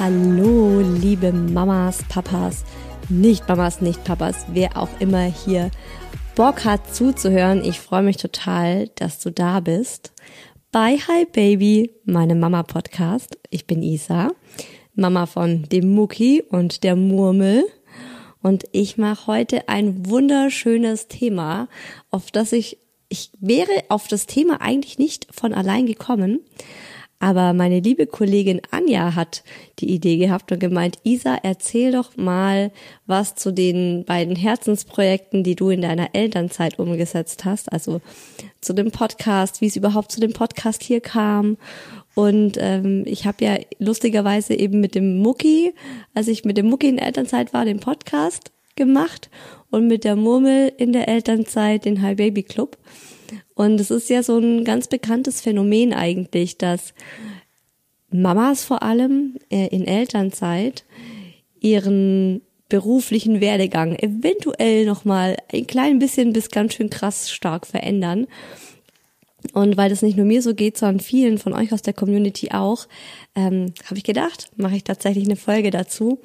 Hallo, 0.00 0.78
liebe 0.78 1.32
Mamas, 1.32 2.04
Papas, 2.08 2.62
nicht 3.08 3.48
Mamas, 3.48 3.80
nicht 3.80 4.04
Papas, 4.04 4.46
wer 4.52 4.76
auch 4.76 4.88
immer 5.00 5.24
hier 5.24 5.72
Bock 6.36 6.64
hat 6.64 6.94
zuzuhören. 6.94 7.64
Ich 7.64 7.80
freue 7.80 8.04
mich 8.04 8.16
total, 8.16 8.90
dass 8.94 9.18
du 9.18 9.32
da 9.32 9.58
bist. 9.58 10.12
Bei 10.70 10.98
Hi 10.98 11.24
Baby, 11.24 11.90
meinem 12.04 12.38
Mama 12.38 12.62
Podcast. 12.62 13.38
Ich 13.50 13.66
bin 13.66 13.82
Isa, 13.82 14.30
Mama 14.94 15.26
von 15.26 15.64
dem 15.64 15.92
Mucki 15.92 16.44
und 16.48 16.84
der 16.84 16.94
Murmel. 16.94 17.64
Und 18.40 18.66
ich 18.70 18.98
mache 18.98 19.26
heute 19.26 19.68
ein 19.68 20.06
wunderschönes 20.06 21.08
Thema, 21.08 21.68
auf 22.12 22.30
das 22.30 22.52
ich, 22.52 22.78
ich 23.08 23.32
wäre 23.40 23.72
auf 23.88 24.06
das 24.06 24.26
Thema 24.26 24.60
eigentlich 24.60 25.00
nicht 25.00 25.26
von 25.32 25.52
allein 25.52 25.86
gekommen. 25.86 26.38
Aber 27.20 27.52
meine 27.52 27.80
liebe 27.80 28.06
Kollegin 28.06 28.60
Anja 28.70 29.16
hat 29.16 29.42
die 29.80 29.90
Idee 29.90 30.18
gehabt 30.18 30.52
und 30.52 30.60
gemeint, 30.60 30.98
Isa, 31.02 31.36
erzähl 31.42 31.90
doch 31.90 32.16
mal 32.16 32.70
was 33.06 33.34
zu 33.34 33.52
den 33.52 34.04
beiden 34.04 34.36
Herzensprojekten, 34.36 35.42
die 35.42 35.56
du 35.56 35.70
in 35.70 35.82
deiner 35.82 36.14
Elternzeit 36.14 36.78
umgesetzt 36.78 37.44
hast. 37.44 37.72
Also 37.72 38.00
zu 38.60 38.72
dem 38.72 38.92
Podcast, 38.92 39.60
wie 39.60 39.66
es 39.66 39.76
überhaupt 39.76 40.12
zu 40.12 40.20
dem 40.20 40.32
Podcast 40.32 40.82
hier 40.82 41.00
kam. 41.00 41.56
Und 42.14 42.56
ähm, 42.60 43.02
ich 43.04 43.26
habe 43.26 43.44
ja 43.44 43.58
lustigerweise 43.78 44.54
eben 44.54 44.80
mit 44.80 44.94
dem 44.94 45.18
Mucki, 45.18 45.74
als 46.14 46.28
ich 46.28 46.44
mit 46.44 46.56
dem 46.56 46.66
Mucki 46.66 46.88
in 46.88 46.96
der 46.96 47.06
Elternzeit 47.06 47.52
war, 47.52 47.64
den 47.64 47.80
Podcast 47.80 48.52
gemacht 48.76 49.28
und 49.70 49.88
mit 49.88 50.04
der 50.04 50.14
Murmel 50.14 50.72
in 50.78 50.92
der 50.92 51.08
Elternzeit 51.08 51.84
den 51.84 52.00
High 52.00 52.16
Baby 52.16 52.44
Club. 52.44 52.78
Und 53.54 53.80
es 53.80 53.90
ist 53.90 54.08
ja 54.10 54.22
so 54.22 54.38
ein 54.38 54.64
ganz 54.64 54.88
bekanntes 54.88 55.40
Phänomen 55.40 55.92
eigentlich, 55.92 56.58
dass 56.58 56.94
Mamas 58.10 58.64
vor 58.64 58.82
allem 58.82 59.36
äh, 59.50 59.66
in 59.68 59.86
Elternzeit 59.86 60.84
ihren 61.60 62.42
beruflichen 62.68 63.40
Werdegang 63.40 63.96
eventuell 63.96 64.84
nochmal 64.84 65.36
ein 65.52 65.66
klein 65.66 65.98
bisschen 65.98 66.32
bis 66.32 66.50
ganz 66.50 66.74
schön 66.74 66.90
krass 66.90 67.30
stark 67.30 67.66
verändern. 67.66 68.26
Und 69.52 69.76
weil 69.76 69.88
das 69.88 70.02
nicht 70.02 70.16
nur 70.16 70.26
mir 70.26 70.42
so 70.42 70.54
geht, 70.54 70.76
sondern 70.76 71.00
vielen 71.00 71.38
von 71.38 71.52
euch 71.52 71.72
aus 71.72 71.82
der 71.82 71.94
Community 71.94 72.50
auch, 72.50 72.86
ähm, 73.34 73.72
habe 73.84 73.96
ich 73.96 74.04
gedacht, 74.04 74.50
mache 74.56 74.76
ich 74.76 74.84
tatsächlich 74.84 75.24
eine 75.24 75.36
Folge 75.36 75.70
dazu 75.70 76.20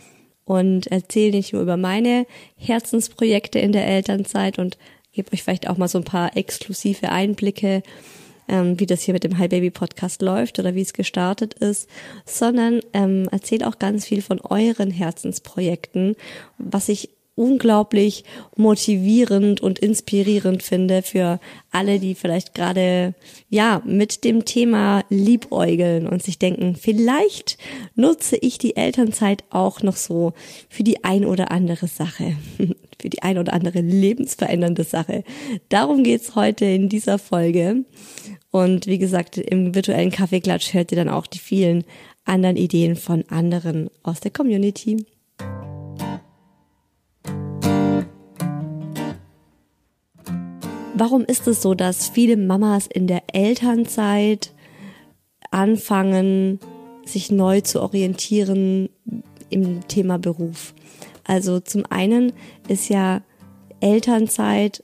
und 0.46 0.88
erzähle 0.88 1.38
nicht 1.38 1.54
nur 1.54 1.62
über 1.62 1.78
meine 1.78 2.26
Herzensprojekte 2.58 3.60
in 3.60 3.72
der 3.72 3.88
Elternzeit 3.88 4.60
und 4.60 4.78
gebe 5.14 5.32
euch 5.34 5.44
vielleicht 5.44 5.70
auch 5.70 5.78
mal 5.78 5.88
so 5.88 6.00
ein 6.00 6.04
paar 6.04 6.36
exklusive 6.36 7.10
Einblicke, 7.10 7.84
ähm, 8.48 8.80
wie 8.80 8.86
das 8.86 9.02
hier 9.02 9.14
mit 9.14 9.24
dem 9.24 9.38
Hi 9.38 9.48
Baby 9.48 9.70
Podcast 9.70 10.22
läuft 10.22 10.60
oder 10.60 10.76
wie 10.76 10.82
es 10.82 10.94
gestartet 10.94 11.54
ist, 11.56 11.90
sondern 12.26 12.82
ähm, 12.92 13.30
erzählt 13.32 13.64
auch 13.64 13.80
ganz 13.80 14.06
viel 14.06 14.22
von 14.22 14.42
euren 14.42 14.92
Herzensprojekten, 14.92 16.16
was 16.58 16.90
ich 16.90 17.10
unglaublich 17.36 18.24
motivierend 18.56 19.62
und 19.62 19.80
inspirierend 19.80 20.62
finde 20.62 21.02
für 21.02 21.40
alle, 21.72 22.00
die 22.00 22.14
vielleicht 22.14 22.54
gerade 22.54 23.16
ja 23.50 23.82
mit 23.86 24.24
dem 24.24 24.46
Thema 24.46 25.04
liebäugeln 25.10 26.08
und 26.08 26.22
sich 26.22 26.38
denken, 26.38 26.76
vielleicht 26.76 27.58
nutze 27.96 28.38
ich 28.38 28.58
die 28.58 28.76
Elternzeit 28.76 29.44
auch 29.50 29.82
noch 29.82 29.96
so 29.96 30.34
für 30.70 30.84
die 30.84 31.04
ein 31.04 31.26
oder 31.26 31.52
andere 31.52 31.88
Sache, 31.88 32.36
für 33.02 33.10
die 33.10 33.24
ein 33.24 33.38
oder 33.38 33.54
andere 33.54 33.82
lebensverändernde 33.82 34.84
Sache. 34.84 35.24
Darum 35.70 36.04
geht's 36.04 36.36
heute 36.36 36.66
in 36.66 36.90
dieser 36.90 37.18
Folge. 37.18 37.84
Und 38.52 38.86
wie 38.86 39.00
gesagt, 39.00 39.38
im 39.38 39.74
virtuellen 39.74 40.12
Kaffeeklatsch 40.12 40.74
hört 40.74 40.92
ihr 40.92 40.98
dann 40.98 41.10
auch 41.10 41.26
die 41.26 41.40
vielen 41.40 41.84
anderen 42.26 42.58
Ideen 42.58 42.96
von 42.96 43.24
anderen 43.30 43.90
aus 44.04 44.20
der 44.20 44.32
Community. 44.32 45.06
Warum 50.96 51.26
ist 51.26 51.48
es 51.48 51.64
so, 51.64 51.74
dass 51.74 52.08
viele 52.10 52.38
Mamas 52.38 52.86
in 52.86 53.08
der 53.08 53.24
Elternzeit 53.34 54.54
anfangen, 55.50 56.60
sich 57.04 57.32
neu 57.32 57.62
zu 57.62 57.82
orientieren 57.82 58.90
im 59.50 59.88
Thema 59.88 60.20
Beruf? 60.20 60.76
Also 61.24 61.60
zum 61.60 61.84
einen 61.90 62.32
ist 62.68 62.90
ja 62.90 63.24
Elternzeit 63.80 64.84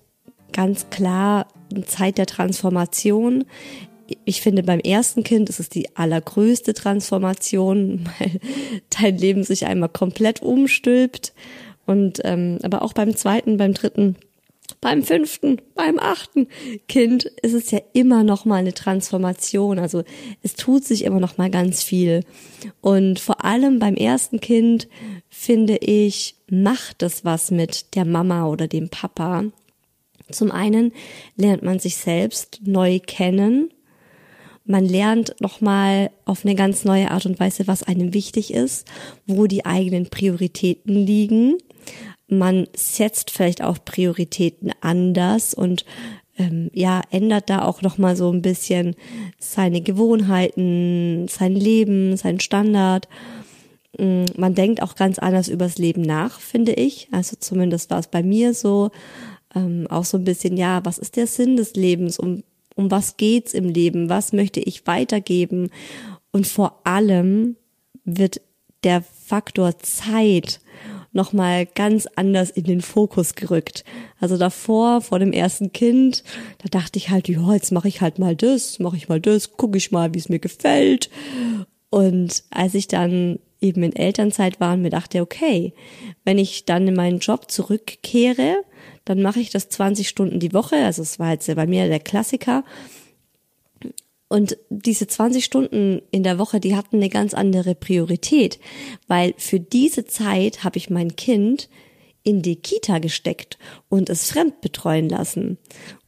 ganz 0.52 0.90
klar 0.90 1.48
eine 1.72 1.86
Zeit 1.86 2.18
der 2.18 2.26
Transformation. 2.26 3.46
Ich 4.26 4.42
finde, 4.42 4.64
beim 4.64 4.80
ersten 4.80 5.24
Kind 5.24 5.48
ist 5.48 5.60
es 5.60 5.70
die 5.70 5.96
allergrößte 5.96 6.74
Transformation, 6.74 8.10
weil 8.20 8.40
dein 8.90 9.16
Leben 9.16 9.44
sich 9.44 9.68
einmal 9.68 9.90
komplett 9.90 10.42
umstülpt. 10.42 11.34
Und 11.86 12.20
ähm, 12.24 12.58
aber 12.64 12.82
auch 12.82 12.94
beim 12.94 13.16
zweiten, 13.16 13.58
beim 13.58 13.76
dritten 13.76 14.16
beim 14.82 15.04
fünften, 15.04 15.62
beim 15.76 16.00
achten 16.00 16.48
Kind 16.88 17.26
ist 17.42 17.54
es 17.54 17.72
ja 17.72 17.80
immer 17.94 18.24
noch 18.24 18.46
mal 18.46 18.56
eine 18.58 18.74
Transformation. 18.74 19.78
Also 19.78 20.04
es 20.42 20.56
tut 20.56 20.86
sich 20.86 21.04
immer 21.04 21.20
noch 21.20 21.38
mal 21.38 21.50
ganz 21.50 21.84
viel. 21.84 22.24
Und 22.82 23.20
vor 23.20 23.44
allem 23.44 23.80
beim 23.80 23.96
ersten 23.96 24.40
Kind 24.40 24.88
finde 25.30 25.78
ich, 25.78 26.36
macht 26.50 27.04
es 27.04 27.26
was 27.26 27.52
mit 27.52 27.96
der 27.96 28.06
Mama 28.06 28.48
oder 28.48 28.68
dem 28.68 28.90
Papa. 28.90 29.44
Zum 30.32 30.52
einen 30.52 30.94
lernt 31.36 31.64
man 31.64 31.80
sich 31.80 31.98
selbst 31.98 32.62
neu 32.64 33.00
kennen. 33.00 33.72
Man 34.64 34.86
lernt 34.86 35.36
nochmal 35.42 36.12
auf 36.26 36.46
eine 36.46 36.56
ganz 36.56 36.86
neue 36.86 37.12
Art 37.12 37.26
und 37.26 37.40
Weise, 37.40 37.68
was 37.68 37.84
einem 37.84 38.14
wichtig 38.14 38.54
ist, 38.54 38.88
wo 39.26 39.48
die 39.48 39.66
eigenen 39.66 40.10
Prioritäten 40.10 40.94
liegen 40.94 41.58
man 42.30 42.68
setzt 42.76 43.32
vielleicht 43.32 43.62
auch 43.64 43.78
Prioritäten 43.84 44.72
anders 44.82 45.54
und 45.54 45.86
ähm, 46.38 46.70
ja 46.74 47.02
ändert 47.12 47.50
da 47.50 47.64
auch 47.64 47.82
noch 47.82 47.98
mal 47.98 48.16
so 48.16 48.32
ein 48.32 48.42
bisschen 48.42 48.96
seine 49.38 49.82
Gewohnheiten, 49.82 51.28
sein 51.28 51.56
Leben, 51.56 52.18
sein 52.18 52.40
Standard. 52.40 53.08
Mm, 53.98 54.26
man 54.38 54.56
denkt 54.56 54.82
auch 54.82 54.96
ganz 54.96 55.20
anders 55.20 55.48
übers 55.50 55.78
Leben 55.78 56.02
nach, 56.02 56.40
finde 56.40 56.74
ich. 56.74 57.08
Also 57.12 57.36
zumindest 57.40 57.90
war 57.90 58.00
es 58.00 58.08
bei 58.08 58.24
mir 58.24 58.54
so. 58.54 58.92
Ähm, 59.56 59.88
auch 59.90 60.06
so 60.06 60.18
ein 60.18 60.24
bisschen, 60.24 60.58
ja, 60.58 60.86
was 60.86 61.00
ist 61.00 61.16
der 61.16 61.26
Sinn 61.28 61.58
des 61.58 61.74
Lebens? 61.74 62.20
Um, 62.20 62.44
um 62.76 62.92
was 62.92 63.18
geht's 63.18 63.54
im 63.54 63.68
Leben? 63.68 64.08
Was 64.08 64.32
möchte 64.32 64.60
ich 64.60 64.86
weitergeben? 64.86 65.70
Und 66.32 66.46
vor 66.46 66.82
allem 66.84 67.56
wird 68.06 68.42
der 68.84 69.02
Faktor 69.02 69.78
Zeit 69.80 70.62
nochmal 71.12 71.66
ganz 71.66 72.08
anders 72.16 72.50
in 72.50 72.66
den 72.66 72.82
Fokus 72.82 73.36
gerückt. 73.36 73.84
Also 74.20 74.38
davor, 74.38 75.02
vor 75.02 75.20
dem 75.20 75.34
ersten 75.34 75.72
Kind, 75.72 76.24
da 76.60 76.70
dachte 76.70 76.98
ich 76.98 77.10
halt, 77.10 77.28
ja, 77.28 77.54
jetzt 77.54 77.72
mache 77.72 77.88
ich 77.88 78.02
halt 78.02 78.20
mal 78.20 78.36
das, 78.36 78.80
mache 78.80 78.98
ich 78.98 79.10
mal 79.10 79.20
das, 79.20 79.58
gucke 79.58 79.78
ich 79.78 79.92
mal, 79.92 80.14
wie 80.14 80.20
es 80.20 80.30
mir 80.30 80.40
gefällt. 80.40 81.10
Und 81.90 82.44
als 82.52 82.76
ich 82.76 82.88
dann 82.88 83.40
eben 83.62 83.84
in 83.84 83.96
Elternzeit 83.96 84.60
war 84.60 84.74
und 84.74 84.82
mir 84.82 84.90
dachte, 84.90 85.22
okay, 85.22 85.74
wenn 86.24 86.38
ich 86.38 86.66
dann 86.66 86.88
in 86.88 86.96
meinen 86.96 87.20
Job 87.20 87.52
zurückkehre, 87.52 88.64
dann 89.06 89.22
mache 89.22 89.40
ich 89.40 89.50
das 89.50 89.70
20 89.70 90.08
Stunden 90.08 90.40
die 90.40 90.54
Woche. 90.54 90.78
Also 90.78 91.02
es 91.02 91.20
war 91.20 91.32
jetzt 91.32 91.54
bei 91.54 91.68
mir 91.68 91.88
der 91.88 92.00
Klassiker. 92.00 92.64
Und 94.30 94.58
diese 94.70 95.08
20 95.08 95.44
Stunden 95.44 96.02
in 96.12 96.24
der 96.24 96.38
Woche, 96.38 96.60
die 96.60 96.76
hatten 96.76 96.98
eine 96.98 97.10
ganz 97.10 97.34
andere 97.34 97.76
Priorität, 97.76 98.60
weil 99.08 99.34
für 99.38 99.60
diese 99.60 100.06
Zeit 100.06 100.64
habe 100.64 100.78
ich 100.78 100.90
mein 100.90 101.16
Kind 101.16 101.68
in 102.24 102.44
die 102.44 102.58
Kita 102.58 103.00
gesteckt 103.00 103.58
und 103.90 104.10
es 104.10 104.30
fremd 104.30 104.62
betreuen 104.62 105.10
lassen. 105.10 105.58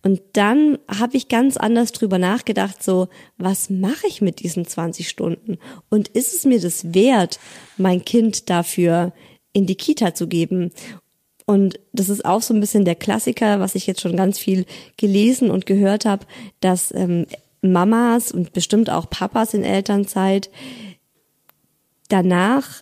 Und 0.03 0.21
dann 0.33 0.77
habe 0.87 1.17
ich 1.17 1.29
ganz 1.29 1.57
anders 1.57 1.93
drüber 1.93 2.19
nachgedacht, 2.19 2.83
so, 2.83 3.07
was 3.37 3.69
mache 3.71 4.07
ich 4.07 4.21
mit 4.21 4.41
diesen 4.41 4.65
20 4.65 5.09
Stunden? 5.09 5.57
Und 5.89 6.09
ist 6.09 6.33
es 6.33 6.45
mir 6.45 6.59
das 6.59 6.93
wert, 6.93 7.39
mein 7.77 8.05
Kind 8.05 8.49
dafür 8.49 9.13
in 9.53 9.65
die 9.65 9.75
Kita 9.75 10.13
zu 10.13 10.27
geben? 10.27 10.71
Und 11.45 11.79
das 11.91 12.09
ist 12.09 12.23
auch 12.23 12.41
so 12.41 12.53
ein 12.53 12.59
bisschen 12.59 12.85
der 12.85 12.95
Klassiker, 12.95 13.59
was 13.59 13.75
ich 13.75 13.87
jetzt 13.87 14.01
schon 14.01 14.15
ganz 14.15 14.37
viel 14.37 14.65
gelesen 14.97 15.49
und 15.49 15.65
gehört 15.65 16.05
habe, 16.05 16.25
dass 16.59 16.93
ähm, 16.93 17.25
Mamas 17.61 18.31
und 18.31 18.53
bestimmt 18.53 18.89
auch 18.89 19.09
Papas 19.09 19.53
in 19.53 19.63
Elternzeit 19.63 20.49
danach 22.09 22.81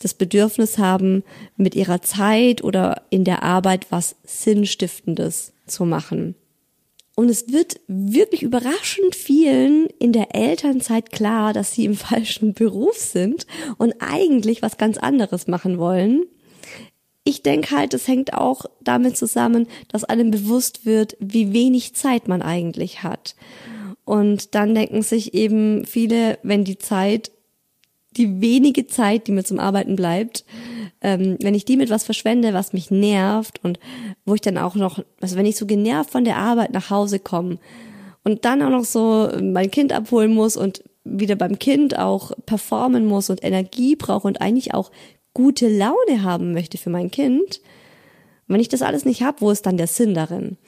das 0.00 0.14
Bedürfnis 0.14 0.78
haben, 0.78 1.22
mit 1.56 1.74
ihrer 1.74 2.02
Zeit 2.02 2.64
oder 2.64 3.02
in 3.10 3.24
der 3.24 3.42
Arbeit 3.42 3.86
was 3.90 4.16
Sinnstiftendes 4.24 5.52
zu 5.66 5.84
machen. 5.84 6.34
Und 7.14 7.28
es 7.28 7.52
wird 7.52 7.78
wirklich 7.88 8.42
überraschend 8.42 9.14
vielen 9.14 9.86
in 9.98 10.12
der 10.12 10.34
Elternzeit 10.34 11.12
klar, 11.12 11.52
dass 11.52 11.74
sie 11.74 11.84
im 11.84 11.94
falschen 11.96 12.54
Beruf 12.54 12.96
sind 12.96 13.46
und 13.78 13.94
eigentlich 14.00 14.62
was 14.62 14.78
ganz 14.78 14.98
anderes 14.98 15.46
machen 15.46 15.78
wollen. 15.78 16.24
Ich 17.24 17.42
denke 17.42 17.76
halt, 17.76 17.94
es 17.94 18.08
hängt 18.08 18.34
auch 18.34 18.64
damit 18.80 19.16
zusammen, 19.16 19.68
dass 19.88 20.02
einem 20.02 20.32
bewusst 20.32 20.84
wird, 20.84 21.16
wie 21.20 21.52
wenig 21.52 21.94
Zeit 21.94 22.26
man 22.26 22.42
eigentlich 22.42 23.04
hat. 23.04 23.36
Und 24.04 24.54
dann 24.54 24.74
denken 24.74 25.02
sich 25.02 25.34
eben 25.34 25.84
viele, 25.84 26.38
wenn 26.42 26.64
die 26.64 26.78
Zeit, 26.78 27.30
die 28.16 28.40
wenige 28.40 28.86
Zeit, 28.86 29.26
die 29.26 29.32
mir 29.32 29.44
zum 29.44 29.58
Arbeiten 29.58 29.96
bleibt, 29.96 30.44
ähm, 31.00 31.36
wenn 31.40 31.54
ich 31.54 31.64
die 31.64 31.76
mit 31.76 31.90
was 31.90 32.04
verschwende, 32.04 32.52
was 32.52 32.72
mich 32.72 32.90
nervt 32.90 33.62
und 33.62 33.78
wo 34.24 34.34
ich 34.34 34.40
dann 34.40 34.58
auch 34.58 34.74
noch, 34.74 35.02
also 35.20 35.36
wenn 35.36 35.46
ich 35.46 35.56
so 35.56 35.66
genervt 35.66 36.10
von 36.10 36.24
der 36.24 36.36
Arbeit 36.36 36.72
nach 36.72 36.90
Hause 36.90 37.18
komme 37.18 37.58
und 38.24 38.44
dann 38.44 38.62
auch 38.62 38.70
noch 38.70 38.84
so 38.84 39.30
mein 39.40 39.70
Kind 39.70 39.92
abholen 39.92 40.34
muss 40.34 40.56
und 40.56 40.82
wieder 41.04 41.36
beim 41.36 41.58
Kind 41.58 41.98
auch 41.98 42.32
performen 42.46 43.06
muss 43.06 43.30
und 43.30 43.42
Energie 43.42 43.96
brauche 43.96 44.28
und 44.28 44.40
eigentlich 44.40 44.74
auch 44.74 44.90
gute 45.34 45.68
Laune 45.68 46.22
haben 46.22 46.52
möchte 46.52 46.78
für 46.78 46.90
mein 46.90 47.10
Kind, 47.10 47.60
wenn 48.46 48.60
ich 48.60 48.68
das 48.68 48.82
alles 48.82 49.04
nicht 49.04 49.22
habe, 49.22 49.40
wo 49.40 49.50
ist 49.50 49.66
dann 49.66 49.76
der 49.76 49.86
Sinn 49.86 50.14
darin? 50.14 50.58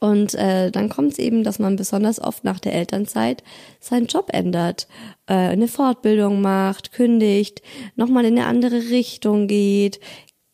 Und 0.00 0.34
äh, 0.34 0.70
dann 0.70 0.88
kommt 0.88 1.12
es 1.12 1.18
eben, 1.18 1.44
dass 1.44 1.58
man 1.58 1.76
besonders 1.76 2.20
oft 2.20 2.44
nach 2.44 2.60
der 2.60 2.74
Elternzeit 2.74 3.42
seinen 3.80 4.06
Job 4.06 4.30
ändert, 4.32 4.88
äh, 5.26 5.34
eine 5.34 5.68
Fortbildung 5.68 6.40
macht, 6.40 6.92
kündigt, 6.92 7.62
nochmal 7.94 8.24
in 8.24 8.38
eine 8.38 8.46
andere 8.46 8.90
Richtung 8.90 9.46
geht. 9.46 10.00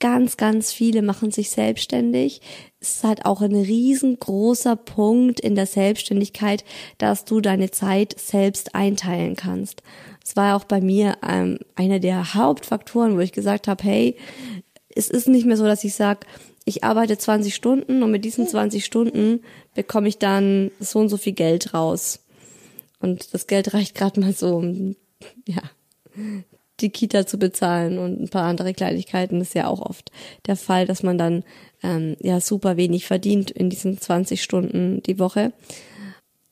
Ganz, 0.01 0.37
ganz 0.37 0.73
viele 0.73 1.01
machen 1.03 1.31
sich 1.31 1.51
selbstständig. 1.51 2.41
Es 2.81 2.97
ist 2.97 3.05
halt 3.05 3.25
auch 3.25 3.41
ein 3.41 3.55
riesengroßer 3.55 4.75
Punkt 4.75 5.39
in 5.39 5.55
der 5.55 5.67
Selbstständigkeit, 5.67 6.65
dass 6.99 7.25
du 7.25 7.41
deine 7.41 7.71
Zeit 7.71 8.19
selbst 8.19 8.75
einteilen 8.75 9.37
kannst. 9.37 9.83
Es 10.25 10.35
war 10.35 10.57
auch 10.57 10.65
bei 10.65 10.81
mir 10.81 11.17
ähm, 11.27 11.59
einer 11.77 12.01
der 12.01 12.35
Hauptfaktoren, 12.35 13.17
wo 13.17 13.21
ich 13.21 13.33
gesagt 13.33 13.69
habe, 13.69 13.83
hey, 13.85 14.17
es 14.95 15.09
ist 15.09 15.29
nicht 15.29 15.47
mehr 15.47 15.57
so, 15.57 15.65
dass 15.65 15.85
ich 15.85 15.95
sage, 15.95 16.27
ich 16.65 16.85
arbeite 16.85 17.19
20 17.19 17.55
Stunden 17.55 18.03
und 18.03 18.11
mit 18.11 18.25
diesen 18.25 18.47
20 18.47 18.85
Stunden 18.85 19.41
bekomme 19.75 20.09
ich 20.09 20.19
dann 20.19 20.71
so 20.79 21.01
und 21.01 21.09
so 21.09 21.17
viel 21.17 21.33
Geld 21.33 21.75
raus. 21.75 22.21
Und 23.01 23.35
das 23.35 23.47
Geld 23.47 23.75
reicht 23.75 23.95
gerade 23.95 24.21
mal 24.21 24.33
so, 24.33 24.57
um 24.57 24.97
ja, 25.47 25.63
die 26.81 26.91
Kita 26.91 27.27
zu 27.27 27.39
bezahlen 27.39 27.99
und 27.99 28.21
ein 28.21 28.29
paar 28.29 28.45
andere 28.45 28.75
Kleinigkeiten. 28.75 29.41
Das 29.41 29.49
ist 29.49 29.55
ja 29.55 29.67
auch 29.67 29.81
oft 29.81 30.13
der 30.47 30.57
Fall, 30.57 30.87
dass 30.87 31.03
man 31.03 31.19
dann 31.19 31.45
ähm, 31.83 32.17
ja 32.21 32.41
super 32.41 32.77
wenig 32.77 33.07
verdient 33.07 33.51
in 33.51 33.71
diesen 33.71 33.99
20 33.99 34.43
Stunden 34.43 35.03
die 35.03 35.19
Woche. 35.19 35.53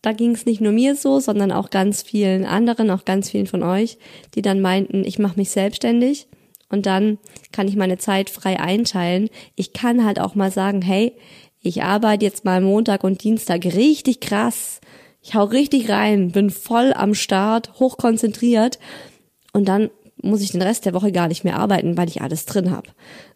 Da 0.03 0.13
ging 0.13 0.33
es 0.33 0.47
nicht 0.47 0.61
nur 0.61 0.73
mir 0.73 0.97
so, 0.97 1.21
sondern 1.21 1.53
auch 1.53 1.71
ganz 1.71 2.03
vielen 2.03 2.47
anderen, 2.47 2.91
auch 2.91 3.05
ganz 3.05 3.31
vielen 3.31 3.47
von 3.47 3.63
euch, 3.63 3.99
die 4.35 4.43
dann 4.43 4.61
meinten, 4.61 5.05
ich 5.05 5.19
mache 5.19 5.37
mich 5.37 5.51
selbstständig 5.51 6.27
und 6.71 6.87
dann 6.87 7.19
kann 7.53 7.69
ich 7.69 7.77
meine 7.77 7.99
Zeit 7.99 8.31
frei 8.31 8.59
einteilen. 8.59 9.29
Ich 9.57 9.73
kann 9.73 10.05
halt 10.05 10.21
auch 10.21 10.35
mal 10.35 10.51
sagen, 10.51 10.81
hey, 10.81 11.13
ich 11.61 11.83
arbeite 11.83 12.25
jetzt 12.25 12.45
mal 12.45 12.61
Montag 12.61 13.05
und 13.05 13.23
Dienstag 13.23 13.65
richtig 13.65 14.21
krass. 14.21 14.81
Ich 15.23 15.35
hau 15.35 15.45
richtig 15.45 15.91
rein, 15.91 16.33
bin 16.33 16.49
voll 16.49 16.95
am 16.95 17.15
Start, 17.15 17.79
hochkonzentriert 17.79 18.79
und 19.53 19.69
dann 19.69 19.91
muss 20.23 20.41
ich 20.43 20.53
den 20.53 20.63
Rest 20.63 20.87
der 20.87 20.95
Woche 20.95 21.13
gar 21.13 21.29
nicht 21.29 21.45
mehr 21.45 21.59
arbeiten, 21.59 21.97
weil 21.97 22.09
ich 22.09 22.23
alles 22.23 22.47
drin 22.47 22.71
habe. 22.71 22.89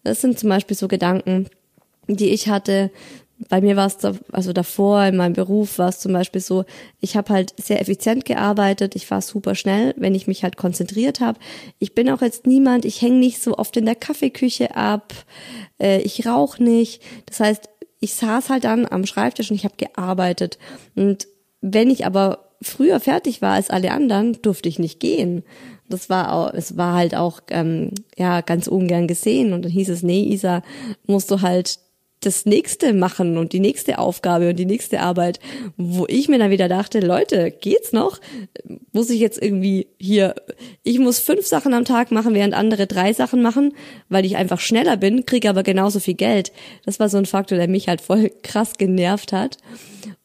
Das 0.02 0.20
sind 0.20 0.38
zum 0.38 0.48
Beispiel 0.48 0.76
so 0.76 0.88
Gedanken, 0.88 1.48
die 2.06 2.30
ich 2.30 2.48
hatte, 2.48 2.90
bei 3.48 3.60
mir 3.60 3.76
war 3.76 3.86
es 3.86 3.98
da, 3.98 4.14
also 4.32 4.52
davor 4.52 5.04
in 5.04 5.16
meinem 5.16 5.32
Beruf 5.32 5.78
war 5.78 5.88
es 5.88 5.98
zum 5.98 6.12
Beispiel 6.12 6.40
so, 6.40 6.64
ich 7.00 7.16
habe 7.16 7.32
halt 7.32 7.54
sehr 7.60 7.80
effizient 7.80 8.24
gearbeitet, 8.24 8.94
ich 8.94 9.10
war 9.10 9.20
super 9.20 9.54
schnell, 9.54 9.94
wenn 9.96 10.14
ich 10.14 10.26
mich 10.26 10.44
halt 10.44 10.56
konzentriert 10.56 11.20
habe. 11.20 11.38
Ich 11.78 11.94
bin 11.94 12.08
auch 12.10 12.22
jetzt 12.22 12.46
niemand, 12.46 12.84
ich 12.84 13.02
hänge 13.02 13.18
nicht 13.18 13.42
so 13.42 13.58
oft 13.58 13.76
in 13.76 13.86
der 13.86 13.96
Kaffeeküche 13.96 14.76
ab, 14.76 15.12
äh, 15.80 16.00
ich 16.02 16.26
rauche 16.26 16.62
nicht. 16.62 17.02
Das 17.26 17.40
heißt, 17.40 17.68
ich 18.00 18.14
saß 18.14 18.50
halt 18.50 18.64
dann 18.64 18.86
am 18.86 19.06
Schreibtisch 19.06 19.50
und 19.50 19.56
ich 19.56 19.64
habe 19.64 19.76
gearbeitet. 19.76 20.58
Und 20.94 21.26
wenn 21.60 21.90
ich 21.90 22.06
aber 22.06 22.50
früher 22.62 23.00
fertig 23.00 23.42
war 23.42 23.54
als 23.54 23.70
alle 23.70 23.90
anderen, 23.90 24.40
durfte 24.42 24.68
ich 24.68 24.78
nicht 24.78 25.00
gehen. 25.00 25.42
Das 25.88 26.08
war 26.08 26.32
auch, 26.32 26.52
es 26.54 26.76
war 26.76 26.94
halt 26.94 27.14
auch 27.14 27.40
ähm, 27.50 27.90
ja 28.16 28.40
ganz 28.40 28.68
ungern 28.68 29.06
gesehen 29.06 29.52
und 29.52 29.62
dann 29.62 29.72
hieß 29.72 29.90
es, 29.90 30.02
nee, 30.02 30.22
Isa, 30.22 30.62
musst 31.06 31.30
du 31.30 31.42
halt 31.42 31.78
das 32.24 32.46
nächste 32.46 32.92
machen 32.92 33.38
und 33.38 33.52
die 33.52 33.60
nächste 33.60 33.98
Aufgabe 33.98 34.50
und 34.50 34.56
die 34.56 34.66
nächste 34.66 35.00
Arbeit, 35.00 35.40
wo 35.76 36.06
ich 36.08 36.28
mir 36.28 36.38
dann 36.38 36.50
wieder 36.50 36.68
dachte, 36.68 37.00
Leute, 37.00 37.50
geht's 37.50 37.92
noch? 37.92 38.20
Muss 38.92 39.10
ich 39.10 39.20
jetzt 39.20 39.42
irgendwie 39.42 39.88
hier, 39.98 40.34
ich 40.82 40.98
muss 40.98 41.18
fünf 41.18 41.46
Sachen 41.46 41.74
am 41.74 41.84
Tag 41.84 42.10
machen, 42.10 42.34
während 42.34 42.54
andere 42.54 42.86
drei 42.86 43.12
Sachen 43.12 43.42
machen, 43.42 43.74
weil 44.08 44.24
ich 44.24 44.36
einfach 44.36 44.60
schneller 44.60 44.96
bin, 44.96 45.26
kriege 45.26 45.50
aber 45.50 45.62
genauso 45.62 46.00
viel 46.00 46.14
Geld. 46.14 46.52
Das 46.84 47.00
war 47.00 47.08
so 47.08 47.18
ein 47.18 47.26
Faktor, 47.26 47.58
der 47.58 47.68
mich 47.68 47.88
halt 47.88 48.00
voll 48.00 48.30
krass 48.42 48.74
genervt 48.78 49.32
hat. 49.32 49.58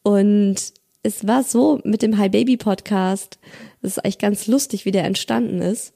Und 0.04 0.74
es 1.04 1.28
war 1.28 1.44
so 1.44 1.80
mit 1.84 2.02
dem 2.02 2.18
Hi 2.18 2.30
Baby 2.30 2.58
Podcast, 2.58 3.40
das 3.82 3.94
ist 3.94 4.00
eigentlich 4.00 4.20
ganz 4.20 4.48
lustig, 4.48 4.86
wie 4.86 4.92
der 4.92 5.06
entstanden 5.06 5.62
ist. 5.62 5.94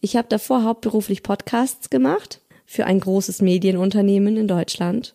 Ich 0.00 0.16
habe 0.16 0.28
davor 0.28 0.64
hauptberuflich 0.64 1.22
Podcasts 1.22 1.90
gemacht 1.90 2.40
für 2.64 2.86
ein 2.86 3.00
großes 3.00 3.42
Medienunternehmen 3.42 4.36
in 4.36 4.48
Deutschland 4.48 5.14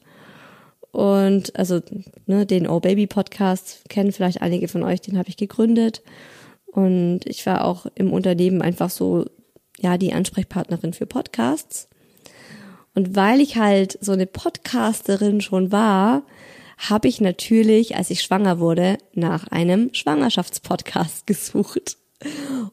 Und 0.94 1.56
also 1.56 1.82
ne, 2.28 2.46
den 2.46 2.68
Oh 2.68 2.80
Baby 2.80 3.08
Podcast 3.08 3.82
kennen 3.90 4.12
vielleicht 4.12 4.44
einige 4.44 4.68
von 4.68 4.84
euch, 4.84 5.02
den 5.02 5.18
habe 5.18 5.28
ich 5.28 5.38
gegründet. 5.38 6.04
Und 6.68 7.22
ich 7.26 7.44
war 7.48 7.66
auch 7.66 7.88
im 7.96 8.14
Unternehmen 8.14 8.62
einfach 8.62 8.92
so, 8.92 9.26
ja, 9.80 9.98
die 9.98 10.14
Ansprechpartnerin 10.14 10.94
für 10.94 11.08
Podcasts. 11.08 11.90
Und 12.94 13.16
weil 13.16 13.42
ich 13.42 13.58
halt 13.58 13.98
so 14.02 14.12
eine 14.12 14.28
Podcasterin 14.28 15.42
schon 15.42 15.72
war, 15.72 16.22
habe 16.78 17.08
ich 17.08 17.20
natürlich, 17.20 17.96
als 17.96 18.12
ich 18.12 18.22
schwanger 18.22 18.60
wurde, 18.60 19.00
nach 19.16 19.48
einem 19.48 19.92
Schwangerschaftspodcast 19.96 21.26
gesucht. 21.26 21.98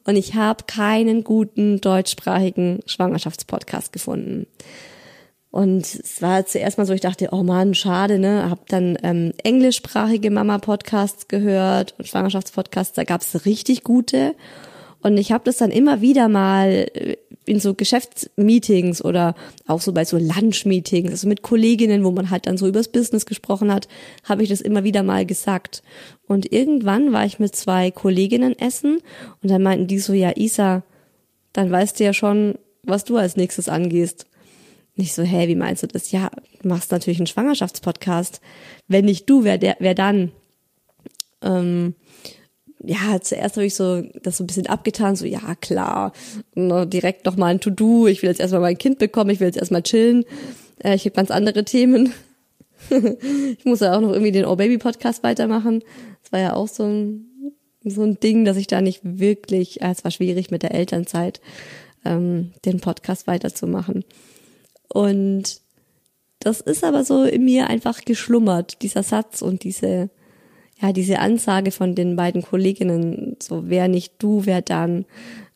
Und 0.05 0.17
ich 0.17 0.35
habe 0.35 0.65
keinen 0.67 1.25
guten 1.25 1.81
deutschsprachigen 1.81 2.81
Schwangerschaftspodcast 2.85 3.95
gefunden. 3.95 4.47
Und 5.51 5.83
es 5.83 6.23
war 6.23 6.47
zuerst 6.47 6.79
mal 6.79 6.87
so, 6.87 6.93
ich 6.93 7.01
dachte, 7.01 7.31
oh 7.33 7.43
man, 7.43 7.75
schade, 7.75 8.19
ne? 8.19 8.49
Hab 8.49 8.69
dann 8.69 8.97
ähm, 9.03 9.33
englischsprachige 9.43 10.31
Mama-Podcasts 10.31 11.27
gehört 11.27 11.95
und 11.99 12.07
Schwangerschaftspodcasts, 12.07 12.95
da 12.95 13.05
gab's 13.05 13.45
richtig 13.47 13.83
gute. 13.83 14.37
Und 15.03 15.17
ich 15.17 15.33
habe 15.33 15.45
das 15.45 15.57
dann 15.57 15.71
immer 15.71 16.01
wieder 16.01 16.29
mal 16.29 16.87
äh, 16.95 17.17
in 17.47 17.59
so 17.59 17.75
Geschäftsmeetings 17.75 19.05
oder 19.05 19.35
auch 19.67 19.81
so 19.81 19.93
bei 19.93 20.05
so 20.05 20.19
Lunch-Meetings, 20.19 21.11
also 21.11 21.27
mit 21.27 21.43
Kolleginnen, 21.43 22.05
wo 22.05 22.13
man 22.13 22.31
halt 22.31 22.47
dann 22.47 22.57
so 22.57 22.69
übers 22.69 22.89
Business 22.89 23.27
gesprochen 23.27 23.73
hat, 23.73 23.89
habe 24.25 24.45
ich 24.45 24.49
das 24.49 24.61
immer 24.61 24.85
wieder 24.85 25.03
mal 25.03 25.27
gesagt. 25.27 25.83
Und 26.29 26.53
irgendwann 26.53 27.13
war 27.13 27.25
ich 27.25 27.41
mit 27.41 27.57
zwei 27.57 27.91
Kolleginnen 27.91 28.57
essen 28.57 29.01
und 29.43 29.51
dann 29.51 29.63
meinten 29.63 29.89
die 29.89 29.99
so, 29.99 30.13
ja, 30.13 30.37
Isa, 30.37 30.85
dann 31.53 31.73
weißt 31.73 31.99
du 31.99 32.05
ja 32.05 32.13
schon, 32.13 32.55
was 32.85 33.05
du 33.05 33.17
als 33.17 33.37
nächstes 33.37 33.69
angehst. 33.69 34.27
Nicht 35.01 35.15
so, 35.15 35.23
hey, 35.23 35.49
wie 35.49 35.57
meinst 35.57 35.83
du 35.83 35.87
das? 35.87 36.13
Ja, 36.13 36.31
du 36.61 36.69
machst 36.69 36.93
natürlich 36.93 37.19
einen 37.19 37.27
Schwangerschaftspodcast. 37.27 38.43
Wenn 38.87 39.07
nicht 39.07 39.31
du, 39.31 39.45
wer, 39.45 39.57
der, 39.57 39.77
wer 39.79 39.95
dann? 39.95 40.31
Ähm, 41.41 41.95
ja, 42.85 43.19
zuerst 43.19 43.57
habe 43.57 43.65
ich 43.65 43.75
so 43.75 44.03
das 44.23 44.37
so 44.37 44.45
ein 44.45 44.47
bisschen 44.47 44.67
abgetan, 44.67 45.17
so 45.17 45.25
ja, 45.25 45.55
klar, 45.55 46.13
no, 46.55 46.85
direkt 46.85 47.25
noch 47.25 47.39
mal 47.39 47.47
ein 47.47 47.61
To-Do, 47.61 48.09
ich 48.09 48.21
will 48.21 48.29
jetzt 48.29 48.41
erstmal 48.41 48.61
mein 48.61 48.77
Kind 48.77 48.99
bekommen, 48.99 49.31
ich 49.31 49.41
will 49.41 49.47
jetzt 49.47 49.57
erstmal 49.57 49.83
chillen, 49.83 50.27
äh, 50.85 50.95
ich 50.95 51.07
habe 51.07 51.17
ganz 51.17 51.31
andere 51.31 51.65
Themen. 51.65 52.13
ich 52.91 53.65
muss 53.65 53.81
ja 53.81 53.97
auch 53.97 54.03
noch 54.03 54.13
irgendwie 54.13 54.33
den 54.33 54.45
Oh 54.45 54.57
Baby 54.57 54.77
Podcast 54.77 55.23
weitermachen. 55.23 55.83
Das 56.23 56.33
war 56.33 56.41
ja 56.41 56.53
auch 56.53 56.69
so 56.69 56.83
ein, 56.85 57.25
so 57.85 58.03
ein 58.03 58.21
Ding, 58.21 58.45
dass 58.45 58.59
ich 58.59 58.67
da 58.67 58.83
nicht 58.83 59.01
wirklich, 59.03 59.81
äh, 59.81 59.93
es 59.93 60.05
war 60.05 60.11
schwierig 60.11 60.51
mit 60.51 60.63
der 60.63 60.75
Elternzeit, 60.75 61.41
ähm, 62.05 62.53
den 62.67 62.81
Podcast 62.81 63.27
weiterzumachen. 63.27 64.05
Und 64.93 65.61
das 66.41 66.61
ist 66.61 66.85
aber 66.85 67.05
so 67.05 67.25
in 67.25 67.45
mir 67.45 67.69
einfach 67.69 68.05
geschlummert, 68.05 68.83
dieser 68.83 69.03
Satz 69.03 69.43
und 69.43 69.65
diese, 69.65 70.11
ja, 70.81 70.93
diese 70.93 71.19
Ansage 71.19 71.71
von 71.71 71.95
den 71.95 72.17
beiden 72.17 72.43
Kolleginnen, 72.43 73.37
so 73.43 73.69
wer 73.69 73.89
nicht 73.89 74.15
du, 74.19 74.47
wer 74.47 74.63
dann. 74.63 75.05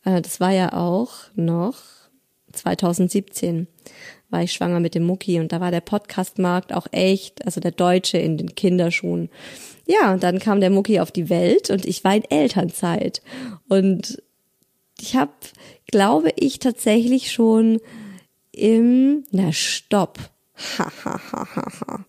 Äh, 0.05 0.21
das 0.23 0.41
war 0.41 0.53
ja 0.53 0.73
auch 0.73 1.13
noch 1.35 1.77
2017 2.53 3.67
war 4.35 4.43
ich 4.43 4.53
schwanger 4.53 4.81
mit 4.81 4.97
dem 4.97 5.05
Mucki 5.05 5.39
und 5.39 5.53
da 5.53 5.61
war 5.61 5.71
der 5.71 5.81
Podcastmarkt 5.81 6.73
auch 6.73 6.89
echt, 6.91 7.47
also 7.47 7.61
der 7.61 7.71
Deutsche 7.71 8.19
in 8.19 8.37
den 8.37 8.57
Kinderschuhen. 8.57 9.31
Ja, 9.87 10.13
und 10.13 10.25
dann 10.25 10.41
kam 10.41 10.61
der 10.61 10.71
Mucki 10.71 10.99
auf 10.99 11.13
die 11.13 11.31
Welt 11.31 11.71
und 11.71 11.87
ich 11.87 12.03
war 12.03 12.17
in 12.17 12.25
Elternzeit. 12.25 13.23
Und 13.69 14.21
ich 15.01 15.15
habe, 15.15 15.31
glaube 15.87 16.33
ich, 16.37 16.59
tatsächlich 16.59 17.31
schon 17.31 17.81
im, 18.55 19.25
na 19.31 19.53
stopp, 19.53 20.19
ha, 20.79 20.91
ha, 21.05 21.21
ha, 21.33 21.47
ha, 21.57 21.69
ha. 21.81 22.05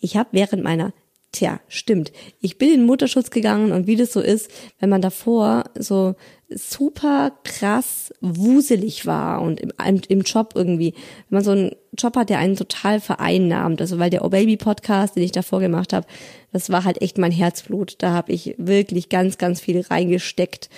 Ich 0.00 0.16
habe 0.16 0.30
während 0.32 0.62
meiner 0.62 0.92
Tja, 1.30 1.60
stimmt. 1.68 2.10
Ich 2.40 2.56
bin 2.56 2.72
in 2.72 2.86
Mutterschutz 2.86 3.30
gegangen 3.30 3.70
und 3.72 3.86
wie 3.86 3.96
das 3.96 4.14
so 4.14 4.20
ist, 4.20 4.50
wenn 4.80 4.88
man 4.88 5.02
davor 5.02 5.64
so 5.78 6.14
super 6.48 7.32
krass 7.44 8.14
wuselig 8.22 9.04
war 9.04 9.42
und 9.42 9.60
im, 9.60 9.70
im 10.08 10.22
Job 10.22 10.54
irgendwie, 10.54 10.94
wenn 11.28 11.36
man 11.36 11.44
so 11.44 11.50
einen 11.50 11.72
Job 11.98 12.16
hat, 12.16 12.30
der 12.30 12.38
einen 12.38 12.56
total 12.56 12.98
vereinnahmt, 12.98 13.82
also 13.82 13.98
weil 13.98 14.08
der 14.08 14.24
Oh 14.24 14.30
Baby 14.30 14.56
Podcast, 14.56 15.16
den 15.16 15.22
ich 15.22 15.32
davor 15.32 15.60
gemacht 15.60 15.92
habe, 15.92 16.06
das 16.50 16.70
war 16.70 16.84
halt 16.84 17.02
echt 17.02 17.18
mein 17.18 17.32
Herzblut. 17.32 17.96
Da 17.98 18.12
habe 18.12 18.32
ich 18.32 18.54
wirklich 18.56 19.10
ganz, 19.10 19.36
ganz 19.36 19.60
viel 19.60 19.82
reingesteckt 19.82 20.70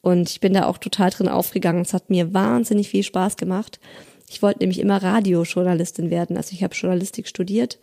und 0.00 0.30
ich 0.30 0.40
bin 0.40 0.54
da 0.54 0.64
auch 0.64 0.78
total 0.78 1.10
drin 1.10 1.28
aufgegangen. 1.28 1.82
Es 1.82 1.92
hat 1.92 2.08
mir 2.08 2.32
wahnsinnig 2.32 2.88
viel 2.88 3.02
Spaß 3.02 3.36
gemacht. 3.36 3.78
Ich 4.28 4.42
wollte 4.42 4.60
nämlich 4.60 4.80
immer 4.80 5.02
Radiojournalistin 5.02 6.10
werden, 6.10 6.36
also 6.36 6.52
ich 6.52 6.62
habe 6.62 6.74
Journalistik 6.74 7.28
studiert 7.28 7.78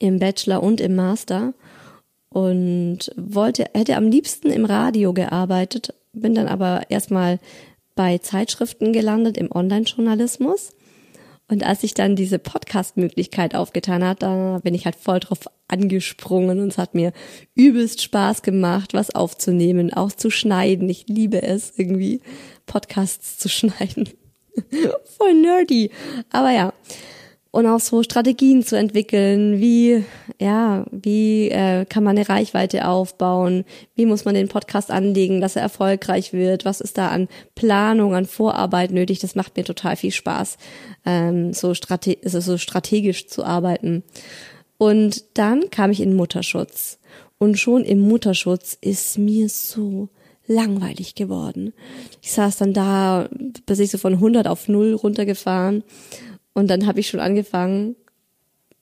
im 0.00 0.18
Bachelor 0.18 0.62
und 0.62 0.80
im 0.80 0.94
Master 0.94 1.54
und 2.28 3.12
wollte, 3.16 3.66
hätte 3.74 3.96
am 3.96 4.08
liebsten 4.08 4.50
im 4.50 4.64
Radio 4.64 5.12
gearbeitet, 5.12 5.94
bin 6.12 6.34
dann 6.34 6.48
aber 6.48 6.82
erstmal 6.90 7.38
bei 7.94 8.18
Zeitschriften 8.18 8.92
gelandet 8.92 9.36
im 9.36 9.52
Online-Journalismus. 9.52 10.72
Und 11.46 11.62
als 11.62 11.82
sich 11.82 11.92
dann 11.92 12.16
diese 12.16 12.38
Podcast-Möglichkeit 12.38 13.54
aufgetan 13.54 14.02
hat, 14.02 14.22
da 14.22 14.60
bin 14.64 14.74
ich 14.74 14.86
halt 14.86 14.96
voll 14.96 15.20
drauf 15.20 15.40
angesprungen 15.68 16.58
und 16.58 16.68
es 16.68 16.78
hat 16.78 16.94
mir 16.94 17.12
übelst 17.54 18.02
Spaß 18.02 18.42
gemacht, 18.42 18.94
was 18.94 19.14
aufzunehmen, 19.14 19.92
auch 19.92 20.10
zu 20.10 20.30
schneiden. 20.30 20.88
Ich 20.88 21.06
liebe 21.06 21.42
es 21.42 21.74
irgendwie, 21.76 22.20
Podcasts 22.66 23.38
zu 23.38 23.48
schneiden. 23.50 24.08
voll 25.18 25.34
nerdy. 25.34 25.90
Aber 26.30 26.50
ja, 26.50 26.72
und 27.54 27.66
auch 27.66 27.78
so 27.78 28.02
Strategien 28.02 28.64
zu 28.64 28.76
entwickeln, 28.76 29.60
wie 29.60 30.04
ja, 30.40 30.84
wie 30.90 31.50
äh, 31.50 31.84
kann 31.84 32.02
man 32.02 32.18
eine 32.18 32.28
Reichweite 32.28 32.88
aufbauen, 32.88 33.64
wie 33.94 34.06
muss 34.06 34.24
man 34.24 34.34
den 34.34 34.48
Podcast 34.48 34.90
anlegen, 34.90 35.40
dass 35.40 35.54
er 35.54 35.62
erfolgreich 35.62 36.32
wird, 36.32 36.64
was 36.64 36.80
ist 36.80 36.98
da 36.98 37.08
an 37.08 37.28
Planung, 37.54 38.16
an 38.16 38.26
Vorarbeit 38.26 38.90
nötig, 38.90 39.20
das 39.20 39.36
macht 39.36 39.56
mir 39.56 39.62
total 39.62 39.94
viel 39.94 40.10
Spaß, 40.10 40.58
ähm, 41.06 41.52
so, 41.52 41.74
strate 41.74 42.18
also 42.24 42.40
so 42.40 42.58
strategisch 42.58 43.28
zu 43.28 43.44
arbeiten. 43.44 44.02
Und 44.76 45.24
dann 45.34 45.70
kam 45.70 45.92
ich 45.92 46.00
in 46.00 46.16
Mutterschutz. 46.16 46.98
Und 47.38 47.56
schon 47.56 47.84
im 47.84 48.00
Mutterschutz 48.00 48.76
ist 48.80 49.16
mir 49.16 49.48
so 49.48 50.08
langweilig 50.46 51.14
geworden. 51.14 51.72
Ich 52.22 52.32
saß 52.32 52.56
dann 52.58 52.72
da, 52.72 53.28
bis 53.66 53.78
ich 53.78 53.90
so 53.90 53.98
von 53.98 54.14
100 54.14 54.46
auf 54.46 54.68
0 54.68 54.94
runtergefahren 54.94 55.84
und 56.52 56.68
dann 56.68 56.86
habe 56.86 57.00
ich 57.00 57.08
schon 57.08 57.20
angefangen, 57.20 57.96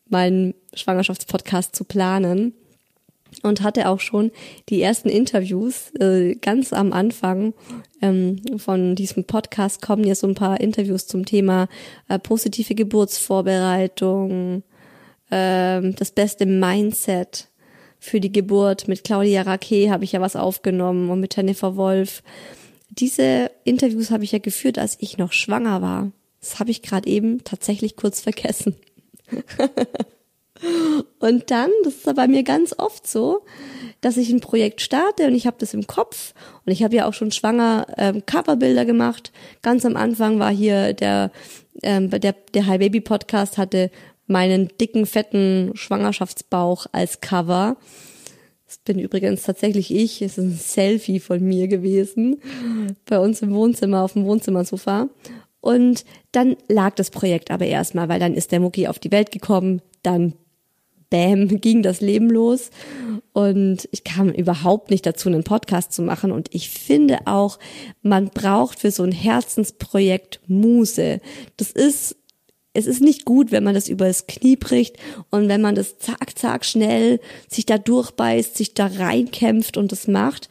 meinen 0.09 0.55
Schwangerschaftspodcast 0.75 1.75
zu 1.75 1.85
planen 1.85 2.55
und 3.43 3.63
hatte 3.63 3.89
auch 3.89 4.01
schon 4.01 4.31
die 4.69 4.83
ersten 4.83 5.09
Interviews 5.09 5.91
äh, 5.99 6.35
ganz 6.35 6.73
am 6.73 6.93
Anfang 6.93 7.55
ähm, 8.03 8.43
von 8.59 8.95
diesem 8.95 9.25
Podcast 9.25 9.81
kommen 9.81 10.05
ja 10.05 10.15
so 10.15 10.27
ein 10.27 10.35
paar 10.35 10.61
Interviews 10.61 11.07
zum 11.07 11.25
Thema 11.25 11.69
äh, 12.09 12.19
positive 12.19 12.75
Geburtsvorbereitung, 12.75 14.63
äh, 15.31 15.93
das 15.93 16.11
beste 16.11 16.45
Mindset 16.45 17.49
für 18.03 18.21
die 18.21 18.33
Geburt. 18.33 18.89
Mit 18.89 19.05
Claudia 19.05 19.43
Raquet 19.43 19.91
habe 19.91 20.03
ich 20.03 20.13
ja 20.13 20.21
was 20.21 20.35
aufgenommen 20.35 21.09
und 21.09 21.21
mit 21.21 21.37
Jennifer 21.37 21.77
Wolf. 21.77 22.25
Diese 22.91 23.51
Interviews 23.65 24.11
habe 24.11 24.25
ich 24.25 24.33
ja 24.33 24.41
geführt, 24.41 24.77
als 24.77 24.97
ich 24.99 25.19
noch 25.19 25.33
schwanger 25.33 25.81
war. 25.81 26.11
Das 26.41 26.59
habe 26.59 26.73
ich 26.73 26.83
gerade 26.83 27.09
eben 27.09 27.45
tatsächlich 27.45 27.97
kurz 27.97 28.21
vergessen. 28.21 28.75
und 31.21 31.51
dann, 31.53 31.71
das 31.85 31.95
ist 31.95 32.15
bei 32.17 32.27
mir 32.27 32.43
ganz 32.43 32.75
oft 32.77 33.07
so, 33.07 33.45
dass 34.01 34.17
ich 34.17 34.31
ein 34.31 34.41
Projekt 34.41 34.81
starte 34.81 35.29
und 35.29 35.35
ich 35.37 35.47
habe 35.47 35.57
das 35.61 35.73
im 35.73 35.87
Kopf 35.87 36.35
und 36.67 36.73
ich 36.73 36.83
habe 36.83 36.97
ja 36.97 37.07
auch 37.07 37.15
schon 37.15 37.31
schwanger 37.31 37.87
ähm, 37.97 38.27
Coverbilder 38.27 38.85
gemacht. 38.85 39.31
Ganz 39.63 39.87
am 39.87 39.97
Anfang 39.97 40.41
war 40.41 40.51
hier 40.51 40.93
der 40.93 41.31
ähm, 41.85 42.11
der 42.11 42.35
der 42.55 42.67
High 42.67 42.81
Baby 42.81 43.01
Podcast 43.01 43.59
hatte 43.59 43.93
meinen 44.27 44.69
dicken 44.81 45.07
fetten 45.07 45.73
Schwangerschaftsbauch 45.75 46.87
als 46.93 47.21
Cover. 47.21 47.77
Das 48.67 48.79
bin 48.79 48.99
übrigens 48.99 49.43
tatsächlich 49.43 49.95
ich. 49.95 50.23
Es 50.23 50.39
ist 50.39 50.45
ein 50.45 50.53
Selfie 50.53 51.21
von 51.21 51.43
mir 51.43 51.69
gewesen 51.69 52.41
bei 53.05 53.19
uns 53.19 53.43
im 53.43 53.53
Wohnzimmer 53.53 54.03
auf 54.03 54.15
dem 54.15 54.25
Wohnzimmersofa. 54.25 55.09
Und 55.61 56.05
dann 56.33 56.57
lag 56.69 56.95
das 56.95 57.11
Projekt 57.11 57.51
aber 57.51 57.67
erstmal, 57.67 58.09
weil 58.09 58.19
dann 58.19 58.35
ist 58.35 58.51
der 58.51 58.61
Mucki 58.61 58.89
auf 58.89 58.99
die 58.99 59.13
Welt 59.13 59.31
gekommen, 59.31 59.81
dann 60.03 60.35
bam, 61.13 61.49
ging 61.61 61.83
das 61.83 62.01
Leben 62.01 62.31
los. 62.31 62.71
Und 63.33 63.89
ich 63.93 64.03
kam 64.03 64.31
überhaupt 64.31 64.91
nicht 64.91 65.07
dazu, 65.07 65.29
einen 65.29 65.45
Podcast 65.45 65.93
zu 65.93 66.03
machen. 66.03 66.33
Und 66.33 66.49
ich 66.53 66.69
finde 66.71 67.19
auch, 67.27 67.59
man 68.03 68.31
braucht 68.31 68.81
für 68.81 68.91
so 68.91 69.05
ein 69.05 69.13
Herzensprojekt 69.13 70.41
Muse. 70.49 71.21
Das 71.57 71.71
ist 71.71 72.17
es 72.75 72.87
ist 72.87 73.01
nicht 73.01 73.25
gut, 73.25 73.53
wenn 73.53 73.65
man 73.65 73.75
das 73.75 73.89
übers 73.89 74.27
Knie 74.27 74.57
bricht 74.57 74.97
und 75.31 75.49
wenn 75.49 75.61
man 75.61 75.75
das 75.75 75.99
zack, 75.99 76.39
zack, 76.39 76.65
schnell 76.65 77.21
sich 77.49 77.67
da 77.67 77.79
durchbeißt, 77.79 78.57
sich 78.57 78.75
da 78.75 78.87
reinkämpft 78.87 79.77
und 79.77 79.93
das 79.93 80.09
macht 80.09 80.49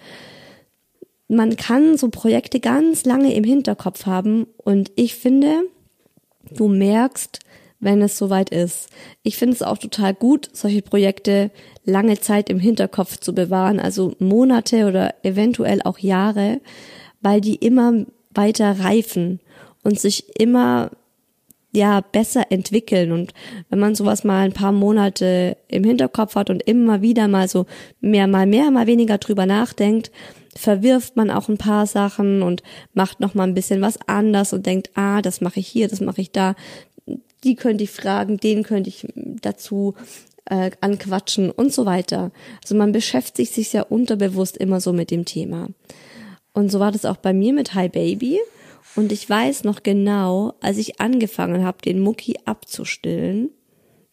man 1.32 1.56
kann 1.56 1.98
so 1.98 2.10
Projekte 2.10 2.60
ganz 2.60 3.06
lange 3.06 3.34
im 3.34 3.46
Hinterkopf 3.46 4.06
haben 4.06 4.48
und 4.58 4.92
ich 4.96 5.16
finde, 5.16 5.62
du 6.52 6.68
merkst, 6.68 7.40
wenn 7.80 8.02
es 8.02 8.18
soweit 8.18 8.50
ist. 8.50 8.90
Ich 9.24 9.38
finde 9.38 9.56
es 9.56 9.64
auch 9.64 9.78
total 9.78 10.14
gut, 10.14 10.50
solche 10.52 10.82
Projekte 10.82 11.50
lange 11.86 12.20
Zeit 12.20 12.50
im 12.50 12.60
Hinterkopf 12.60 13.18
zu 13.18 13.34
bewahren, 13.34 13.80
also 13.80 14.14
Monate 14.20 14.86
oder 14.88 15.16
eventuell 15.24 15.82
auch 15.84 16.00
Jahre, 16.00 16.60
weil 17.22 17.40
die 17.40 17.56
immer 17.56 18.06
weiter 18.32 18.82
reifen 18.82 19.40
und 19.84 20.00
sich 20.02 20.38
immer 20.38 20.92
ja 21.72 22.02
besser 22.02 22.52
entwickeln 22.52 23.12
und 23.12 23.34
wenn 23.70 23.80
man 23.80 23.96
sowas 23.96 24.24
mal 24.24 24.44
ein 24.44 24.54
paar 24.54 24.72
Monate 24.72 25.58
im 25.68 25.84
Hinterkopf 25.84 26.36
hat 26.36 26.50
und 26.50 26.62
immer 26.64 27.02
wieder 27.02 27.28
mal 27.28 27.48
so 27.48 27.66
mehr 28.02 28.28
mal 28.28 28.46
mehr 28.46 28.72
mal 28.72 28.88
weniger 28.88 29.18
drüber 29.18 29.46
nachdenkt, 29.46 30.12
verwirft 30.56 31.16
man 31.16 31.30
auch 31.30 31.48
ein 31.48 31.58
paar 31.58 31.88
Sachen 31.88 32.42
und 32.42 32.62
macht 32.94 33.20
noch 33.20 33.34
mal 33.34 33.44
ein 33.44 33.54
bisschen 33.54 33.82
was 33.82 33.98
anders 34.08 34.54
und 34.54 34.66
denkt, 34.66 34.92
ah, 34.96 35.22
das 35.22 35.42
mache 35.42 35.60
ich 35.62 35.68
hier, 35.68 35.88
das 35.88 36.02
mache 36.02 36.22
ich 36.22 36.32
da, 36.32 36.56
die 37.44 37.56
könnte 37.56 37.84
ich 37.84 37.92
fragen, 37.92 38.38
den 38.38 38.64
könnte 38.64 38.90
ich 38.90 39.08
dazu 39.16 39.96
äh, 40.46 40.72
anquatschen 40.82 41.50
und 41.50 41.74
so 41.74 41.86
weiter. 41.86 42.32
Also 42.62 42.76
man 42.76 42.92
beschäftigt 42.92 43.54
sich 43.54 43.74
ja 43.74 43.84
unterbewusst 43.84 44.58
immer 44.58 44.82
so 44.82 44.94
mit 44.94 45.12
dem 45.12 45.26
Thema. 45.26 45.70
Und 46.54 46.72
so 46.72 46.80
war 46.80 46.92
das 46.92 47.06
auch 47.06 47.18
bei 47.18 47.34
mir 47.34 47.54
mit 47.54 47.74
Hi 47.74 47.88
Baby. 47.88 48.40
Und 48.96 49.12
ich 49.12 49.30
weiß 49.30 49.64
noch 49.64 49.84
genau, 49.84 50.54
als 50.60 50.78
ich 50.78 51.00
angefangen 51.00 51.64
habe, 51.64 51.78
den 51.84 52.02
Mucki 52.02 52.36
abzustillen, 52.46 53.52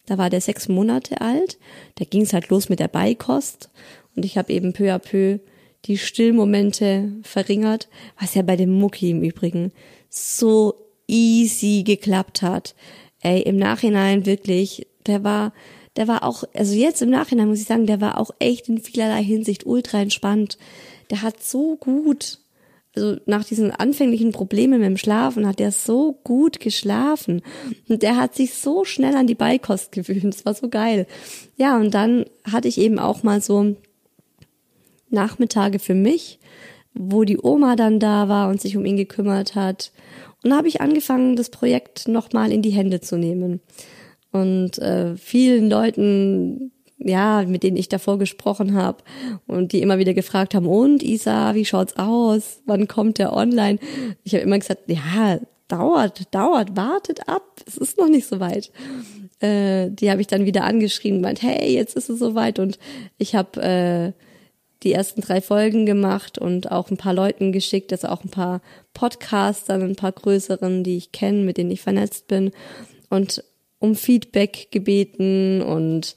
da 0.05 0.17
war 0.17 0.29
der 0.29 0.41
sechs 0.41 0.67
Monate 0.67 1.21
alt, 1.21 1.59
da 1.95 2.05
ging 2.05 2.21
es 2.21 2.33
halt 2.33 2.49
los 2.49 2.69
mit 2.69 2.79
der 2.79 2.87
Beikost 2.87 3.69
und 4.15 4.25
ich 4.25 4.37
habe 4.37 4.51
eben 4.51 4.73
peu 4.73 4.93
à 4.93 4.99
peu 4.99 5.39
die 5.85 5.97
Stillmomente 5.97 7.11
verringert, 7.23 7.87
was 8.19 8.35
ja 8.35 8.41
bei 8.41 8.55
dem 8.55 8.71
Mucki 8.71 9.11
im 9.11 9.23
Übrigen 9.23 9.71
so 10.09 10.73
easy 11.07 11.83
geklappt 11.85 12.41
hat. 12.41 12.75
Ey, 13.21 13.41
im 13.41 13.57
Nachhinein 13.57 14.25
wirklich, 14.25 14.87
der 15.05 15.23
war, 15.23 15.53
der 15.95 16.07
war 16.07 16.23
auch, 16.23 16.43
also 16.53 16.73
jetzt 16.73 17.01
im 17.01 17.09
Nachhinein 17.09 17.47
muss 17.47 17.61
ich 17.61 17.67
sagen, 17.67 17.85
der 17.85 18.01
war 18.01 18.17
auch 18.17 18.31
echt 18.39 18.69
in 18.69 18.79
vielerlei 18.79 19.23
Hinsicht 19.23 19.65
ultra 19.65 20.01
entspannt. 20.01 20.57
Der 21.09 21.21
hat 21.21 21.43
so 21.43 21.75
gut 21.77 22.39
also 22.95 23.17
nach 23.25 23.43
diesen 23.43 23.71
anfänglichen 23.71 24.31
Problemen 24.31 24.79
mit 24.79 24.89
dem 24.89 24.97
Schlafen 24.97 25.47
hat 25.47 25.61
er 25.61 25.71
so 25.71 26.19
gut 26.23 26.59
geschlafen 26.59 27.41
und 27.87 28.01
der 28.01 28.17
hat 28.17 28.35
sich 28.35 28.55
so 28.55 28.83
schnell 28.83 29.15
an 29.15 29.27
die 29.27 29.35
Beikost 29.35 29.91
gewöhnt. 29.91 30.33
Das 30.33 30.45
war 30.45 30.53
so 30.53 30.69
geil. 30.69 31.05
Ja, 31.55 31.77
und 31.77 31.93
dann 31.93 32.25
hatte 32.51 32.67
ich 32.67 32.79
eben 32.79 32.97
auch 32.97 33.21
mal 33.21 33.41
so 33.41 33.75
Nachmittage 35.09 35.79
für 35.79 35.93
mich, 35.93 36.39
wo 36.93 37.23
die 37.23 37.39
Oma 37.39 37.75
dann 37.75 37.99
da 37.99 38.27
war 38.27 38.49
und 38.49 38.59
sich 38.59 38.75
um 38.75 38.85
ihn 38.85 38.97
gekümmert 38.97 39.55
hat. 39.55 39.91
Und 40.43 40.51
da 40.51 40.57
habe 40.57 40.67
ich 40.67 40.81
angefangen, 40.81 41.35
das 41.35 41.49
Projekt 41.49 42.07
nochmal 42.07 42.51
in 42.51 42.61
die 42.61 42.71
Hände 42.71 43.01
zu 43.01 43.17
nehmen. 43.17 43.61
Und 44.31 44.77
äh, 44.79 45.15
vielen 45.15 45.69
Leuten 45.69 46.71
ja, 46.99 47.43
mit 47.47 47.63
denen 47.63 47.77
ich 47.77 47.89
davor 47.89 48.19
gesprochen 48.19 48.75
habe 48.75 49.03
und 49.47 49.71
die 49.71 49.81
immer 49.81 49.97
wieder 49.97 50.13
gefragt 50.13 50.53
haben, 50.53 50.67
und 50.67 51.01
Isa, 51.01 51.55
wie 51.55 51.65
schaut's 51.65 51.97
aus? 51.97 52.61
Wann 52.65 52.87
kommt 52.87 53.17
der 53.17 53.33
online? 53.33 53.79
Ich 54.23 54.33
habe 54.33 54.43
immer 54.43 54.59
gesagt, 54.59 54.83
ja, 54.87 55.39
dauert, 55.67 56.33
dauert, 56.33 56.75
wartet 56.75 57.27
ab, 57.27 57.61
es 57.65 57.77
ist 57.77 57.97
noch 57.97 58.09
nicht 58.09 58.27
so 58.27 58.39
weit. 58.39 58.71
Äh, 59.39 59.89
die 59.91 60.11
habe 60.11 60.19
ich 60.19 60.27
dann 60.27 60.45
wieder 60.45 60.65
angeschrieben, 60.65 61.21
meint, 61.21 61.41
hey, 61.41 61.73
jetzt 61.73 61.95
ist 61.95 62.09
es 62.09 62.19
soweit 62.19 62.59
und 62.59 62.77
ich 63.17 63.35
habe 63.35 63.61
äh, 63.61 64.11
die 64.83 64.93
ersten 64.93 65.21
drei 65.21 65.41
Folgen 65.41 65.85
gemacht 65.85 66.37
und 66.37 66.71
auch 66.71 66.89
ein 66.89 66.97
paar 66.97 67.13
Leuten 67.13 67.51
geschickt, 67.51 67.91
also 67.91 68.09
auch 68.09 68.23
ein 68.23 68.29
paar 68.29 68.61
Podcastern, 68.93 69.81
ein 69.81 69.95
paar 69.95 70.11
größeren, 70.11 70.83
die 70.83 70.97
ich 70.97 71.11
kenne, 71.11 71.43
mit 71.43 71.57
denen 71.57 71.71
ich 71.71 71.81
vernetzt 71.81 72.27
bin 72.27 72.51
und 73.09 73.43
um 73.79 73.95
Feedback 73.95 74.67
gebeten 74.71 75.61
und 75.61 76.15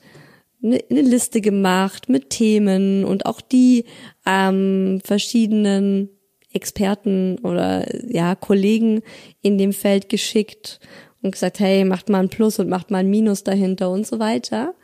eine, 0.62 0.80
eine 0.90 1.02
Liste 1.02 1.40
gemacht 1.40 2.08
mit 2.08 2.30
Themen 2.30 3.04
und 3.04 3.26
auch 3.26 3.40
die 3.40 3.84
ähm, 4.26 5.00
verschiedenen 5.04 6.08
Experten 6.52 7.38
oder 7.38 7.86
ja 8.08 8.34
Kollegen 8.34 9.02
in 9.40 9.58
dem 9.58 9.72
Feld 9.72 10.08
geschickt 10.08 10.80
und 11.22 11.32
gesagt, 11.32 11.60
hey, 11.60 11.84
macht 11.84 12.08
mal 12.08 12.20
ein 12.20 12.28
Plus 12.28 12.58
und 12.58 12.68
macht 12.68 12.90
mal 12.90 12.98
ein 12.98 13.10
Minus 13.10 13.44
dahinter 13.44 13.90
und 13.90 14.06
so 14.06 14.18
weiter. 14.18 14.74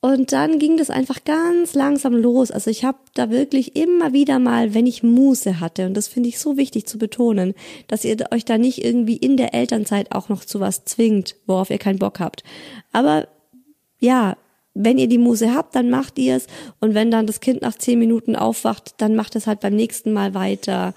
Und 0.00 0.32
dann 0.32 0.58
ging 0.58 0.76
das 0.76 0.90
einfach 0.90 1.24
ganz 1.24 1.72
langsam 1.72 2.12
los. 2.12 2.50
Also 2.50 2.70
ich 2.70 2.84
habe 2.84 2.98
da 3.14 3.30
wirklich 3.30 3.74
immer 3.74 4.12
wieder 4.12 4.38
mal, 4.38 4.74
wenn 4.74 4.86
ich 4.86 5.02
Muße 5.02 5.60
hatte, 5.60 5.86
und 5.86 5.94
das 5.94 6.08
finde 6.08 6.28
ich 6.28 6.38
so 6.38 6.58
wichtig 6.58 6.86
zu 6.86 6.98
betonen, 6.98 7.54
dass 7.86 8.04
ihr 8.04 8.18
euch 8.30 8.44
da 8.44 8.58
nicht 8.58 8.84
irgendwie 8.84 9.16
in 9.16 9.38
der 9.38 9.54
Elternzeit 9.54 10.12
auch 10.12 10.28
noch 10.28 10.44
zu 10.44 10.60
was 10.60 10.84
zwingt, 10.84 11.36
worauf 11.46 11.70
ihr 11.70 11.78
keinen 11.78 11.98
Bock 11.98 12.20
habt. 12.20 12.44
Aber 12.92 13.28
ja, 14.04 14.36
wenn 14.74 14.98
ihr 14.98 15.08
die 15.08 15.18
Muse 15.18 15.54
habt, 15.54 15.74
dann 15.76 15.88
macht 15.88 16.18
ihr 16.18 16.36
es. 16.36 16.46
Und 16.80 16.94
wenn 16.94 17.10
dann 17.10 17.26
das 17.26 17.40
Kind 17.40 17.62
nach 17.62 17.76
zehn 17.76 17.98
Minuten 17.98 18.36
aufwacht, 18.36 18.94
dann 18.98 19.14
macht 19.14 19.36
es 19.36 19.46
halt 19.46 19.60
beim 19.60 19.74
nächsten 19.74 20.12
Mal 20.12 20.34
weiter. 20.34 20.94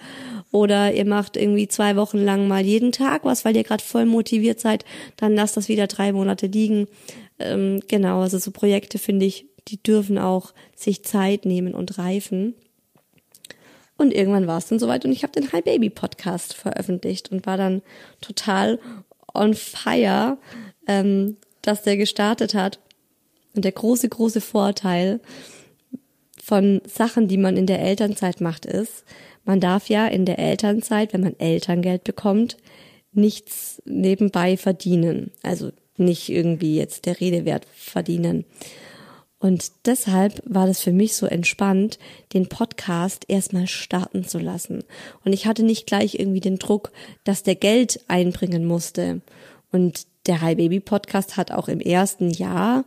Oder 0.52 0.94
ihr 0.94 1.06
macht 1.06 1.38
irgendwie 1.38 1.68
zwei 1.68 1.96
Wochen 1.96 2.18
lang 2.18 2.48
mal 2.48 2.66
jeden 2.66 2.92
Tag 2.92 3.24
was, 3.24 3.46
weil 3.46 3.56
ihr 3.56 3.64
gerade 3.64 3.84
voll 3.84 4.06
motiviert 4.06 4.60
seid, 4.60 4.84
dann 5.16 5.36
lasst 5.36 5.58
das 5.58 5.70
wieder 5.70 5.88
drei 5.88 6.12
Monate 6.12 6.48
liegen. 6.48 6.88
Ähm, 7.38 7.82
genau, 7.88 8.22
also 8.22 8.40
so 8.40 8.52
Projekte 8.52 8.98
finde 8.98 9.26
ich, 9.26 9.46
die 9.68 9.82
dürfen 9.82 10.18
auch 10.18 10.54
sich 10.76 11.04
Zeit 11.04 11.46
nehmen 11.46 11.76
und 11.76 12.00
reifen. 12.00 12.56
Und 13.98 14.14
irgendwann 14.14 14.48
war 14.48 14.58
es 14.58 14.68
dann 14.68 14.80
soweit 14.80 15.06
und 15.06 15.12
ich 15.12 15.24
habe 15.24 15.34
den 15.34 15.52
Hi 15.52 15.62
Baby 15.62 15.90
Podcast 15.90 16.54
veröffentlicht 16.54 17.32
und 17.32 17.46
war 17.46 17.58
dann 17.58 17.82
total 18.22 18.80
on 19.34 19.54
fire, 19.54 20.38
ähm, 20.88 21.38
dass 21.62 21.84
der 21.84 21.98
gestartet 21.98 22.54
hat 22.54 22.80
und 23.58 23.64
der 23.64 23.72
große, 23.72 24.08
große 24.08 24.42
Vorteil 24.42 25.20
von 26.42 26.82
Sachen, 26.88 27.28
die 27.28 27.38
man 27.38 27.58
in 27.58 27.66
der 27.66 27.82
Elternzeit 27.82 28.40
macht, 28.40 28.66
ist, 28.66 29.04
man 29.44 29.60
darf 29.60 29.90
ja 29.90 30.08
in 30.08 30.26
der 30.26 30.40
Elternzeit, 30.40 31.14
wenn 31.14 31.22
man 31.22 31.40
Elterngeld 31.40 32.04
bekommt, 32.04 32.58
nichts 33.12 33.82
nebenbei 33.86 34.58
verdienen. 34.58 35.32
Also 35.42 35.72
nicht 35.98 36.30
irgendwie 36.30 36.76
jetzt 36.76 37.06
der 37.06 37.20
Redewert 37.20 37.66
verdienen. 37.74 38.46
Und 39.40 39.72
deshalb 39.86 40.42
war 40.46 40.66
das 40.66 40.82
für 40.82 40.92
mich 40.92 41.16
so 41.16 41.28
entspannt, 41.28 42.00
den 42.34 42.50
Podcast 42.50 43.26
erstmal 43.28 43.68
starten 43.68 44.24
zu 44.24 44.40
lassen. 44.40 44.84
Und 45.24 45.34
ich 45.34 45.46
hatte 45.46 45.64
nicht 45.64 45.86
gleich 45.86 46.16
irgendwie 46.16 46.40
den 46.40 46.58
Druck, 46.58 46.92
dass 47.24 47.44
der 47.44 47.56
Geld 47.56 48.00
einbringen 48.08 48.66
musste. 48.66 49.22
Und 49.72 50.08
der 50.26 50.42
Hi 50.42 50.56
Baby 50.56 50.80
Podcast 50.80 51.38
hat 51.38 51.52
auch 51.52 51.68
im 51.68 51.80
ersten 51.80 52.32
Jahr 52.32 52.84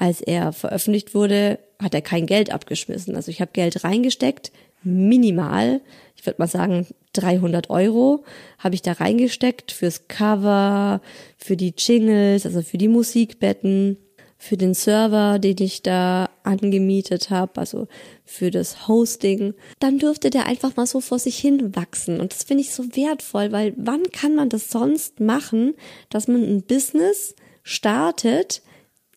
als 0.00 0.22
er 0.22 0.54
veröffentlicht 0.54 1.14
wurde, 1.14 1.58
hat 1.78 1.92
er 1.92 2.00
kein 2.00 2.24
Geld 2.24 2.50
abgeschmissen. 2.50 3.16
Also 3.16 3.30
ich 3.30 3.42
habe 3.42 3.50
Geld 3.52 3.84
reingesteckt, 3.84 4.50
minimal, 4.82 5.82
ich 6.16 6.24
würde 6.24 6.40
mal 6.40 6.48
sagen 6.48 6.86
300 7.12 7.68
Euro 7.68 8.24
habe 8.58 8.74
ich 8.74 8.80
da 8.80 8.92
reingesteckt 8.92 9.72
fürs 9.72 10.08
Cover, 10.08 11.02
für 11.36 11.54
die 11.54 11.74
Jingles, 11.76 12.46
also 12.46 12.62
für 12.62 12.78
die 12.78 12.88
Musikbetten, 12.88 13.98
für 14.38 14.56
den 14.56 14.72
Server, 14.72 15.38
den 15.38 15.56
ich 15.60 15.82
da 15.82 16.30
angemietet 16.44 17.28
habe, 17.28 17.60
also 17.60 17.86
für 18.24 18.50
das 18.50 18.88
Hosting. 18.88 19.52
Dann 19.80 19.98
dürfte 19.98 20.30
der 20.30 20.46
einfach 20.46 20.76
mal 20.76 20.86
so 20.86 21.02
vor 21.02 21.18
sich 21.18 21.36
hin 21.36 21.76
wachsen. 21.76 22.20
Und 22.20 22.32
das 22.32 22.44
finde 22.44 22.62
ich 22.62 22.72
so 22.72 22.84
wertvoll, 22.96 23.52
weil 23.52 23.74
wann 23.76 24.04
kann 24.04 24.34
man 24.34 24.48
das 24.48 24.70
sonst 24.70 25.20
machen, 25.20 25.74
dass 26.08 26.26
man 26.26 26.42
ein 26.42 26.62
Business 26.62 27.34
startet, 27.64 28.62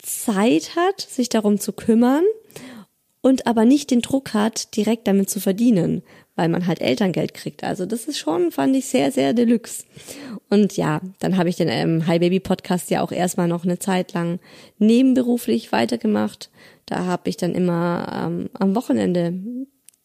Zeit 0.04 0.76
hat, 0.76 1.02
sich 1.02 1.30
darum 1.30 1.60
zu 1.60 1.74
kümmern 1.74 2.24
und 3.22 3.48
aber 3.48 3.66
nicht 3.66 3.89
den 3.89 4.02
Druck 4.02 4.34
hat, 4.34 4.76
direkt 4.76 5.08
damit 5.08 5.30
zu 5.30 5.39
verdienen, 5.39 6.04
weil 6.36 6.50
man 6.50 6.68
halt 6.68 6.82
Elterngeld 6.82 7.34
kriegt. 7.34 7.63
Also 7.63 7.86
das 7.86 8.06
ist 8.06 8.18
schon, 8.18 8.52
fand 8.52 8.76
ich, 8.76 8.86
sehr, 8.86 9.12
sehr 9.12 9.34
deluxe. 9.34 9.86
Und 10.50 10.76
ja, 10.76 11.00
dann 11.20 11.38
habe 11.38 11.50
ich 11.50 11.56
den 11.56 11.70
ähm, 11.70 12.06
Hi 12.06 12.20
Baby 12.20 12.42
Podcast 12.42 12.92
ja 12.92 13.02
auch 13.02 13.12
erstmal 13.12 13.48
noch 13.48 13.63
eine 13.63 13.80
Zeit 13.80 14.13
lang 14.13 14.39
nebenberuflich 14.78 15.72
weitergemacht. 15.72 16.52
Da 16.86 17.06
habe 17.06 17.30
ich 17.30 17.38
dann 17.38 17.56
immer 17.56 18.28
ähm, 18.28 18.50
am 18.54 18.76
Wochenende 18.76 19.34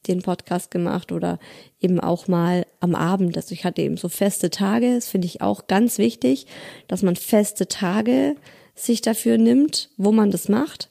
den 0.07 0.23
Podcast 0.23 0.71
gemacht 0.71 1.11
oder 1.11 1.41
eben 1.81 1.99
auch 1.99 2.29
mal 2.29 2.67
am 2.79 2.95
Abend. 2.95 3.37
Also 3.37 3.53
ich 3.53 3.65
hatte 3.65 3.83
eben 3.83 3.97
so 3.97 4.09
feste 4.09 4.51
Tage. 4.51 4.95
Das 4.95 5.09
finde 5.09 5.27
ich 5.27 5.43
auch 5.43 5.67
ganz 5.67 5.99
wichtig, 5.99 6.47
dass 6.87 7.03
man 7.03 7.17
feste 7.17 7.67
Tage 7.67 8.37
sich 8.79 9.01
dafür 9.01 9.39
nimmt, 9.39 9.91
wo 9.97 10.13
man 10.13 10.31
das 10.31 10.49
macht. 10.49 10.89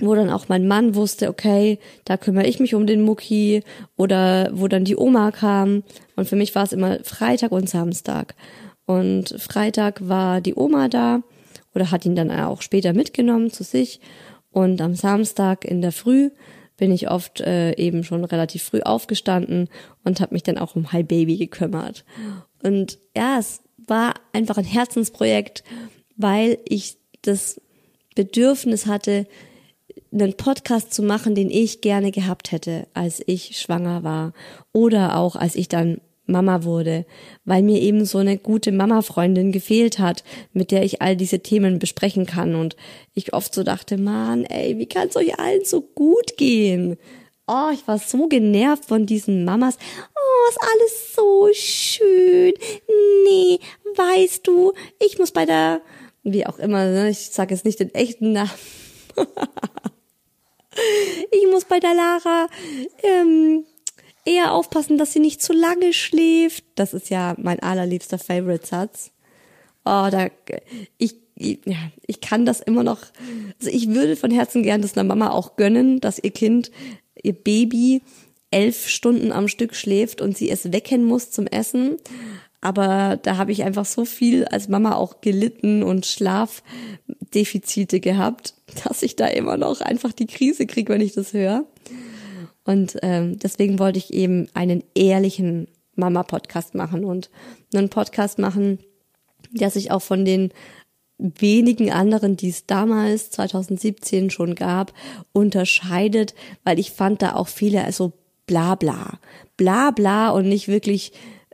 Wo 0.00 0.14
dann 0.14 0.30
auch 0.30 0.48
mein 0.48 0.66
Mann 0.66 0.94
wusste, 0.94 1.28
okay, 1.28 1.78
da 2.04 2.16
kümmere 2.16 2.46
ich 2.46 2.58
mich 2.58 2.74
um 2.74 2.86
den 2.86 3.02
Mucki 3.02 3.62
oder 3.96 4.50
wo 4.52 4.66
dann 4.66 4.84
die 4.84 4.96
Oma 4.96 5.30
kam. 5.30 5.82
Und 6.16 6.26
für 6.28 6.36
mich 6.36 6.54
war 6.54 6.64
es 6.64 6.72
immer 6.72 7.00
Freitag 7.04 7.52
und 7.52 7.68
Samstag. 7.68 8.34
Und 8.86 9.34
Freitag 9.38 10.08
war 10.08 10.40
die 10.40 10.54
Oma 10.54 10.88
da 10.88 11.22
oder 11.74 11.90
hat 11.90 12.06
ihn 12.06 12.16
dann 12.16 12.30
auch 12.30 12.62
später 12.62 12.92
mitgenommen 12.92 13.50
zu 13.50 13.62
sich. 13.62 14.00
Und 14.50 14.80
am 14.80 14.94
Samstag 14.94 15.64
in 15.64 15.82
der 15.82 15.92
Früh 15.92 16.30
bin 16.76 16.92
ich 16.92 17.10
oft 17.10 17.40
äh, 17.42 17.76
eben 17.76 18.04
schon 18.04 18.24
relativ 18.24 18.62
früh 18.62 18.80
aufgestanden 18.80 19.68
und 20.02 20.20
habe 20.20 20.34
mich 20.34 20.42
dann 20.42 20.58
auch 20.58 20.74
um 20.74 20.92
Hi 20.92 21.02
Baby 21.02 21.36
gekümmert. 21.36 22.04
Und 22.62 22.98
ja, 23.14 23.38
es 23.38 23.62
war 23.86 24.14
einfach 24.32 24.56
ein 24.56 24.64
Herzensprojekt, 24.64 25.62
weil 26.20 26.58
ich 26.64 26.96
das 27.22 27.60
Bedürfnis 28.14 28.86
hatte, 28.86 29.26
einen 30.12 30.36
Podcast 30.36 30.92
zu 30.92 31.02
machen, 31.02 31.34
den 31.34 31.50
ich 31.50 31.80
gerne 31.80 32.10
gehabt 32.10 32.52
hätte, 32.52 32.86
als 32.94 33.22
ich 33.26 33.58
schwanger 33.58 34.02
war 34.02 34.32
oder 34.72 35.16
auch 35.16 35.36
als 35.36 35.54
ich 35.54 35.68
dann 35.68 36.00
Mama 36.26 36.64
wurde, 36.64 37.04
weil 37.44 37.62
mir 37.62 37.80
eben 37.80 38.04
so 38.04 38.18
eine 38.18 38.38
gute 38.38 38.72
Mama-Freundin 38.72 39.52
gefehlt 39.52 39.98
hat, 39.98 40.22
mit 40.52 40.70
der 40.70 40.84
ich 40.84 41.02
all 41.02 41.16
diese 41.16 41.40
Themen 41.40 41.78
besprechen 41.78 42.26
kann 42.26 42.54
und 42.54 42.76
ich 43.14 43.32
oft 43.34 43.52
so 43.52 43.62
dachte, 43.62 43.98
Mann, 43.98 44.44
ey, 44.44 44.78
wie 44.78 44.86
kann 44.86 45.08
es 45.08 45.16
euch 45.16 45.38
allen 45.38 45.64
so 45.64 45.80
gut 45.80 46.36
gehen? 46.36 46.96
Oh, 47.46 47.70
ich 47.72 47.86
war 47.88 47.98
so 47.98 48.28
genervt 48.28 48.84
von 48.84 49.06
diesen 49.06 49.44
Mamas. 49.44 49.76
Oh, 50.14 50.48
ist 50.50 50.58
alles 50.62 51.14
so 51.16 51.48
schön. 51.52 52.54
Nee, 53.24 53.58
weißt 53.96 54.46
du, 54.46 54.72
ich 55.04 55.18
muss 55.18 55.32
bei 55.32 55.46
der, 55.46 55.80
wie 56.22 56.46
auch 56.46 56.58
immer, 56.58 56.84
ne, 56.86 57.10
ich 57.10 57.30
sage 57.30 57.54
jetzt 57.54 57.64
nicht 57.64 57.80
den 57.80 57.94
echten 57.94 58.32
Namen. 58.32 58.50
ich 61.30 61.46
muss 61.50 61.64
bei 61.64 61.80
der 61.80 61.94
Lara 61.94 62.48
ähm, 63.02 63.64
eher 64.24 64.52
aufpassen, 64.52 64.98
dass 64.98 65.12
sie 65.12 65.20
nicht 65.20 65.42
zu 65.42 65.52
lange 65.52 65.92
schläft. 65.92 66.64
Das 66.74 66.94
ist 66.94 67.10
ja 67.10 67.34
mein 67.38 67.60
allerliebster 67.60 68.18
Favorite-Satz. 68.18 69.12
Oh, 69.84 70.08
da, 70.10 70.28
ich, 70.98 71.16
ja, 71.36 71.78
ich 72.06 72.20
kann 72.20 72.44
das 72.44 72.60
immer 72.60 72.82
noch, 72.82 73.00
also 73.58 73.70
ich 73.70 73.88
würde 73.88 74.16
von 74.16 74.30
Herzen 74.30 74.62
gern 74.62 74.82
das 74.82 74.96
einer 74.96 75.04
Mama 75.04 75.30
auch 75.30 75.56
gönnen, 75.56 76.00
dass 76.00 76.18
ihr 76.18 76.32
Kind, 76.32 76.70
ihr 77.22 77.32
Baby 77.32 78.02
elf 78.50 78.88
Stunden 78.88 79.32
am 79.32 79.48
Stück 79.48 79.74
schläft 79.74 80.20
und 80.20 80.36
sie 80.36 80.50
es 80.50 80.72
wecken 80.72 81.04
muss 81.04 81.30
zum 81.30 81.46
Essen. 81.46 81.96
Aber 82.60 83.18
da 83.22 83.36
habe 83.38 83.52
ich 83.52 83.64
einfach 83.64 83.86
so 83.86 84.04
viel 84.04 84.44
als 84.44 84.68
Mama 84.68 84.94
auch 84.94 85.20
gelitten 85.22 85.82
und 85.82 86.04
Schlafdefizite 86.04 88.00
gehabt, 88.00 88.54
dass 88.84 89.02
ich 89.02 89.16
da 89.16 89.26
immer 89.26 89.56
noch 89.56 89.80
einfach 89.80 90.12
die 90.12 90.26
Krise 90.26 90.66
kriege, 90.66 90.92
wenn 90.92 91.00
ich 91.00 91.12
das 91.12 91.32
höre. 91.32 91.64
Und 92.64 92.98
ähm, 93.02 93.38
deswegen 93.38 93.78
wollte 93.78 93.98
ich 93.98 94.12
eben 94.12 94.48
einen 94.52 94.84
ehrlichen 94.94 95.68
Mama-Podcast 95.96 96.74
machen 96.74 97.04
und 97.04 97.30
einen 97.74 97.88
Podcast 97.88 98.38
machen, 98.38 98.78
der 99.50 99.70
sich 99.70 99.90
auch 99.90 100.02
von 100.02 100.24
den 100.24 100.52
wenigen 101.18 101.90
anderen, 101.90 102.36
die 102.36 102.48
es 102.48 102.66
damals 102.66 103.30
2017 103.30 104.30
schon 104.30 104.54
gab, 104.54 104.92
unterscheidet, 105.32 106.34
weil 106.64 106.78
ich 106.78 106.92
fand 106.92 107.22
da 107.22 107.34
auch 107.34 107.48
viele 107.48 107.84
also 107.84 108.12
bla 108.46 108.74
bla, 108.74 109.18
bla 109.56 109.90
bla 109.90 110.30
und 110.30 110.48
nicht 110.48 110.68
wirklich 110.68 111.12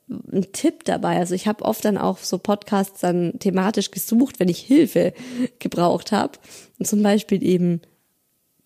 ein 0.09 0.47
Tipp 0.53 0.85
dabei. 0.85 1.17
Also 1.17 1.35
ich 1.35 1.47
habe 1.47 1.65
oft 1.65 1.85
dann 1.85 1.99
auch 1.99 2.19
so 2.19 2.39
Podcasts 2.39 3.01
dann 3.01 3.39
thematisch 3.39 3.91
gesucht, 3.91 4.39
wenn 4.39 4.49
ich 4.49 4.61
Hilfe 4.61 5.13
gebraucht 5.59 6.13
habe. 6.13 6.39
Zum 6.83 7.03
Beispiel 7.03 7.43
eben 7.43 7.81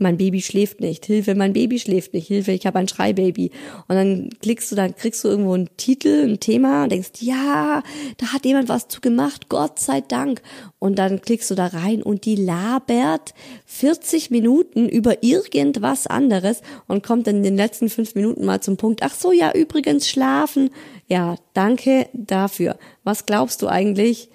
mein 0.00 0.16
Baby 0.16 0.40
schläft 0.40 0.80
nicht, 0.80 1.04
Hilfe, 1.04 1.34
mein 1.34 1.52
Baby 1.52 1.78
schläft 1.78 2.14
nicht, 2.14 2.26
Hilfe, 2.26 2.52
ich 2.52 2.64
habe 2.66 2.78
ein 2.78 2.88
Schreibaby. 2.88 3.50
Und 3.86 3.96
dann 3.96 4.30
klickst 4.40 4.72
du, 4.72 4.76
dann 4.76 4.96
kriegst 4.96 5.22
du 5.22 5.28
irgendwo 5.28 5.52
einen 5.52 5.76
Titel, 5.76 6.26
ein 6.26 6.40
Thema 6.40 6.84
und 6.84 6.92
denkst, 6.92 7.20
ja, 7.20 7.82
da 8.16 8.32
hat 8.32 8.46
jemand 8.46 8.70
was 8.70 8.88
zu 8.88 9.02
gemacht, 9.02 9.50
Gott 9.50 9.78
sei 9.78 10.00
Dank. 10.00 10.40
Und 10.78 10.98
dann 10.98 11.20
klickst 11.20 11.50
du 11.50 11.54
da 11.54 11.66
rein 11.66 12.02
und 12.02 12.24
die 12.24 12.36
labert 12.36 13.34
40 13.66 14.30
Minuten 14.30 14.88
über 14.88 15.22
irgendwas 15.22 16.06
anderes 16.06 16.62
und 16.88 17.02
kommt 17.02 17.26
dann 17.26 17.36
in 17.36 17.42
den 17.42 17.56
letzten 17.56 17.90
fünf 17.90 18.14
Minuten 18.14 18.46
mal 18.46 18.62
zum 18.62 18.78
Punkt, 18.78 19.02
ach 19.02 19.14
so, 19.14 19.32
ja, 19.32 19.52
übrigens 19.52 20.08
schlafen. 20.08 20.70
Ja, 21.10 21.36
danke 21.54 22.08
dafür. 22.12 22.78
Was 23.04 23.26
glaubst 23.26 23.62
du 23.62 23.68
eigentlich? 23.68 24.30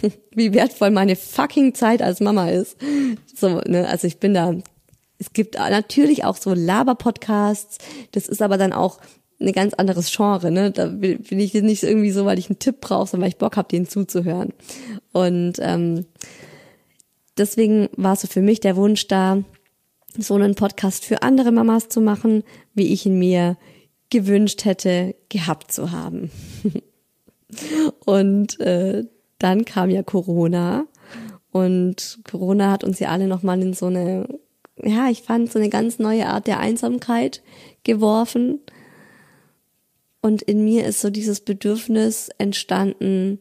wie 0.34 0.54
wertvoll 0.54 0.90
meine 0.90 1.16
fucking 1.16 1.74
Zeit 1.74 2.02
als 2.02 2.20
Mama 2.20 2.48
ist. 2.48 2.76
So, 3.34 3.60
ne, 3.66 3.86
also 3.88 4.06
ich 4.06 4.18
bin 4.18 4.34
da 4.34 4.54
es 5.22 5.32
gibt 5.32 5.54
natürlich 5.54 6.24
auch 6.24 6.36
so 6.36 6.52
Laber-Podcasts. 6.52 7.78
Das 8.10 8.26
ist 8.26 8.42
aber 8.42 8.58
dann 8.58 8.72
auch 8.72 8.98
ein 9.40 9.52
ganz 9.52 9.72
anderes 9.72 10.12
Genre, 10.14 10.50
ne? 10.50 10.72
Da 10.72 10.86
bin 10.86 11.38
ich 11.38 11.54
nicht 11.54 11.84
irgendwie 11.84 12.10
so, 12.10 12.24
weil 12.24 12.40
ich 12.40 12.50
einen 12.50 12.58
Tipp 12.58 12.80
brauche, 12.80 13.06
sondern 13.06 13.22
weil 13.22 13.28
ich 13.28 13.38
Bock 13.38 13.56
habe, 13.56 13.68
denen 13.68 13.86
zuzuhören. 13.86 14.52
Und 15.12 15.58
ähm, 15.60 16.06
deswegen 17.38 17.88
war 17.96 18.16
so 18.16 18.26
für 18.26 18.42
mich 18.42 18.58
der 18.58 18.74
Wunsch 18.74 19.06
da, 19.06 19.44
so 20.18 20.34
einen 20.34 20.56
Podcast 20.56 21.04
für 21.04 21.22
andere 21.22 21.52
Mamas 21.52 21.88
zu 21.88 22.00
machen, 22.00 22.42
wie 22.74 22.92
ich 22.92 23.06
ihn 23.06 23.18
mir 23.20 23.56
gewünscht 24.12 24.64
hätte, 24.64 25.14
gehabt 25.28 25.72
zu 25.72 25.90
haben. 25.90 26.30
und 28.04 28.60
äh, 28.60 29.04
dann 29.38 29.64
kam 29.64 29.90
ja 29.90 30.02
Corona 30.02 30.86
und 31.50 32.20
Corona 32.30 32.70
hat 32.70 32.84
uns 32.84 33.00
ja 33.00 33.08
alle 33.08 33.26
nochmal 33.26 33.60
in 33.60 33.74
so 33.74 33.86
eine 33.86 34.26
ja, 34.82 35.08
ich 35.08 35.22
fand 35.22 35.50
so 35.52 35.58
eine 35.58 35.68
ganz 35.68 35.98
neue 35.98 36.26
Art 36.26 36.46
der 36.46 36.58
Einsamkeit 36.58 37.42
geworfen. 37.84 38.60
Und 40.20 40.42
in 40.42 40.64
mir 40.64 40.84
ist 40.86 41.00
so 41.00 41.10
dieses 41.10 41.40
Bedürfnis 41.40 42.30
entstanden, 42.38 43.40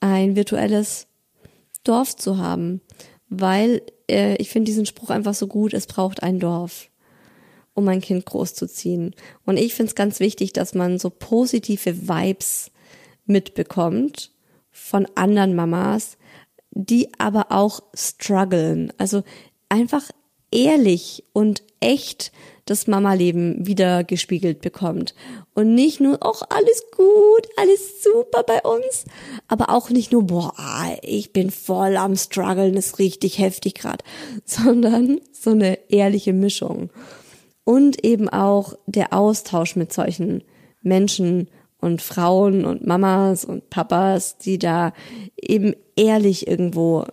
ein 0.00 0.36
virtuelles 0.36 1.06
Dorf 1.84 2.16
zu 2.16 2.38
haben, 2.38 2.80
weil 3.28 3.82
äh, 4.10 4.36
ich 4.36 4.50
finde 4.50 4.66
diesen 4.66 4.86
Spruch 4.86 5.10
einfach 5.10 5.34
so 5.34 5.46
gut, 5.46 5.74
es 5.74 5.86
braucht 5.86 6.22
ein 6.22 6.40
Dorf, 6.40 6.90
um 7.74 7.88
ein 7.88 8.00
Kind 8.00 8.24
großzuziehen. 8.24 9.14
Und 9.44 9.56
ich 9.56 9.74
finde 9.74 9.90
es 9.90 9.94
ganz 9.94 10.20
wichtig, 10.20 10.52
dass 10.52 10.74
man 10.74 10.98
so 10.98 11.10
positive 11.10 12.08
Vibes 12.08 12.70
mitbekommt 13.26 14.30
von 14.70 15.06
anderen 15.14 15.54
Mamas, 15.54 16.16
die 16.70 17.08
aber 17.18 17.46
auch 17.50 17.82
strugglen. 17.94 18.92
Also 18.98 19.22
einfach 19.68 20.10
ehrlich 20.50 21.24
und 21.32 21.62
echt 21.80 22.32
das 22.64 22.86
Mama-Leben 22.86 23.66
wieder 23.66 24.04
gespiegelt 24.04 24.60
bekommt. 24.62 25.14
Und 25.54 25.74
nicht 25.74 26.00
nur, 26.00 26.22
auch 26.22 26.42
alles 26.48 26.84
gut, 26.96 27.46
alles 27.56 28.02
super 28.02 28.42
bei 28.42 28.62
uns, 28.62 29.04
aber 29.48 29.68
auch 29.68 29.90
nicht 29.90 30.12
nur, 30.12 30.24
boah, 30.24 30.54
ich 31.02 31.32
bin 31.32 31.50
voll 31.50 31.96
am 31.96 32.16
struggeln, 32.16 32.74
ist 32.74 32.98
richtig 32.98 33.38
heftig 33.38 33.74
grad, 33.74 34.02
sondern 34.44 35.20
so 35.32 35.50
eine 35.50 35.90
ehrliche 35.90 36.32
Mischung. 36.32 36.90
Und 37.64 38.04
eben 38.04 38.28
auch 38.28 38.74
der 38.86 39.12
Austausch 39.12 39.74
mit 39.76 39.92
solchen 39.92 40.42
Menschen 40.82 41.48
und 41.80 42.02
Frauen 42.02 42.64
und 42.64 42.86
Mamas 42.86 43.44
und 43.44 43.70
Papas, 43.70 44.38
die 44.38 44.58
da 44.58 44.92
eben 45.40 45.74
ehrlich 45.96 46.46
irgendwo 46.46 47.04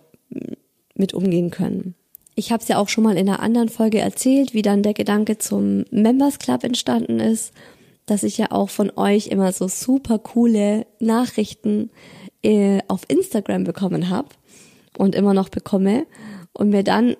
mit 0.94 1.14
umgehen 1.14 1.50
können. 1.50 1.94
Ich 2.34 2.52
habe 2.52 2.62
es 2.62 2.68
ja 2.68 2.78
auch 2.78 2.88
schon 2.88 3.04
mal 3.04 3.16
in 3.16 3.28
einer 3.28 3.40
anderen 3.40 3.68
Folge 3.68 3.98
erzählt, 3.98 4.54
wie 4.54 4.62
dann 4.62 4.82
der 4.82 4.94
Gedanke 4.94 5.36
zum 5.38 5.84
Members 5.90 6.38
Club 6.38 6.64
entstanden 6.64 7.20
ist, 7.20 7.52
dass 8.06 8.22
ich 8.22 8.38
ja 8.38 8.50
auch 8.50 8.70
von 8.70 8.90
euch 8.96 9.28
immer 9.28 9.52
so 9.52 9.68
super 9.68 10.18
coole 10.18 10.86
Nachrichten 10.98 11.90
äh, 12.42 12.80
auf 12.88 13.02
Instagram 13.08 13.64
bekommen 13.64 14.08
habe 14.08 14.28
und 14.96 15.14
immer 15.14 15.34
noch 15.34 15.50
bekomme 15.50 16.06
und 16.52 16.70
mir 16.70 16.82
dann 16.82 17.16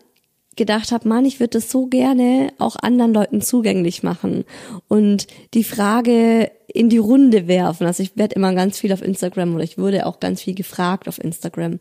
gedacht 0.56 0.92
habe, 0.92 1.08
Mann, 1.08 1.24
ich 1.24 1.40
würde 1.40 1.58
das 1.58 1.70
so 1.70 1.86
gerne 1.86 2.52
auch 2.58 2.76
anderen 2.76 3.14
Leuten 3.14 3.40
zugänglich 3.40 4.02
machen 4.02 4.44
und 4.88 5.26
die 5.54 5.64
Frage 5.64 6.50
in 6.66 6.88
die 6.88 6.98
Runde 6.98 7.48
werfen. 7.48 7.86
Also 7.86 8.02
ich 8.02 8.16
werde 8.16 8.34
immer 8.34 8.54
ganz 8.54 8.78
viel 8.78 8.92
auf 8.92 9.02
Instagram 9.02 9.54
oder 9.54 9.64
ich 9.64 9.78
wurde 9.78 10.06
auch 10.06 10.20
ganz 10.20 10.42
viel 10.42 10.54
gefragt 10.54 11.08
auf 11.08 11.22
Instagram 11.22 11.80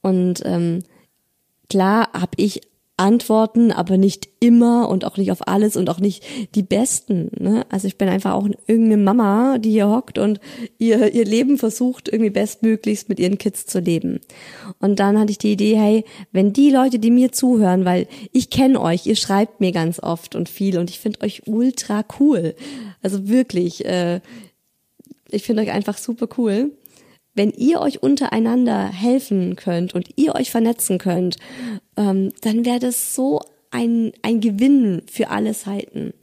und 0.00 0.42
ähm, 0.44 0.80
Klar 1.68 2.10
habe 2.12 2.32
ich 2.36 2.60
Antworten, 2.96 3.72
aber 3.72 3.96
nicht 3.96 4.28
immer 4.38 4.88
und 4.88 5.04
auch 5.04 5.16
nicht 5.16 5.32
auf 5.32 5.48
alles 5.48 5.76
und 5.76 5.90
auch 5.90 5.98
nicht 5.98 6.22
die 6.54 6.62
besten. 6.62 7.30
Ne? 7.38 7.66
Also 7.68 7.88
ich 7.88 7.98
bin 7.98 8.08
einfach 8.08 8.34
auch 8.34 8.46
irgendeine 8.66 9.02
Mama, 9.02 9.58
die 9.58 9.70
hier 9.72 9.88
hockt 9.88 10.16
und 10.18 10.38
ihr, 10.78 11.12
ihr 11.12 11.24
Leben 11.24 11.58
versucht, 11.58 12.08
irgendwie 12.08 12.30
bestmöglichst 12.30 13.08
mit 13.08 13.18
ihren 13.18 13.36
Kids 13.36 13.66
zu 13.66 13.80
leben. 13.80 14.20
Und 14.78 15.00
dann 15.00 15.18
hatte 15.18 15.32
ich 15.32 15.38
die 15.38 15.52
Idee, 15.52 15.76
hey, 15.76 16.04
wenn 16.30 16.52
die 16.52 16.70
Leute, 16.70 17.00
die 17.00 17.10
mir 17.10 17.32
zuhören, 17.32 17.84
weil 17.84 18.06
ich 18.30 18.50
kenne 18.50 18.80
euch, 18.80 19.06
ihr 19.06 19.16
schreibt 19.16 19.60
mir 19.60 19.72
ganz 19.72 19.98
oft 19.98 20.36
und 20.36 20.48
viel 20.48 20.78
und 20.78 20.88
ich 20.88 21.00
finde 21.00 21.22
euch 21.22 21.42
ultra 21.46 22.04
cool. 22.20 22.54
Also 23.02 23.28
wirklich, 23.28 23.84
äh, 23.84 24.20
ich 25.30 25.42
finde 25.42 25.62
euch 25.62 25.72
einfach 25.72 25.98
super 25.98 26.28
cool 26.38 26.70
wenn 27.34 27.50
ihr 27.50 27.80
euch 27.80 28.02
untereinander 28.02 28.86
helfen 28.86 29.56
könnt 29.56 29.94
und 29.94 30.08
ihr 30.16 30.34
euch 30.34 30.50
vernetzen 30.50 30.98
könnt, 30.98 31.36
ähm, 31.96 32.32
dann 32.42 32.64
wäre 32.64 32.78
das 32.78 33.14
so 33.14 33.40
ein, 33.70 34.12
ein 34.22 34.40
Gewinn 34.40 35.02
für 35.10 35.30
alle 35.30 35.52
Seiten. 35.52 36.14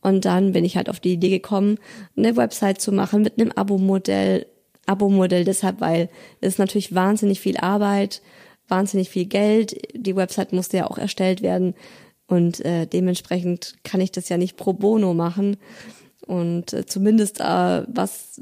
Und 0.00 0.24
dann 0.24 0.52
bin 0.52 0.64
ich 0.64 0.76
halt 0.76 0.88
auf 0.88 1.00
die 1.00 1.14
Idee 1.14 1.30
gekommen, 1.30 1.78
eine 2.16 2.36
Website 2.36 2.80
zu 2.80 2.92
machen 2.92 3.22
mit 3.22 3.40
einem 3.40 3.52
Abo-Modell. 3.52 4.46
Abo-Modell 4.86 5.44
deshalb, 5.44 5.80
weil 5.80 6.10
es 6.40 6.54
ist 6.54 6.58
natürlich 6.58 6.94
wahnsinnig 6.94 7.40
viel 7.40 7.56
Arbeit, 7.56 8.20
wahnsinnig 8.68 9.08
viel 9.08 9.24
Geld. 9.24 9.76
Die 9.94 10.14
Website 10.14 10.52
musste 10.52 10.76
ja 10.76 10.86
auch 10.86 10.98
erstellt 10.98 11.42
werden 11.42 11.74
und 12.26 12.64
äh, 12.64 12.86
dementsprechend 12.86 13.76
kann 13.82 14.00
ich 14.00 14.12
das 14.12 14.28
ja 14.28 14.36
nicht 14.36 14.56
pro 14.56 14.72
bono 14.72 15.14
machen. 15.14 15.56
Und 16.26 16.72
äh, 16.72 16.86
zumindest 16.86 17.40
äh, 17.40 17.82
was 17.86 18.40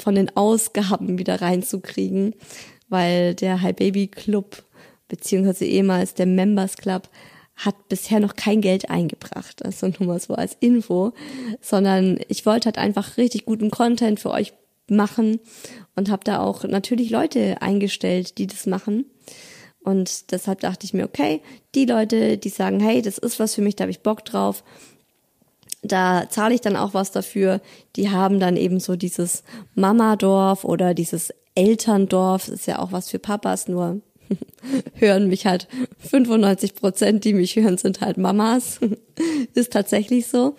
von 0.00 0.14
den 0.14 0.36
Ausgaben 0.36 1.18
wieder 1.18 1.40
reinzukriegen, 1.40 2.34
weil 2.88 3.34
der 3.34 3.62
High 3.62 3.76
Baby 3.76 4.08
Club 4.08 4.64
beziehungsweise 5.08 5.64
ehemals 5.64 6.14
der 6.14 6.26
Members 6.26 6.76
Club 6.76 7.08
hat 7.56 7.88
bisher 7.88 8.20
noch 8.20 8.36
kein 8.36 8.60
Geld 8.60 8.90
eingebracht. 8.90 9.64
Also 9.64 9.86
nur 9.86 10.08
mal 10.08 10.20
so 10.20 10.34
als 10.34 10.56
Info, 10.60 11.12
sondern 11.60 12.18
ich 12.28 12.44
wollte 12.44 12.66
halt 12.66 12.78
einfach 12.78 13.16
richtig 13.16 13.46
guten 13.46 13.70
Content 13.70 14.20
für 14.20 14.30
euch 14.30 14.52
machen 14.88 15.40
und 15.94 16.10
habe 16.10 16.22
da 16.24 16.40
auch 16.40 16.64
natürlich 16.64 17.10
Leute 17.10 17.60
eingestellt, 17.62 18.38
die 18.38 18.46
das 18.46 18.66
machen. 18.66 19.06
Und 19.80 20.32
deshalb 20.32 20.60
dachte 20.60 20.84
ich 20.84 20.94
mir, 20.94 21.04
okay, 21.04 21.40
die 21.74 21.86
Leute, 21.86 22.38
die 22.38 22.48
sagen, 22.48 22.80
hey, 22.80 23.02
das 23.02 23.18
ist 23.18 23.38
was 23.38 23.54
für 23.54 23.62
mich, 23.62 23.76
da 23.76 23.82
habe 23.82 23.90
ich 23.90 24.00
Bock 24.00 24.24
drauf, 24.24 24.64
da 25.82 26.26
zahle 26.28 26.54
ich 26.54 26.60
dann 26.60 26.76
auch 26.76 26.94
was 26.94 27.10
dafür. 27.10 27.60
Die 27.96 28.10
haben 28.10 28.40
dann 28.40 28.56
eben 28.56 28.80
so 28.80 28.96
dieses 28.96 29.42
Mamadorf 29.74 30.64
oder 30.64 30.94
dieses 30.94 31.32
Elterndorf, 31.54 32.48
ist 32.48 32.66
ja 32.66 32.78
auch 32.78 32.92
was 32.92 33.10
für 33.10 33.18
Papas, 33.18 33.68
nur 33.68 34.00
hören 34.94 35.28
mich 35.28 35.46
halt 35.46 35.68
95 35.98 36.74
Prozent, 36.74 37.24
die 37.24 37.32
mich 37.32 37.56
hören, 37.56 37.78
sind 37.78 38.00
halt 38.00 38.18
Mamas. 38.18 38.80
ist 39.54 39.72
tatsächlich 39.72 40.26
so. 40.26 40.56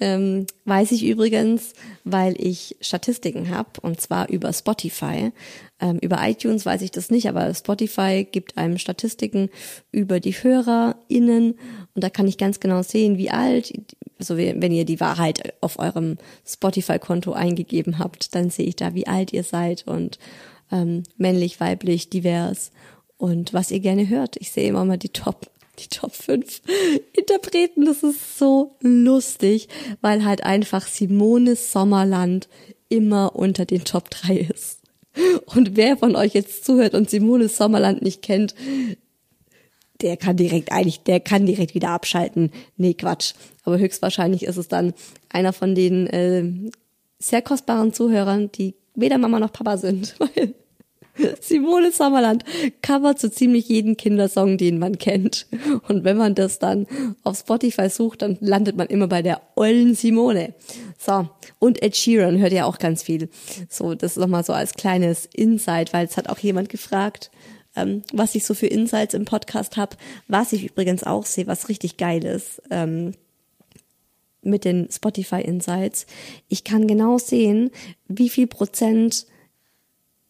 Ähm, 0.00 0.46
weiß 0.64 0.92
ich 0.92 1.04
übrigens, 1.04 1.72
weil 2.04 2.40
ich 2.40 2.76
Statistiken 2.80 3.50
habe 3.50 3.80
und 3.82 4.00
zwar 4.00 4.28
über 4.28 4.52
Spotify. 4.52 5.32
Ähm, 5.80 5.98
über 5.98 6.18
iTunes 6.22 6.64
weiß 6.64 6.82
ich 6.82 6.92
das 6.92 7.10
nicht, 7.10 7.28
aber 7.28 7.52
Spotify 7.52 8.24
gibt 8.30 8.56
einem 8.56 8.78
Statistiken 8.78 9.50
über 9.90 10.20
die 10.20 10.32
HörerInnen 10.32 11.58
und 11.94 12.04
da 12.04 12.10
kann 12.10 12.28
ich 12.28 12.38
ganz 12.38 12.60
genau 12.60 12.82
sehen, 12.82 13.18
wie 13.18 13.30
alt, 13.30 13.72
also 14.20 14.36
wenn 14.36 14.72
ihr 14.72 14.84
die 14.84 15.00
Wahrheit 15.00 15.54
auf 15.60 15.80
eurem 15.80 16.16
Spotify-Konto 16.46 17.32
eingegeben 17.32 17.98
habt, 17.98 18.34
dann 18.36 18.50
sehe 18.50 18.66
ich 18.66 18.76
da, 18.76 18.94
wie 18.94 19.08
alt 19.08 19.32
ihr 19.32 19.42
seid 19.42 19.86
und 19.88 20.20
ähm, 20.70 21.02
männlich, 21.16 21.58
weiblich, 21.58 22.08
divers 22.08 22.70
und 23.16 23.52
was 23.52 23.72
ihr 23.72 23.80
gerne 23.80 24.08
hört. 24.08 24.36
Ich 24.36 24.52
sehe 24.52 24.68
immer 24.68 24.84
mal 24.84 24.96
die 24.96 25.08
Top 25.08 25.50
die 25.78 25.88
Top 25.88 26.14
5 26.14 26.62
Interpreten. 27.12 27.84
Das 27.84 28.02
ist 28.02 28.38
so 28.38 28.76
lustig, 28.80 29.68
weil 30.00 30.24
halt 30.24 30.44
einfach 30.44 30.86
Simone 30.86 31.56
Sommerland 31.56 32.48
immer 32.88 33.36
unter 33.36 33.64
den 33.64 33.84
Top 33.84 34.10
3 34.10 34.36
ist. 34.36 34.78
Und 35.46 35.76
wer 35.76 35.96
von 35.96 36.16
euch 36.16 36.34
jetzt 36.34 36.64
zuhört 36.64 36.94
und 36.94 37.10
Simone 37.10 37.48
Sommerland 37.48 38.02
nicht 38.02 38.22
kennt, 38.22 38.54
der 40.00 40.16
kann 40.16 40.36
direkt 40.36 40.70
eigentlich, 40.70 41.00
der 41.02 41.20
kann 41.20 41.46
direkt 41.46 41.74
wieder 41.74 41.90
abschalten. 41.90 42.52
Nee, 42.76 42.94
Quatsch. 42.94 43.34
Aber 43.64 43.78
höchstwahrscheinlich 43.78 44.44
ist 44.44 44.56
es 44.56 44.68
dann 44.68 44.94
einer 45.28 45.52
von 45.52 45.74
den 45.74 46.06
äh, 46.06 46.70
sehr 47.18 47.42
kostbaren 47.42 47.92
Zuhörern, 47.92 48.50
die 48.52 48.74
weder 48.94 49.18
Mama 49.18 49.40
noch 49.40 49.52
Papa 49.52 49.76
sind, 49.76 50.14
weil 50.20 50.54
Simone 51.40 51.92
Sommerland 51.92 52.44
covert 52.82 53.18
so 53.18 53.28
ziemlich 53.28 53.68
jeden 53.68 53.96
Kindersong, 53.96 54.58
den 54.58 54.78
man 54.78 54.98
kennt. 54.98 55.46
Und 55.88 56.04
wenn 56.04 56.16
man 56.16 56.34
das 56.34 56.58
dann 56.58 56.86
auf 57.22 57.38
Spotify 57.38 57.88
sucht, 57.88 58.22
dann 58.22 58.38
landet 58.40 58.76
man 58.76 58.88
immer 58.88 59.08
bei 59.08 59.22
der 59.22 59.40
ollen 59.56 59.94
Simone. 59.94 60.54
So. 60.98 61.28
Und 61.58 61.82
Ed 61.82 61.96
Sheeran 61.96 62.38
hört 62.38 62.52
ja 62.52 62.64
auch 62.64 62.78
ganz 62.78 63.02
viel. 63.02 63.28
So, 63.68 63.94
das 63.94 64.12
ist 64.12 64.18
nochmal 64.18 64.44
so 64.44 64.52
als 64.52 64.74
kleines 64.74 65.26
Insight, 65.26 65.92
weil 65.92 66.06
es 66.06 66.16
hat 66.16 66.28
auch 66.28 66.38
jemand 66.38 66.68
gefragt, 66.68 67.30
ähm, 67.76 68.02
was 68.12 68.34
ich 68.34 68.44
so 68.44 68.54
für 68.54 68.66
Insights 68.66 69.14
im 69.14 69.24
Podcast 69.24 69.76
habe. 69.76 69.96
Was 70.26 70.52
ich 70.52 70.70
übrigens 70.70 71.04
auch 71.04 71.26
sehe, 71.26 71.46
was 71.46 71.68
richtig 71.68 71.96
geil 71.96 72.24
ist. 72.24 72.62
Ähm, 72.70 73.12
mit 74.42 74.64
den 74.64 74.88
Spotify 74.90 75.40
Insights. 75.40 76.06
Ich 76.48 76.64
kann 76.64 76.86
genau 76.86 77.18
sehen, 77.18 77.70
wie 78.06 78.28
viel 78.28 78.46
Prozent 78.46 79.26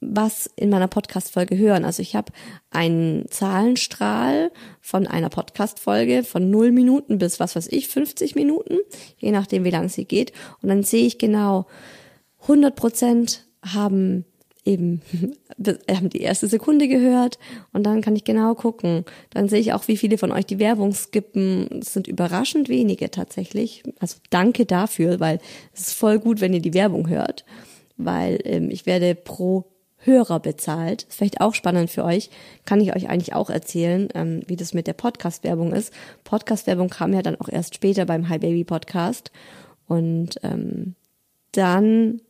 was 0.01 0.49
in 0.57 0.71
meiner 0.71 0.89
Podcast-Folge 0.89 1.59
hören. 1.59 1.85
Also 1.85 2.03
ich 2.03 2.15
habe 2.15 2.33
einen 2.71 3.29
Zahlenstrahl 3.31 4.53
von 4.81 5.07
einer 5.07 5.29
Podcast-Folge 5.29 6.23
von 6.23 6.51
0 6.51 6.71
Minuten 6.71 7.19
bis, 7.19 7.41
was 7.41 7.57
weiß 7.57 7.69
ich, 7.69 7.89
50 7.89 8.35
Minuten, 8.35 8.79
je 9.19 9.33
nachdem, 9.33 9.65
wie 9.65 9.71
lang 9.71 9.89
sie 9.89 10.05
geht. 10.05 10.33
Und 10.63 10.69
dann 10.69 10.85
sehe 10.85 11.07
ich 11.07 11.19
genau, 11.19 11.67
100 12.43 12.77
Prozent 12.77 13.47
haben 13.63 14.25
eben 14.65 15.01
haben 15.91 16.11
die 16.11 16.21
erste 16.21 16.47
Sekunde 16.47 16.87
gehört 16.87 17.39
und 17.73 17.85
dann 17.85 18.03
kann 18.03 18.15
ich 18.15 18.25
genau 18.25 18.55
gucken. 18.55 19.05
Dann 19.31 19.49
sehe 19.49 19.61
ich 19.61 19.73
auch, 19.73 19.89
wie 19.89 19.97
viele 19.97 20.19
von 20.19 20.31
euch 20.31 20.47
die 20.47 20.59
Werbung 20.59 20.93
skippen. 20.93 21.81
Es 21.81 21.95
sind 21.95 22.07
überraschend 22.07 22.69
wenige 22.69 23.11
tatsächlich. 23.11 23.83
Also 23.99 24.19
danke 24.31 24.67
dafür, 24.67 25.19
weil 25.19 25.41
es 25.73 25.89
ist 25.89 25.95
voll 25.95 26.21
gut, 26.21 26.41
wenn 26.41 26.53
ihr 26.53 26.61
die 26.61 26.75
Werbung 26.75 27.09
hört, 27.09 27.45
weil 27.97 28.39
ähm, 28.45 28.71
ich 28.71 28.87
werde 28.87 29.15
pro 29.15 29.65
Hörer 29.99 30.41
bezahlt. 30.41 31.05
Ist 31.05 31.19
vielleicht 31.19 31.41
auch 31.41 31.55
spannend 31.55 31.91
für 31.91 32.05
euch. 32.05 32.31
Kann 32.65 32.81
ich 32.81 32.95
euch 32.95 33.09
eigentlich 33.09 33.35
auch 33.35 33.51
erzählen, 33.51 34.09
ähm, 34.15 34.43
wie 34.47 34.57
das 34.57 34.75
mit 34.75 34.87
der 34.87 34.93
Podcast-Werbung 34.93 35.73
ist. 35.73 35.93
Podcast-Werbung 36.25 36.89
kam 36.89 37.13
ja 37.13 37.23
dann 37.23 37.41
auch 37.41 37.49
erst 37.49 37.75
später 37.75 38.07
beim 38.07 38.29
Hi 38.29 38.39
Baby 38.39 38.65
Podcast. 38.65 39.33
Und 39.87 40.39
ähm, 40.43 40.95
dann 41.53 42.21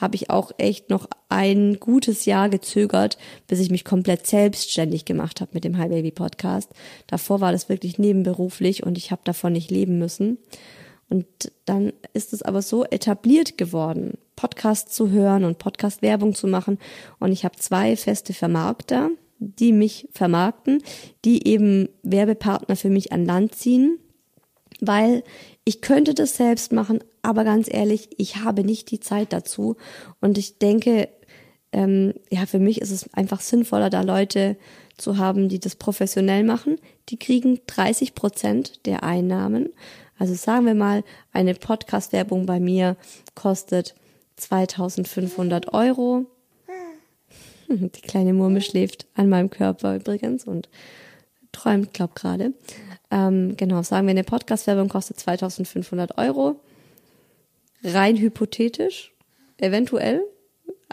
habe 0.00 0.16
ich 0.16 0.30
auch 0.30 0.52
echt 0.56 0.88
noch 0.88 1.08
ein 1.28 1.78
gutes 1.78 2.24
Jahr 2.24 2.48
gezögert, 2.48 3.18
bis 3.46 3.60
ich 3.60 3.70
mich 3.70 3.84
komplett 3.84 4.26
selbstständig 4.26 5.04
gemacht 5.04 5.40
habe 5.40 5.50
mit 5.52 5.64
dem 5.64 5.76
Hi 5.76 5.88
Baby 5.88 6.10
Podcast. 6.10 6.70
Davor 7.06 7.40
war 7.40 7.52
das 7.52 7.68
wirklich 7.68 7.98
nebenberuflich 7.98 8.82
und 8.82 8.96
ich 8.96 9.10
habe 9.10 9.22
davon 9.24 9.52
nicht 9.52 9.70
leben 9.70 9.98
müssen. 9.98 10.38
Und 11.10 11.26
dann 11.66 11.92
ist 12.14 12.32
es 12.32 12.42
aber 12.42 12.62
so 12.62 12.84
etabliert 12.84 13.58
geworden, 13.58 14.16
Podcast 14.40 14.94
zu 14.94 15.10
hören 15.10 15.44
und 15.44 15.58
Podcast-Werbung 15.58 16.34
zu 16.34 16.46
machen. 16.46 16.78
Und 17.18 17.30
ich 17.30 17.44
habe 17.44 17.56
zwei 17.56 17.94
feste 17.94 18.32
Vermarkter, 18.32 19.10
die 19.38 19.70
mich 19.70 20.08
vermarkten, 20.12 20.82
die 21.26 21.46
eben 21.46 21.90
Werbepartner 22.02 22.74
für 22.74 22.88
mich 22.88 23.12
an 23.12 23.26
Land 23.26 23.54
ziehen, 23.54 23.98
weil 24.80 25.24
ich 25.64 25.82
könnte 25.82 26.14
das 26.14 26.36
selbst 26.36 26.72
machen, 26.72 27.00
aber 27.20 27.44
ganz 27.44 27.68
ehrlich, 27.70 28.08
ich 28.16 28.36
habe 28.36 28.64
nicht 28.64 28.90
die 28.90 29.00
Zeit 29.00 29.34
dazu. 29.34 29.76
Und 30.22 30.38
ich 30.38 30.58
denke, 30.58 31.10
ähm, 31.72 32.14
ja, 32.30 32.46
für 32.46 32.60
mich 32.60 32.80
ist 32.80 32.92
es 32.92 33.12
einfach 33.12 33.42
sinnvoller, 33.42 33.90
da 33.90 34.00
Leute 34.00 34.56
zu 34.96 35.18
haben, 35.18 35.50
die 35.50 35.60
das 35.60 35.76
professionell 35.76 36.44
machen. 36.44 36.76
Die 37.10 37.18
kriegen 37.18 37.60
30 37.66 38.14
Prozent 38.14 38.86
der 38.86 39.02
Einnahmen. 39.02 39.68
Also 40.18 40.32
sagen 40.32 40.64
wir 40.64 40.74
mal, 40.74 41.04
eine 41.30 41.54
Podcast-Werbung 41.54 42.46
bei 42.46 42.58
mir 42.58 42.96
kostet 43.34 43.94
2500 44.40 45.72
Euro. 45.72 46.26
Die 47.68 48.00
kleine 48.02 48.32
Murmel 48.32 48.62
schläft 48.62 49.06
an 49.14 49.28
meinem 49.28 49.50
Körper 49.50 49.94
übrigens 49.94 50.44
und 50.44 50.68
träumt, 51.52 51.94
glaub 51.94 52.14
gerade. 52.14 52.52
Ähm, 53.10 53.56
genau, 53.56 53.82
sagen 53.82 54.06
wir, 54.06 54.12
eine 54.12 54.24
Podcast-Werbung 54.24 54.88
kostet 54.88 55.18
2500 55.20 56.18
Euro. 56.18 56.60
Rein 57.82 58.16
hypothetisch, 58.16 59.12
eventuell 59.58 60.22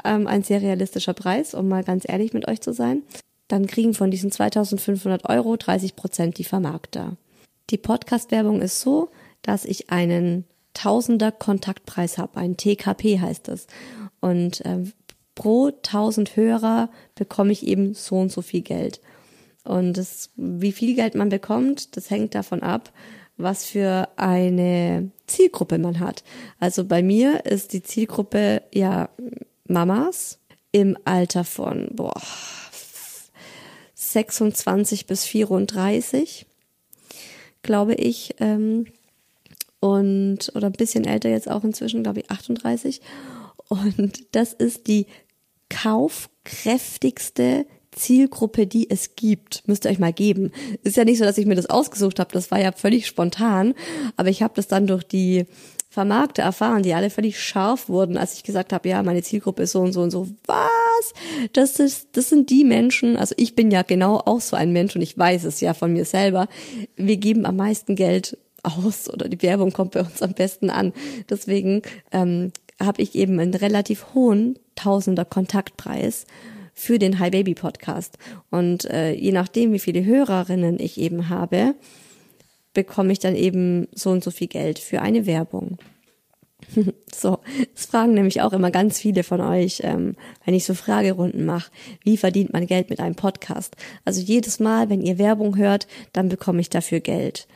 ähm, 0.04 0.28
ein 0.28 0.44
sehr 0.44 0.62
realistischer 0.62 1.14
Preis, 1.14 1.54
um 1.54 1.68
mal 1.68 1.84
ganz 1.84 2.06
ehrlich 2.08 2.34
mit 2.34 2.48
euch 2.48 2.62
zu 2.62 2.74
sein. 2.74 3.04
Dann 3.48 3.68
kriegen 3.68 3.94
von 3.94 4.12
diesen 4.12 4.32
2500 4.32 5.30
Euro 5.30 5.56
30 5.56 5.96
Prozent 5.96 6.38
die 6.38 6.44
Vermarkter. 6.44 7.18
Die 7.70 7.78
Podcast-Werbung 7.78 8.62
ist 8.62 8.82
so, 8.82 9.10
dass 9.42 9.66
ich 9.66 9.90
einen 9.90 10.46
Tausender 10.78 11.32
Kontaktpreis 11.32 12.20
habe, 12.20 12.38
ein 12.40 12.56
TKP 12.56 13.20
heißt 13.20 13.48
das. 13.48 13.66
Und 14.20 14.64
äh, 14.64 14.84
pro 15.34 15.68
1000 15.68 16.36
Hörer 16.36 16.90
bekomme 17.16 17.52
ich 17.52 17.66
eben 17.66 17.96
so 17.96 18.18
und 18.18 18.32
so 18.32 18.44
viel 18.44 18.62
Geld. 18.62 19.02
Und 19.64 19.98
das, 19.98 20.30
wie 20.36 20.72
viel 20.72 20.96
Geld 20.96 21.16
man 21.16 21.30
bekommt, 21.30 21.98
das 21.98 22.12
hängt 22.12 22.36
davon 22.36 22.62
ab, 22.62 22.94
was 23.38 23.66
für 23.66 24.08
eine 24.18 25.10
Zielgruppe 25.26 25.80
man 25.80 26.00
hat. 26.00 26.24
Also 26.60 26.86
bei 26.86 27.02
mir 27.02 27.46
ist 27.48 27.74
die 27.74 27.82
Zielgruppe 27.82 28.62
ja 28.72 29.10
Mamas 29.68 30.38
im 30.72 30.96
Alter 31.06 31.44
von 31.44 31.90
boah, 31.92 32.22
26 33.96 35.08
bis 35.08 35.26
34 35.26 36.46
glaube 37.68 37.94
ich, 37.96 38.36
ähm, 38.40 38.88
und 39.80 40.52
oder 40.56 40.68
ein 40.68 40.74
bisschen 40.74 41.06
älter 41.06 41.30
jetzt 41.30 41.50
auch 41.50 41.64
inzwischen, 41.64 42.04
glaube 42.04 42.22
ich 42.22 42.32
38. 42.32 43.02
Und 43.70 44.36
das 44.36 44.54
ist 44.54 44.88
die 44.88 45.08
kaufkräftigste 45.70 47.66
Zielgruppe, 47.92 48.68
die 48.68 48.90
es 48.90 49.16
gibt. 49.16 49.68
Müsst 49.68 49.86
ihr 49.86 49.92
euch 49.92 50.00
mal 50.00 50.14
geben. 50.14 50.52
Ist 50.84 50.98
ja 50.98 51.06
nicht 51.06 51.18
so, 51.18 51.26
dass 51.26 51.38
ich 51.38 51.46
mir 51.46 51.56
das 51.56 51.70
ausgesucht 51.70 52.20
habe, 52.20 52.32
das 52.32 52.52
war 52.52 52.60
ja 52.62 52.72
völlig 52.72 53.08
spontan, 53.08 53.74
aber 54.16 54.30
ich 54.30 54.42
habe 54.44 54.54
das 54.56 54.68
dann 54.68 54.88
durch 54.88 55.04
die 55.04 55.46
Vermarkte 55.90 56.42
erfahren, 56.42 56.84
die 56.84 56.94
alle 56.94 57.10
völlig 57.10 57.42
scharf 57.42 57.90
wurden, 57.90 58.18
als 58.18 58.36
ich 58.36 58.44
gesagt 58.44 58.72
habe, 58.72 58.88
ja, 58.88 59.02
meine 59.04 59.24
Zielgruppe 59.24 59.64
ist 59.64 59.72
so 59.72 59.82
und 59.82 59.94
so 59.94 60.02
und 60.02 60.12
so. 60.12 60.28
Was? 60.46 61.14
Das 61.54 61.80
ist, 61.80 62.10
das 62.14 62.30
sind 62.30 62.50
die 62.50 62.64
Menschen, 62.64 63.18
also 63.18 63.34
ich 63.38 63.56
bin 63.56 63.72
ja 63.72 63.82
genau 63.82 64.18
auch 64.18 64.42
so 64.42 64.56
ein 64.56 64.74
Mensch 64.74 64.96
und 64.96 65.02
ich 65.02 65.18
weiß 65.18 65.44
es 65.46 65.60
ja 65.62 65.74
von 65.74 65.94
mir 65.94 66.06
selber. 66.06 66.48
Wir 66.98 67.18
geben 67.18 67.46
am 67.46 67.56
meisten 67.56 67.96
Geld 67.96 68.38
aus 68.64 69.10
oder 69.10 69.30
die 69.30 69.42
Werbung 69.42 69.72
kommt 69.72 69.92
bei 69.92 70.02
uns 70.02 70.22
am 70.22 70.34
besten 70.34 70.70
an. 70.70 70.94
Deswegen 71.30 71.82
ähm, 72.12 72.52
habe 72.80 73.02
ich 73.02 73.16
eben 73.16 73.40
einen 73.40 73.54
relativ 73.54 74.14
hohen 74.14 74.58
Tausender 74.76 75.26
Kontaktpreis 75.26 76.26
für 76.74 77.00
den 77.00 77.18
Hi 77.18 77.32
Baby 77.32 77.56
Podcast. 77.56 78.18
Und 78.52 78.86
äh, 78.86 79.12
je 79.14 79.32
nachdem, 79.32 79.74
wie 79.74 79.80
viele 79.80 80.06
Hörerinnen 80.06 80.80
ich 80.80 81.00
eben 81.00 81.30
habe, 81.30 81.74
bekomme 82.74 83.12
ich 83.12 83.18
dann 83.18 83.36
eben 83.36 83.88
so 83.94 84.12
und 84.12 84.24
so 84.24 84.30
viel 84.30 84.48
Geld 84.48 84.78
für 84.78 85.02
eine 85.02 85.26
Werbung. 85.26 85.80
so, 87.14 87.40
das 87.74 87.88
fragen 87.88 88.14
nämlich 88.14 88.42
auch 88.42 88.54
immer 88.54 88.70
ganz 88.70 89.00
viele 89.00 89.24
von 89.24 89.42
euch, 89.42 89.82
ähm, 89.84 90.16
wenn 90.46 90.54
ich 90.54 90.66
so 90.66 90.76
Fragerunden 90.76 91.46
mache, 91.46 91.72
wie 92.04 92.18
verdient 92.18 92.54
man 92.54 92.68
Geld 92.68 92.92
mit 92.92 93.00
einem 93.00 93.16
Podcast? 93.16 93.76
Also 94.06 94.22
jedes 94.22 94.60
Mal, 94.60 94.90
wenn 94.90 95.02
ihr 95.02 95.18
Werbung 95.18 95.58
hört, 95.58 95.88
dann 96.14 96.30
bekomme 96.30 96.62
ich 96.62 96.70
dafür 96.70 97.00
Geld. 97.00 97.48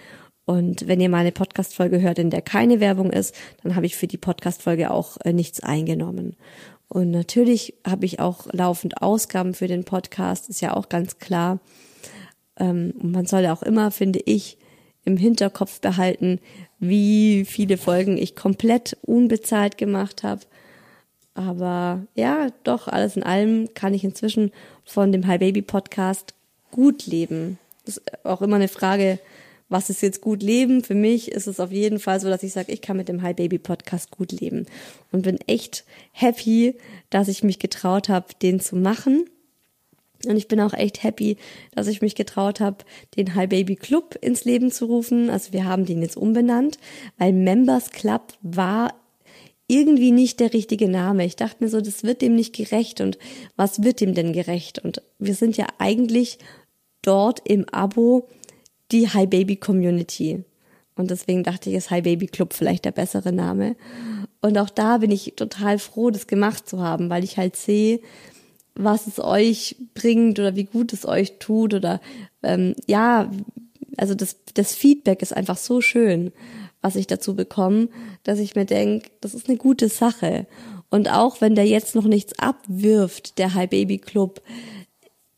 Und 0.51 0.85
wenn 0.85 0.99
ihr 0.99 1.07
meine 1.07 1.31
Podcast-Folge 1.31 2.01
hört, 2.01 2.19
in 2.19 2.29
der 2.29 2.41
keine 2.41 2.81
Werbung 2.81 3.09
ist, 3.09 3.33
dann 3.63 3.77
habe 3.77 3.85
ich 3.85 3.95
für 3.95 4.07
die 4.07 4.17
Podcast-Folge 4.17 4.91
auch 4.91 5.15
äh, 5.23 5.31
nichts 5.31 5.61
eingenommen. 5.61 6.35
Und 6.89 7.09
natürlich 7.09 7.73
habe 7.87 8.05
ich 8.05 8.19
auch 8.19 8.47
laufend 8.51 9.01
Ausgaben 9.01 9.53
für 9.53 9.67
den 9.67 9.85
Podcast, 9.85 10.49
ist 10.49 10.59
ja 10.59 10.75
auch 10.75 10.89
ganz 10.89 11.19
klar. 11.19 11.59
Ähm, 12.59 12.93
und 13.01 13.13
man 13.13 13.25
soll 13.27 13.45
auch 13.45 13.63
immer, 13.63 13.91
finde 13.91 14.19
ich, 14.25 14.57
im 15.05 15.15
Hinterkopf 15.15 15.79
behalten, 15.79 16.41
wie 16.79 17.45
viele 17.45 17.77
Folgen 17.77 18.17
ich 18.17 18.35
komplett 18.35 18.97
unbezahlt 19.03 19.77
gemacht 19.77 20.23
habe. 20.23 20.41
Aber 21.33 22.05
ja, 22.13 22.49
doch, 22.65 22.89
alles 22.89 23.15
in 23.15 23.23
allem 23.23 23.73
kann 23.73 23.93
ich 23.93 24.03
inzwischen 24.03 24.51
von 24.83 25.13
dem 25.13 25.27
Hi 25.27 25.37
Baby 25.37 25.61
Podcast 25.61 26.33
gut 26.71 27.05
leben. 27.05 27.57
Das 27.85 27.97
ist 27.97 28.25
auch 28.25 28.41
immer 28.41 28.57
eine 28.57 28.67
Frage, 28.67 29.17
was 29.71 29.89
ist 29.89 30.01
jetzt 30.01 30.21
gut 30.21 30.43
leben? 30.43 30.84
Für 30.84 30.95
mich 30.95 31.31
ist 31.31 31.47
es 31.47 31.60
auf 31.60 31.71
jeden 31.71 31.99
Fall 31.99 32.19
so, 32.19 32.29
dass 32.29 32.43
ich 32.43 32.51
sage, 32.51 32.73
ich 32.73 32.81
kann 32.81 32.97
mit 32.97 33.07
dem 33.07 33.21
Hi 33.21 33.34
Baby 33.34 33.57
Podcast 33.57 34.12
gut 34.12 34.34
leben 34.34 34.65
und 35.12 35.23
bin 35.23 35.39
echt 35.47 35.86
happy, 36.12 36.75
dass 37.10 37.29
ich 37.29 37.41
mich 37.43 37.57
getraut 37.57 38.10
habe, 38.10 38.27
den 38.41 38.60
zu 38.60 38.75
machen. 38.75 39.25
Und 40.27 40.36
ich 40.36 40.49
bin 40.49 40.60
auch 40.60 40.73
echt 40.73 41.03
happy, 41.03 41.38
dass 41.73 41.88
ich 41.88 42.01
mich 42.01 42.15
getraut 42.15 42.60
habe, 42.60 42.77
den 43.15 43.34
Hi 43.34 43.47
Baby 43.47 43.77
Club 43.77 44.17
ins 44.21 44.43
Leben 44.43 44.71
zu 44.71 44.86
rufen. 44.86 45.29
Also 45.29 45.53
wir 45.53 45.65
haben 45.65 45.86
den 45.86 46.01
jetzt 46.01 46.17
umbenannt, 46.17 46.77
weil 47.17 47.31
Members 47.31 47.91
Club 47.91 48.34
war 48.41 48.93
irgendwie 49.67 50.12
nicht 50.12 50.41
der 50.41 50.53
richtige 50.53 50.89
Name. 50.89 51.25
Ich 51.25 51.38
dachte 51.38 51.63
mir 51.63 51.69
so, 51.69 51.79
das 51.79 52.03
wird 52.03 52.21
dem 52.21 52.36
nicht 52.36 52.53
gerecht 52.53 52.99
und 52.99 53.17
was 53.55 53.84
wird 53.84 54.01
dem 54.01 54.13
denn 54.13 54.34
gerecht? 54.34 54.79
Und 54.79 55.01
wir 55.17 55.34
sind 55.34 55.55
ja 55.55 55.65
eigentlich 55.77 56.39
dort 57.01 57.41
im 57.45 57.67
Abo 57.69 58.27
die 58.91 59.10
Hi 59.10 59.25
Baby 59.25 59.56
Community. 59.56 60.43
Und 60.95 61.12
deswegen 61.12 61.43
dachte 61.43 61.69
ich, 61.69 61.75
ist 61.75 61.89
Hi 61.89 62.01
Baby 62.01 62.27
Club 62.27 62.54
vielleicht 62.54 62.86
der 62.86 62.91
bessere 62.91 63.32
Name. 63.32 63.75
Und 64.41 64.58
auch 64.58 64.69
da 64.69 64.97
bin 64.97 65.12
ich 65.12 65.34
total 65.36 65.80
froh, 65.80 66.10
das 66.10 66.27
gemacht 66.27 66.67
zu 66.67 66.82
haben, 66.82 67.10
weil 67.10 67.23
ich 67.23 67.38
halt 67.38 67.56
sehe, 67.56 67.99
was 68.75 69.08
es 69.08 69.19
euch 69.19 69.75
bringt 69.93 70.39
oder 70.39 70.56
wie 70.56 70.63
gut 70.63 70.93
es 70.93 71.06
euch 71.06 71.39
tut 71.39 71.73
oder 71.73 72.01
ähm, 72.41 72.75
ja, 72.88 73.30
also 73.97 74.15
das, 74.15 74.38
das 74.54 74.73
Feedback 74.73 75.21
ist 75.21 75.36
einfach 75.36 75.58
so 75.58 75.82
schön, 75.82 76.32
was 76.82 76.95
ich 76.95 77.08
dazu 77.08 77.36
bekomme, 77.36 77.89
dass 78.23 78.39
ich 78.39 78.56
mir 78.56 78.65
denke, 78.65 79.10
das 79.21 79.34
ist 79.34 79.47
eine 79.47 79.58
gute 79.58 79.89
Sache. 79.89 80.47
Und 80.89 81.10
auch 81.10 81.41
wenn 81.41 81.56
der 81.56 81.67
jetzt 81.67 81.95
noch 81.95 82.06
nichts 82.06 82.38
abwirft, 82.39 83.38
der 83.38 83.54
Hi 83.54 83.67
Baby 83.67 83.97
Club, 83.97 84.41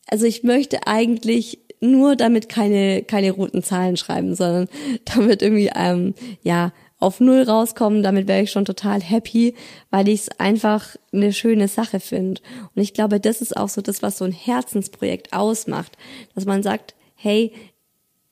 also 0.08 0.26
ich 0.26 0.44
möchte 0.44 0.88
eigentlich 0.88 1.60
nur 1.84 2.16
damit 2.16 2.50
keine, 2.50 3.04
keine 3.04 3.32
roten 3.32 3.64
Zahlen 3.64 3.98
schreiben, 3.98 4.36
sondern 4.36 4.68
damit 5.06 5.42
irgendwie, 5.42 5.72
ähm, 5.76 6.16
ja, 6.42 6.72
auf 7.00 7.20
Null 7.20 7.42
rauskommen, 7.44 8.02
damit 8.02 8.28
wäre 8.30 8.44
ich 8.44 8.52
schon 8.52 8.64
total 8.64 9.02
happy, 9.02 9.56
weil 9.90 10.08
ich 10.08 10.22
es 10.22 10.40
einfach 10.40 10.96
eine 11.12 11.34
schöne 11.34 11.68
Sache 11.68 12.00
finde. 12.00 12.42
Und 12.74 12.82
ich 12.82 12.94
glaube, 12.94 13.20
das 13.20 13.42
ist 13.42 13.58
auch 13.58 13.68
so 13.68 13.82
das, 13.82 14.02
was 14.02 14.18
so 14.18 14.24
ein 14.24 14.32
Herzensprojekt 14.32 15.34
ausmacht, 15.34 15.98
dass 16.34 16.46
man 16.46 16.64
sagt, 16.64 16.96
hey, 17.16 17.52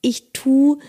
ich 0.01 0.31
tu 0.31 0.79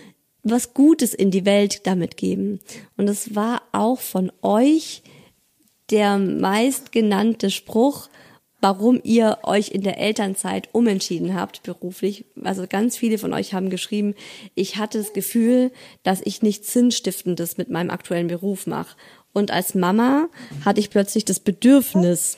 was 0.45 0.75
Gutes 0.75 1.13
in 1.13 1.33
die 1.33 1.45
Welt 1.45 1.87
damit 1.87 2.17
geben. 2.17 2.61
Und 2.97 3.09
es 3.09 3.35
war 3.35 3.63
auch 3.73 3.99
von 3.99 4.31
euch 4.43 5.03
der 5.91 6.19
meistgenannte 6.19 7.51
Spruch, 7.51 8.09
warum 8.63 9.01
ihr 9.03 9.39
euch 9.43 9.73
in 9.73 9.83
der 9.83 9.99
Elternzeit 9.99 10.69
umentschieden 10.73 11.35
habt 11.35 11.65
beruflich. 11.65 12.25
Also 12.43 12.67
ganz 12.69 12.97
viele 12.97 13.19
von 13.19 13.35
euch 13.35 13.53
haben 13.53 13.71
geschrieben, 13.71 14.15
ich 14.55 14.77
hatte 14.77 14.99
das 14.99 15.13
Gefühl, 15.13 15.73
dass 16.05 16.23
ich 16.25 16.43
nichts 16.43 16.73
Sinnstiftendes 16.73 17.59
mit 17.59 17.69
meinem 17.69 17.91
aktuellen 17.91 18.29
Beruf 18.29 18.69
mache. 18.69 18.97
Und 19.33 19.51
als 19.51 19.75
Mama 19.75 20.29
hatte 20.65 20.79
ich 20.79 20.91
plötzlich 20.91 21.25
das 21.25 21.41
Bedürfnis, 21.41 22.37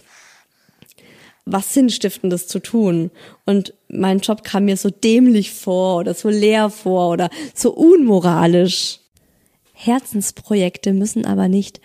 was 1.44 1.74
Sinnstiftendes 1.74 2.48
zu 2.48 2.58
tun. 2.58 3.10
Und 3.44 3.74
mein 3.88 4.20
Job 4.20 4.44
kam 4.44 4.64
mir 4.64 4.78
so 4.78 4.88
dämlich 4.88 5.52
vor 5.52 5.98
oder 5.98 6.14
so 6.14 6.30
leer 6.30 6.70
vor 6.70 7.10
oder 7.10 7.28
so 7.54 7.70
unmoralisch. 7.70 9.00
Herzensprojekte 9.74 10.94
müssen 10.94 11.26
aber 11.26 11.48
nicht 11.48 11.82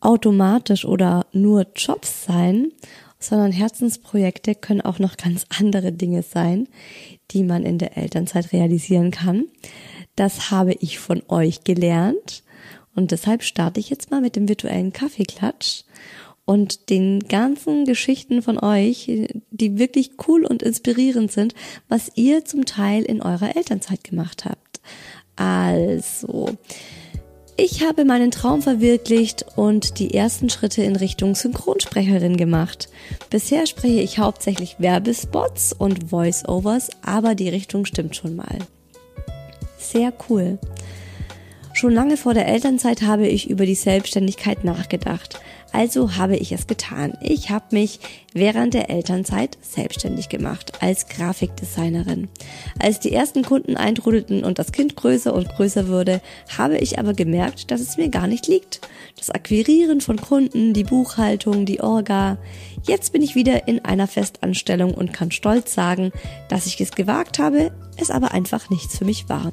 automatisch 0.00 0.84
oder 0.84 1.26
nur 1.32 1.66
Jobs 1.76 2.24
sein, 2.24 2.72
sondern 3.18 3.52
Herzensprojekte 3.52 4.54
können 4.54 4.80
auch 4.80 4.98
noch 4.98 5.16
ganz 5.16 5.44
andere 5.58 5.92
Dinge 5.92 6.22
sein, 6.22 6.68
die 7.30 7.42
man 7.42 7.64
in 7.64 7.78
der 7.78 7.96
Elternzeit 7.96 8.52
realisieren 8.52 9.10
kann. 9.10 9.46
Das 10.14 10.50
habe 10.50 10.74
ich 10.74 10.98
von 10.98 11.22
euch 11.28 11.64
gelernt 11.64 12.42
und 12.94 13.10
deshalb 13.10 13.42
starte 13.42 13.80
ich 13.80 13.90
jetzt 13.90 14.10
mal 14.10 14.20
mit 14.20 14.36
dem 14.36 14.48
virtuellen 14.48 14.92
Kaffeeklatsch 14.92 15.82
und 16.46 16.90
den 16.90 17.20
ganzen 17.20 17.84
Geschichten 17.84 18.40
von 18.40 18.58
euch, 18.58 19.28
die 19.50 19.78
wirklich 19.78 20.12
cool 20.26 20.44
und 20.44 20.62
inspirierend 20.62 21.30
sind, 21.30 21.54
was 21.88 22.12
ihr 22.14 22.44
zum 22.44 22.64
Teil 22.64 23.02
in 23.02 23.20
eurer 23.20 23.56
Elternzeit 23.56 24.04
gemacht 24.04 24.44
habt. 24.44 24.80
Also, 25.34 26.48
ich 27.58 27.82
habe 27.82 28.04
meinen 28.04 28.30
Traum 28.30 28.60
verwirklicht 28.60 29.46
und 29.56 29.98
die 29.98 30.14
ersten 30.14 30.50
Schritte 30.50 30.82
in 30.82 30.94
Richtung 30.94 31.34
Synchronsprecherin 31.34 32.36
gemacht. 32.36 32.88
Bisher 33.30 33.66
spreche 33.66 34.00
ich 34.00 34.18
hauptsächlich 34.18 34.76
Werbespots 34.78 35.72
und 35.72 36.12
Voiceovers, 36.12 36.90
aber 37.02 37.34
die 37.34 37.48
Richtung 37.48 37.86
stimmt 37.86 38.14
schon 38.14 38.36
mal. 38.36 38.58
Sehr 39.78 40.12
cool. 40.28 40.58
Schon 41.72 41.92
lange 41.92 42.16
vor 42.16 42.34
der 42.34 42.46
Elternzeit 42.46 43.02
habe 43.02 43.26
ich 43.26 43.48
über 43.48 43.64
die 43.64 43.74
Selbstständigkeit 43.74 44.64
nachgedacht. 44.64 45.40
Also 45.76 46.16
habe 46.16 46.38
ich 46.38 46.52
es 46.52 46.66
getan. 46.66 47.18
Ich 47.20 47.50
habe 47.50 47.66
mich 47.72 48.00
während 48.32 48.72
der 48.72 48.88
Elternzeit 48.88 49.58
selbstständig 49.60 50.30
gemacht 50.30 50.72
als 50.80 51.06
Grafikdesignerin. 51.06 52.28
Als 52.78 52.98
die 52.98 53.12
ersten 53.12 53.42
Kunden 53.42 53.76
eintrudelten 53.76 54.42
und 54.42 54.58
das 54.58 54.72
Kind 54.72 54.96
größer 54.96 55.34
und 55.34 55.50
größer 55.50 55.88
wurde, 55.88 56.22
habe 56.56 56.78
ich 56.78 56.98
aber 56.98 57.12
gemerkt, 57.12 57.70
dass 57.70 57.82
es 57.82 57.98
mir 57.98 58.08
gar 58.08 58.26
nicht 58.26 58.46
liegt. 58.46 58.80
Das 59.18 59.30
Akquirieren 59.30 60.00
von 60.00 60.16
Kunden, 60.16 60.72
die 60.72 60.84
Buchhaltung, 60.84 61.66
die 61.66 61.80
Orga. 61.80 62.38
Jetzt 62.86 63.12
bin 63.12 63.20
ich 63.20 63.34
wieder 63.34 63.68
in 63.68 63.84
einer 63.84 64.06
Festanstellung 64.06 64.94
und 64.94 65.12
kann 65.12 65.30
stolz 65.30 65.74
sagen, 65.74 66.10
dass 66.48 66.64
ich 66.64 66.80
es 66.80 66.92
gewagt 66.92 67.38
habe, 67.38 67.70
es 68.00 68.10
aber 68.10 68.32
einfach 68.32 68.70
nichts 68.70 68.98
für 68.98 69.04
mich 69.04 69.28
war. 69.28 69.52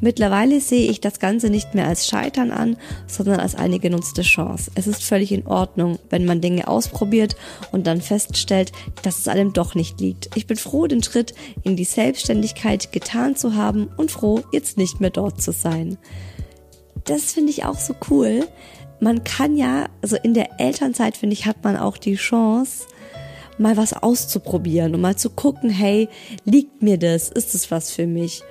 Mittlerweile 0.00 0.60
sehe 0.60 0.90
ich 0.90 1.00
das 1.00 1.18
Ganze 1.18 1.50
nicht 1.50 1.74
mehr 1.74 1.86
als 1.86 2.06
Scheitern 2.06 2.50
an, 2.50 2.76
sondern 3.06 3.40
als 3.40 3.54
eine 3.54 3.78
genutzte 3.78 4.22
Chance. 4.22 4.70
Es 4.74 4.86
ist 4.86 5.02
völlig 5.02 5.32
in 5.32 5.46
Ordnung, 5.46 5.98
wenn 6.10 6.24
man 6.24 6.40
Dinge 6.40 6.68
ausprobiert 6.68 7.36
und 7.72 7.86
dann 7.86 8.00
feststellt, 8.00 8.72
dass 9.02 9.18
es 9.18 9.28
einem 9.28 9.52
doch 9.52 9.74
nicht 9.74 10.00
liegt. 10.00 10.30
Ich 10.36 10.46
bin 10.46 10.56
froh, 10.56 10.86
den 10.86 11.02
Schritt 11.02 11.34
in 11.62 11.76
die 11.76 11.84
Selbstständigkeit 11.84 12.92
getan 12.92 13.36
zu 13.36 13.54
haben 13.54 13.88
und 13.96 14.10
froh, 14.10 14.42
jetzt 14.52 14.78
nicht 14.78 15.00
mehr 15.00 15.10
dort 15.10 15.40
zu 15.40 15.52
sein. 15.52 15.98
Das 17.04 17.32
finde 17.32 17.50
ich 17.50 17.64
auch 17.64 17.78
so 17.78 17.94
cool. 18.10 18.46
Man 19.00 19.24
kann 19.24 19.56
ja, 19.56 19.88
also 20.02 20.16
in 20.16 20.34
der 20.34 20.60
Elternzeit 20.60 21.16
finde 21.16 21.34
ich, 21.34 21.46
hat 21.46 21.62
man 21.62 21.76
auch 21.76 21.96
die 21.96 22.16
Chance, 22.16 22.84
mal 23.58 23.76
was 23.76 23.92
auszuprobieren 23.92 24.94
und 24.94 25.00
mal 25.00 25.16
zu 25.16 25.30
gucken, 25.30 25.70
hey, 25.70 26.08
liegt 26.44 26.82
mir 26.82 26.98
das? 26.98 27.28
Ist 27.28 27.54
es 27.54 27.70
was 27.70 27.90
für 27.90 28.06
mich? 28.06 28.42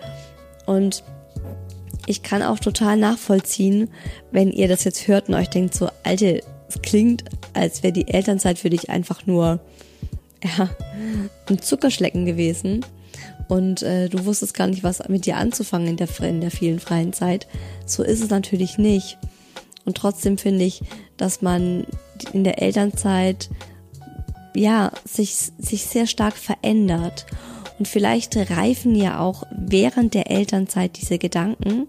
Und 0.65 1.03
ich 2.05 2.23
kann 2.23 2.41
auch 2.41 2.59
total 2.59 2.97
nachvollziehen, 2.97 3.89
wenn 4.31 4.51
ihr 4.51 4.67
das 4.67 4.83
jetzt 4.83 5.07
hört 5.07 5.29
und 5.29 5.35
euch 5.35 5.49
denkt 5.49 5.73
so, 5.73 5.89
Alte, 6.03 6.41
es 6.69 6.81
klingt, 6.81 7.23
als 7.53 7.83
wäre 7.83 7.93
die 7.93 8.07
Elternzeit 8.07 8.59
für 8.59 8.69
dich 8.69 8.89
einfach 8.89 9.25
nur 9.25 9.59
ja, 10.43 10.69
ein 11.49 11.61
Zuckerschlecken 11.61 12.25
gewesen 12.25 12.85
und 13.47 13.81
äh, 13.81 14.09
du 14.09 14.25
wusstest 14.25 14.53
gar 14.53 14.67
nicht, 14.67 14.83
was 14.83 15.07
mit 15.07 15.25
dir 15.25 15.37
anzufangen 15.37 15.87
in 15.87 15.97
der, 15.97 16.09
in 16.21 16.41
der 16.41 16.51
vielen 16.51 16.79
freien 16.79 17.13
Zeit. 17.13 17.47
So 17.85 18.03
ist 18.03 18.21
es 18.21 18.29
natürlich 18.29 18.77
nicht. 18.77 19.17
Und 19.85 19.95
trotzdem 19.95 20.37
finde 20.37 20.65
ich, 20.65 20.81
dass 21.15 21.41
man 21.41 21.85
in 22.33 22.43
der 22.43 22.61
Elternzeit 22.61 23.49
ja, 24.57 24.91
sich, 25.05 25.35
sich 25.57 25.85
sehr 25.85 26.07
stark 26.07 26.35
verändert. 26.35 27.25
Und 27.79 27.87
vielleicht 27.87 28.35
reifen 28.49 28.95
ja 28.95 29.19
auch 29.19 29.43
während 29.51 30.13
der 30.15 30.31
Elternzeit 30.31 30.97
diese 30.97 31.19
Gedanken 31.19 31.87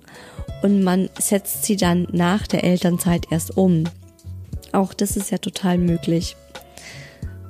und 0.63 0.83
man 0.83 1.09
setzt 1.19 1.65
sie 1.65 1.77
dann 1.77 2.07
nach 2.13 2.47
der 2.47 2.65
Elternzeit 2.65 3.27
erst 3.31 3.57
um. 3.57 3.85
Auch 4.73 4.93
das 4.93 5.17
ist 5.17 5.31
ja 5.31 5.39
total 5.39 5.79
möglich. 5.79 6.37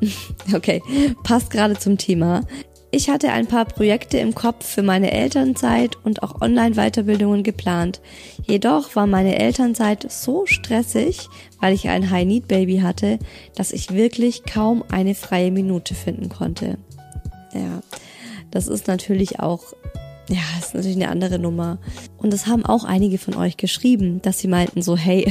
okay, 0.55 0.83
passt 1.25 1.51
gerade 1.51 1.77
zum 1.77 1.99
Thema. 1.99 2.43
Ich 2.91 3.11
hatte 3.11 3.33
ein 3.33 3.47
paar 3.47 3.67
Projekte 3.67 4.17
im 4.17 4.35
Kopf 4.35 4.65
für 4.67 4.83
meine 4.83 5.13
Elternzeit 5.13 5.97
und 6.05 6.23
auch 6.23 6.41
Online-Weiterbildungen 6.41 7.43
geplant. 7.43 8.01
Jedoch 8.47 8.97
war 8.97 9.07
meine 9.07 9.39
Elternzeit 9.39 10.11
so 10.11 10.47
stressig, 10.47 11.29
weil 11.61 11.75
ich 11.75 11.91
ein 11.91 12.11
High-Need-Baby 12.11 12.79
hatte, 12.79 13.19
dass 13.55 13.73
ich 13.73 13.93
wirklich 13.93 14.45
kaum 14.45 14.85
eine 14.91 15.15
freie 15.15 15.51
Minute 15.51 15.95
finden 15.95 16.31
konnte. 16.31 16.79
Ja, 17.53 17.83
das 18.51 18.69
ist 18.69 18.89
natürlich 18.89 19.39
auch, 19.39 19.75
ja, 20.31 20.41
ist 20.59 20.75
natürlich 20.75 20.97
eine 20.97 21.11
andere 21.11 21.39
Nummer. 21.39 21.79
Und 22.17 22.33
das 22.33 22.47
haben 22.47 22.65
auch 22.65 22.85
einige 22.85 23.19
von 23.19 23.35
euch 23.35 23.59
geschrieben, 23.59 24.23
dass 24.23 24.39
sie 24.39 24.49
meinten 24.49 24.81
so, 24.81 24.97
hey, 24.97 25.31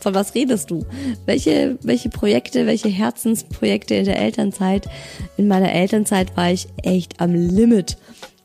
von 0.00 0.14
was 0.14 0.34
redest 0.34 0.70
du? 0.70 0.84
Welche, 1.26 1.78
welche 1.82 2.08
Projekte, 2.08 2.66
welche 2.66 2.88
Herzensprojekte 2.88 3.94
in 3.94 4.06
der 4.06 4.18
Elternzeit? 4.18 4.88
In 5.36 5.48
meiner 5.48 5.72
Elternzeit 5.72 6.36
war 6.36 6.50
ich 6.50 6.68
echt 6.82 7.20
am 7.20 7.34
Limit 7.34 7.96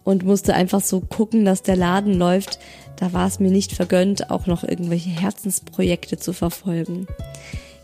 und 0.04 0.24
musste 0.24 0.54
einfach 0.54 0.82
so 0.82 1.02
gucken, 1.02 1.46
dass 1.46 1.64
der 1.64 1.76
Laden 1.76 2.14
läuft. 2.14 2.60
Da 2.98 3.12
war 3.14 3.28
es 3.28 3.40
mir 3.40 3.52
nicht 3.52 3.74
vergönnt, 3.74 4.30
auch 4.32 4.46
noch 4.46 4.64
irgendwelche 4.64 5.10
Herzensprojekte 5.10 6.18
zu 6.18 6.34
verfolgen. 6.34 7.08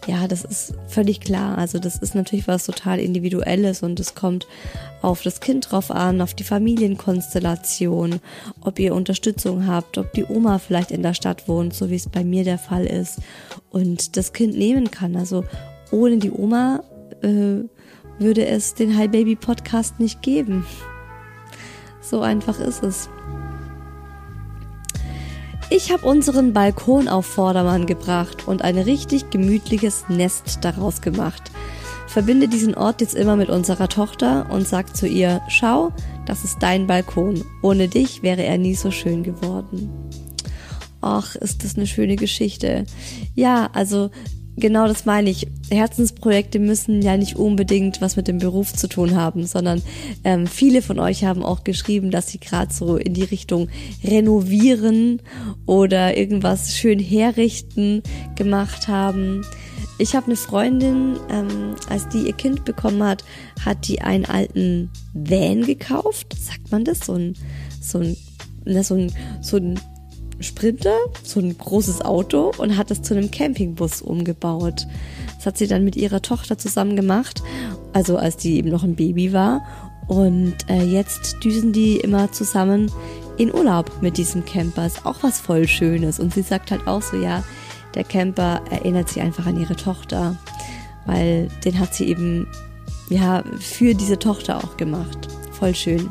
Ja, 0.07 0.27
das 0.27 0.43
ist 0.43 0.73
völlig 0.87 1.21
klar. 1.21 1.57
Also 1.57 1.77
das 1.77 1.97
ist 1.97 2.15
natürlich 2.15 2.47
was 2.47 2.65
total 2.65 2.99
Individuelles 2.99 3.83
und 3.83 3.99
es 3.99 4.15
kommt 4.15 4.47
auf 5.01 5.21
das 5.21 5.39
Kind 5.41 5.71
drauf 5.71 5.91
an, 5.91 6.21
auf 6.21 6.33
die 6.33 6.43
Familienkonstellation, 6.43 8.19
ob 8.61 8.79
ihr 8.79 8.95
Unterstützung 8.95 9.67
habt, 9.67 9.99
ob 9.99 10.11
die 10.13 10.25
Oma 10.25 10.57
vielleicht 10.57 10.89
in 10.89 11.03
der 11.03 11.13
Stadt 11.13 11.47
wohnt, 11.47 11.75
so 11.75 11.91
wie 11.91 11.95
es 11.95 12.09
bei 12.09 12.23
mir 12.23 12.43
der 12.43 12.57
Fall 12.57 12.85
ist 12.85 13.19
und 13.69 14.17
das 14.17 14.33
Kind 14.33 14.57
nehmen 14.57 14.89
kann. 14.89 15.15
Also 15.15 15.45
ohne 15.91 16.17
die 16.17 16.31
Oma 16.31 16.83
äh, 17.21 17.63
würde 18.17 18.45
es 18.45 18.73
den 18.73 18.97
Hi 18.97 19.07
Baby 19.07 19.35
Podcast 19.35 19.99
nicht 19.99 20.23
geben. 20.23 20.65
So 22.01 22.21
einfach 22.21 22.59
ist 22.59 22.83
es. 22.83 23.07
Ich 25.73 25.89
habe 25.89 26.05
unseren 26.05 26.51
Balkon 26.51 27.07
auf 27.07 27.25
Vordermann 27.25 27.85
gebracht 27.85 28.45
und 28.45 28.61
ein 28.61 28.77
richtig 28.77 29.29
gemütliches 29.29 30.03
Nest 30.09 30.59
daraus 30.65 30.99
gemacht. 30.99 31.49
Verbinde 32.07 32.49
diesen 32.49 32.75
Ort 32.75 32.99
jetzt 32.99 33.15
immer 33.15 33.37
mit 33.37 33.47
unserer 33.47 33.87
Tochter 33.87 34.49
und 34.51 34.67
sag 34.67 34.97
zu 34.97 35.07
ihr, 35.07 35.41
schau, 35.47 35.93
das 36.25 36.43
ist 36.43 36.57
dein 36.59 36.87
Balkon. 36.87 37.45
Ohne 37.61 37.87
dich 37.87 38.21
wäre 38.21 38.43
er 38.43 38.57
nie 38.57 38.75
so 38.75 38.91
schön 38.91 39.23
geworden. 39.23 39.89
Ach, 40.99 41.35
ist 41.37 41.63
das 41.63 41.77
eine 41.77 41.87
schöne 41.87 42.17
Geschichte. 42.17 42.83
Ja, 43.33 43.69
also 43.71 44.09
genau 44.57 44.87
das 44.87 45.05
meine 45.05 45.29
ich. 45.29 45.47
Herzensprojekte 45.69 46.59
müssen 46.59 47.01
ja 47.01 47.17
nicht 47.17 47.35
unbedingt 47.35 48.01
was 48.01 48.15
mit 48.15 48.27
dem 48.27 48.39
Beruf 48.39 48.73
zu 48.73 48.87
tun 48.87 49.15
haben, 49.15 49.45
sondern 49.45 49.81
ähm, 50.23 50.47
viele 50.47 50.81
von 50.81 50.99
euch 50.99 51.23
haben 51.23 51.43
auch 51.43 51.63
geschrieben, 51.63 52.11
dass 52.11 52.29
sie 52.29 52.39
gerade 52.39 52.73
so 52.73 52.97
in 52.97 53.13
die 53.13 53.23
Richtung 53.23 53.69
renovieren 54.03 55.21
oder 55.65 56.17
irgendwas 56.17 56.75
schön 56.75 56.99
herrichten 56.99 58.03
gemacht 58.35 58.87
haben. 58.87 59.43
Ich 59.97 60.15
habe 60.15 60.27
eine 60.27 60.35
Freundin, 60.35 61.17
ähm, 61.29 61.75
als 61.87 62.09
die 62.09 62.25
ihr 62.25 62.33
Kind 62.33 62.65
bekommen 62.65 63.03
hat, 63.03 63.23
hat 63.63 63.87
die 63.87 64.01
einen 64.01 64.25
alten 64.25 64.89
Van 65.13 65.63
gekauft. 65.63 66.35
Sagt 66.39 66.71
man 66.71 66.83
das? 66.83 67.01
So 67.01 67.13
ein, 67.13 67.35
so 67.79 67.99
ein, 67.99 68.17
na, 68.65 68.83
so 68.83 68.95
ein, 68.95 69.11
so 69.41 69.57
ein 69.57 69.79
Sprinter, 70.43 70.95
so 71.23 71.39
ein 71.39 71.57
großes 71.57 72.01
Auto 72.01 72.51
und 72.57 72.77
hat 72.77 72.91
es 72.91 73.01
zu 73.01 73.15
einem 73.15 73.31
Campingbus 73.31 74.01
umgebaut. 74.01 74.87
Das 75.37 75.45
hat 75.45 75.57
sie 75.57 75.67
dann 75.67 75.83
mit 75.83 75.95
ihrer 75.95 76.21
Tochter 76.21 76.57
zusammen 76.57 76.95
gemacht, 76.95 77.41
also 77.93 78.17
als 78.17 78.37
die 78.37 78.57
eben 78.57 78.69
noch 78.69 78.83
ein 78.83 78.95
Baby 78.95 79.33
war. 79.33 79.65
Und 80.07 80.55
äh, 80.69 80.83
jetzt 80.83 81.37
düsen 81.43 81.73
die 81.73 81.97
immer 81.97 82.31
zusammen 82.31 82.91
in 83.37 83.53
Urlaub 83.53 84.01
mit 84.01 84.17
diesem 84.17 84.45
Camper. 84.45 84.85
Ist 84.85 85.05
auch 85.05 85.23
was 85.23 85.39
voll 85.39 85.67
Schönes. 85.67 86.19
Und 86.19 86.33
sie 86.33 86.41
sagt 86.41 86.71
halt 86.71 86.87
auch 86.87 87.01
so, 87.01 87.17
ja, 87.17 87.43
der 87.95 88.03
Camper 88.03 88.61
erinnert 88.69 89.09
sie 89.09 89.21
einfach 89.21 89.45
an 89.45 89.59
ihre 89.59 89.75
Tochter, 89.75 90.37
weil 91.05 91.49
den 91.65 91.79
hat 91.79 91.93
sie 91.93 92.07
eben 92.07 92.47
ja 93.09 93.43
für 93.59 93.93
diese 93.93 94.19
Tochter 94.19 94.57
auch 94.57 94.77
gemacht. 94.77 95.27
Voll 95.51 95.75
schön. 95.75 96.09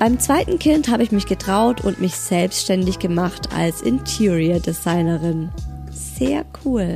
Beim 0.00 0.18
zweiten 0.18 0.58
Kind 0.58 0.88
habe 0.88 1.02
ich 1.02 1.12
mich 1.12 1.26
getraut 1.26 1.84
und 1.84 2.00
mich 2.00 2.14
selbstständig 2.14 3.00
gemacht 3.00 3.52
als 3.52 3.82
Interior 3.82 4.58
Designerin. 4.58 5.50
Sehr 5.92 6.46
cool. 6.64 6.94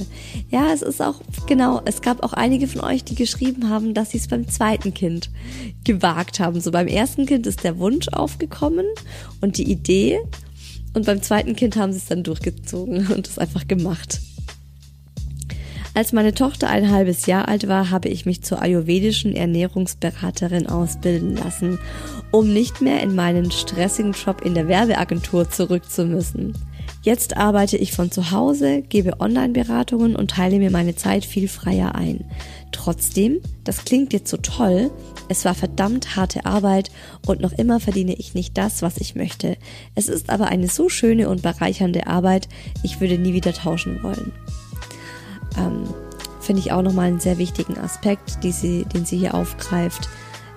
Ja, 0.48 0.72
es 0.72 0.80
ist 0.80 1.02
auch, 1.02 1.20
genau, 1.46 1.82
es 1.84 2.00
gab 2.00 2.22
auch 2.22 2.32
einige 2.32 2.66
von 2.66 2.80
euch, 2.80 3.04
die 3.04 3.14
geschrieben 3.14 3.68
haben, 3.68 3.92
dass 3.92 4.12
sie 4.12 4.16
es 4.16 4.28
beim 4.28 4.48
zweiten 4.48 4.94
Kind 4.94 5.28
gewagt 5.84 6.40
haben. 6.40 6.62
So 6.62 6.70
beim 6.70 6.86
ersten 6.86 7.26
Kind 7.26 7.46
ist 7.46 7.62
der 7.62 7.78
Wunsch 7.78 8.08
aufgekommen 8.08 8.86
und 9.42 9.58
die 9.58 9.70
Idee. 9.70 10.18
Und 10.94 11.04
beim 11.04 11.20
zweiten 11.20 11.54
Kind 11.56 11.76
haben 11.76 11.92
sie 11.92 11.98
es 11.98 12.06
dann 12.06 12.22
durchgezogen 12.22 13.08
und 13.08 13.28
es 13.28 13.38
einfach 13.38 13.68
gemacht. 13.68 14.22
Als 15.96 16.12
meine 16.12 16.34
Tochter 16.34 16.68
ein 16.68 16.90
halbes 16.90 17.26
Jahr 17.26 17.46
alt 17.46 17.68
war, 17.68 17.90
habe 17.90 18.08
ich 18.08 18.26
mich 18.26 18.42
zur 18.42 18.60
ayurvedischen 18.60 19.36
Ernährungsberaterin 19.36 20.66
ausbilden 20.66 21.36
lassen, 21.36 21.78
um 22.32 22.52
nicht 22.52 22.80
mehr 22.80 23.00
in 23.00 23.14
meinen 23.14 23.52
stressigen 23.52 24.10
Job 24.10 24.42
in 24.44 24.54
der 24.54 24.66
Werbeagentur 24.66 25.48
zurück 25.48 25.88
zu 25.88 26.04
müssen. 26.04 26.54
Jetzt 27.02 27.36
arbeite 27.36 27.76
ich 27.76 27.92
von 27.92 28.10
zu 28.10 28.32
Hause, 28.32 28.82
gebe 28.82 29.20
Online-Beratungen 29.20 30.16
und 30.16 30.32
teile 30.32 30.58
mir 30.58 30.72
meine 30.72 30.96
Zeit 30.96 31.24
viel 31.24 31.46
freier 31.46 31.94
ein. 31.94 32.24
Trotzdem, 32.72 33.38
das 33.62 33.84
klingt 33.84 34.12
jetzt 34.12 34.30
so 34.30 34.38
toll, 34.38 34.90
es 35.28 35.44
war 35.44 35.54
verdammt 35.54 36.16
harte 36.16 36.44
Arbeit 36.44 36.90
und 37.24 37.40
noch 37.40 37.52
immer 37.52 37.78
verdiene 37.78 38.14
ich 38.14 38.34
nicht 38.34 38.58
das, 38.58 38.82
was 38.82 38.96
ich 38.96 39.14
möchte. 39.14 39.56
Es 39.94 40.08
ist 40.08 40.28
aber 40.28 40.46
eine 40.46 40.66
so 40.66 40.88
schöne 40.88 41.28
und 41.28 41.42
bereichernde 41.42 42.08
Arbeit, 42.08 42.48
ich 42.82 43.00
würde 43.00 43.16
nie 43.16 43.32
wieder 43.32 43.52
tauschen 43.52 44.02
wollen 44.02 44.32
ähm, 45.58 45.84
finde 46.40 46.60
ich 46.60 46.72
auch 46.72 46.82
nochmal 46.82 47.08
einen 47.08 47.20
sehr 47.20 47.38
wichtigen 47.38 47.78
Aspekt, 47.78 48.38
sie, 48.42 48.84
den 48.84 49.04
sie 49.04 49.18
hier 49.18 49.34
aufgreift, 49.34 50.08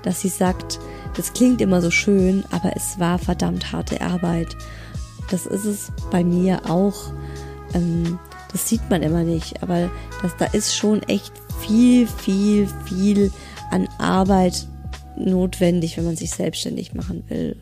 dass 0.04 0.22
sie 0.22 0.30
sagt, 0.30 0.80
das 1.16 1.34
klingt 1.34 1.62
immer 1.62 1.82
so 1.82 1.90
schön, 1.90 2.44
aber 2.52 2.76
es 2.76 3.00
war 3.00 3.18
verdammt 3.18 3.72
harte 3.72 4.02
Arbeit. 4.02 4.56
Das 5.32 5.46
ist 5.46 5.66
es 5.66 5.92
bei 6.12 6.24
mir 6.24 6.70
auch. 6.70 7.12
Ähm, 7.74 8.20
das 8.52 8.70
sieht 8.70 8.90
man 8.90 9.04
immer 9.04 9.24
nicht, 9.24 9.62
aber 9.64 9.90
das, 10.22 10.36
da 10.38 10.46
ist 10.46 10.76
schon 10.76 11.04
echt 11.04 11.34
viel, 11.60 12.08
viel, 12.08 12.68
viel 12.86 13.32
an 13.72 13.88
Arbeit 13.98 14.68
notwendig, 15.18 15.98
wenn 15.98 16.06
man 16.06 16.16
sich 16.16 16.32
selbstständig 16.32 16.94
machen 16.94 17.24
will. 17.28 17.58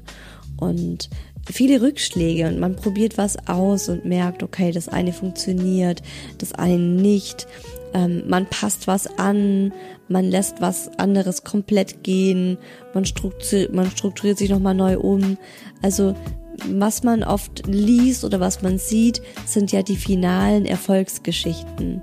Und 0.58 1.10
viele 1.52 1.82
Rückschläge 1.82 2.48
und 2.48 2.60
man 2.60 2.76
probiert 2.76 3.18
was 3.18 3.48
aus 3.48 3.90
und 3.90 4.06
merkt, 4.06 4.44
okay, 4.44 4.72
das 4.72 4.88
eine 4.90 5.14
funktioniert, 5.14 6.02
das 6.38 6.54
eine 6.54 6.78
nicht. 6.78 7.48
Ähm, 7.94 8.24
man 8.28 8.46
passt 8.48 8.88
was 8.88 9.08
an, 9.18 9.74
man 10.08 10.26
lässt 10.26 10.62
was 10.62 10.90
anderes 10.98 11.44
komplett 11.44 12.04
gehen, 12.04 12.58
man 12.94 13.06
strukturiert, 13.06 13.74
man 13.74 13.90
strukturiert 13.90 14.38
sich 14.38 14.50
nochmal 14.50 14.76
neu 14.76 15.00
um. 15.00 15.38
Also 15.82 16.16
was 16.68 17.04
man 17.04 17.24
oft 17.24 17.68
liest 17.68 18.24
oder 18.24 18.40
was 18.40 18.62
man 18.62 18.78
sieht, 18.78 19.22
sind 19.46 19.72
ja 19.72 19.84
die 19.84 19.98
finalen 19.98 20.66
Erfolgsgeschichten. 20.66 22.02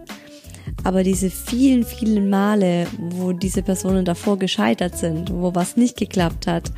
Aber 0.85 1.05
diese 1.05 1.31
vielen, 1.31 1.85
vielen 1.85 2.29
Male, 2.29 2.87
wo 2.99 3.33
diese 3.33 3.63
Personen 3.63 4.05
davor 4.05 4.39
gescheitert 4.39 4.99
sind, 4.99 5.33
wo 5.33 5.55
was 5.55 5.77
nicht 5.77 5.97
geklappt 5.97 6.47
hat, 6.47 6.73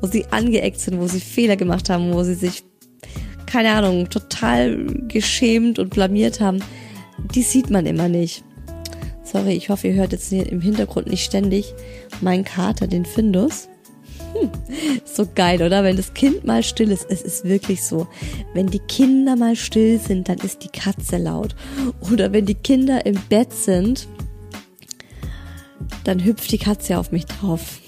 wo 0.00 0.06
sie 0.06 0.26
angeeckt 0.30 0.80
sind, 0.80 1.00
wo 1.00 1.06
sie 1.06 1.20
Fehler 1.20 1.56
gemacht 1.56 1.88
haben, 1.88 2.12
wo 2.12 2.22
sie 2.24 2.34
sich, 2.34 2.64
keine 3.46 3.72
Ahnung, 3.72 4.10
total 4.10 4.84
geschämt 5.08 5.78
und 5.78 5.90
blamiert 5.90 6.40
haben, 6.40 6.62
die 7.34 7.42
sieht 7.42 7.70
man 7.70 7.86
immer 7.86 8.08
nicht. 8.08 8.44
Sorry, 9.22 9.52
ich 9.52 9.68
hoffe, 9.68 9.88
ihr 9.88 9.94
hört 9.94 10.12
jetzt 10.12 10.32
im 10.32 10.60
Hintergrund 10.60 11.06
nicht 11.06 11.24
ständig 11.24 11.74
meinen 12.20 12.44
Kater, 12.44 12.86
den 12.86 13.04
Findus. 13.04 13.68
So 15.04 15.26
geil, 15.34 15.62
oder? 15.62 15.84
Wenn 15.84 15.96
das 15.96 16.14
Kind 16.14 16.44
mal 16.44 16.62
still 16.62 16.90
ist, 16.90 17.06
es 17.08 17.22
ist 17.22 17.44
wirklich 17.44 17.84
so. 17.84 18.06
Wenn 18.52 18.66
die 18.66 18.80
Kinder 18.80 19.36
mal 19.36 19.54
still 19.54 19.98
sind, 19.98 20.28
dann 20.28 20.38
ist 20.38 20.64
die 20.64 20.68
Katze 20.68 21.18
laut. 21.18 21.54
Oder 22.10 22.32
wenn 22.32 22.46
die 22.46 22.54
Kinder 22.54 23.06
im 23.06 23.16
Bett 23.28 23.52
sind, 23.52 24.08
dann 26.04 26.24
hüpft 26.24 26.50
die 26.52 26.58
Katze 26.58 26.98
auf 26.98 27.12
mich 27.12 27.26
drauf. 27.26 27.80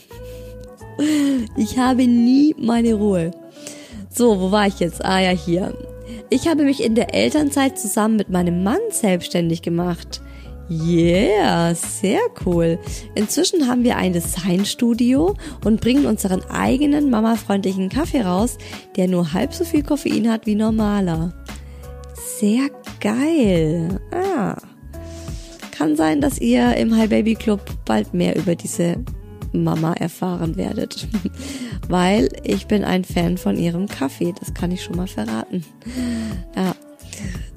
Ich 1.59 1.78
habe 1.78 2.07
nie 2.07 2.55
meine 2.59 2.94
Ruhe. 2.94 3.30
So, 4.11 4.40
wo 4.40 4.51
war 4.51 4.66
ich 4.66 4.80
jetzt? 4.80 5.05
Ah 5.05 5.20
ja, 5.20 5.30
hier. 5.30 5.76
Ich 6.30 6.49
habe 6.49 6.64
mich 6.64 6.82
in 6.82 6.94
der 6.94 7.14
Elternzeit 7.14 7.78
zusammen 7.78 8.16
mit 8.16 8.30
meinem 8.30 8.62
Mann 8.62 8.80
selbstständig 8.90 9.61
gemacht. 9.61 10.22
Yeah, 10.68 11.74
sehr 11.74 12.20
cool. 12.44 12.78
Inzwischen 13.14 13.68
haben 13.68 13.84
wir 13.84 13.96
ein 13.96 14.12
Designstudio 14.12 15.34
und 15.64 15.80
bringen 15.80 16.06
unseren 16.06 16.42
eigenen 16.50 17.08
mamafreundlichen 17.08 17.88
Kaffee 17.88 18.22
raus, 18.22 18.58
der 18.96 19.06
nur 19.06 19.32
halb 19.32 19.54
so 19.54 19.64
viel 19.64 19.82
Koffein 19.82 20.30
hat 20.30 20.46
wie 20.46 20.56
normaler. 20.56 21.32
Sehr 22.14 22.68
geil. 23.00 24.00
Ah. 24.10 24.56
kann 25.70 25.94
sein, 25.94 26.20
dass 26.20 26.38
ihr 26.40 26.74
im 26.76 26.96
Hi 26.96 27.06
Baby 27.06 27.34
Club 27.34 27.60
bald 27.84 28.12
mehr 28.12 28.34
über 28.36 28.54
diese 28.54 28.96
Mama 29.52 29.92
erfahren 29.92 30.56
werdet. 30.56 31.06
Weil 31.88 32.28
ich 32.42 32.66
bin 32.66 32.84
ein 32.84 33.04
Fan 33.04 33.38
von 33.38 33.56
ihrem 33.56 33.86
Kaffee, 33.86 34.34
das 34.38 34.52
kann 34.52 34.72
ich 34.72 34.82
schon 34.82 34.96
mal 34.96 35.06
verraten. 35.06 35.64
Ja. 36.56 36.74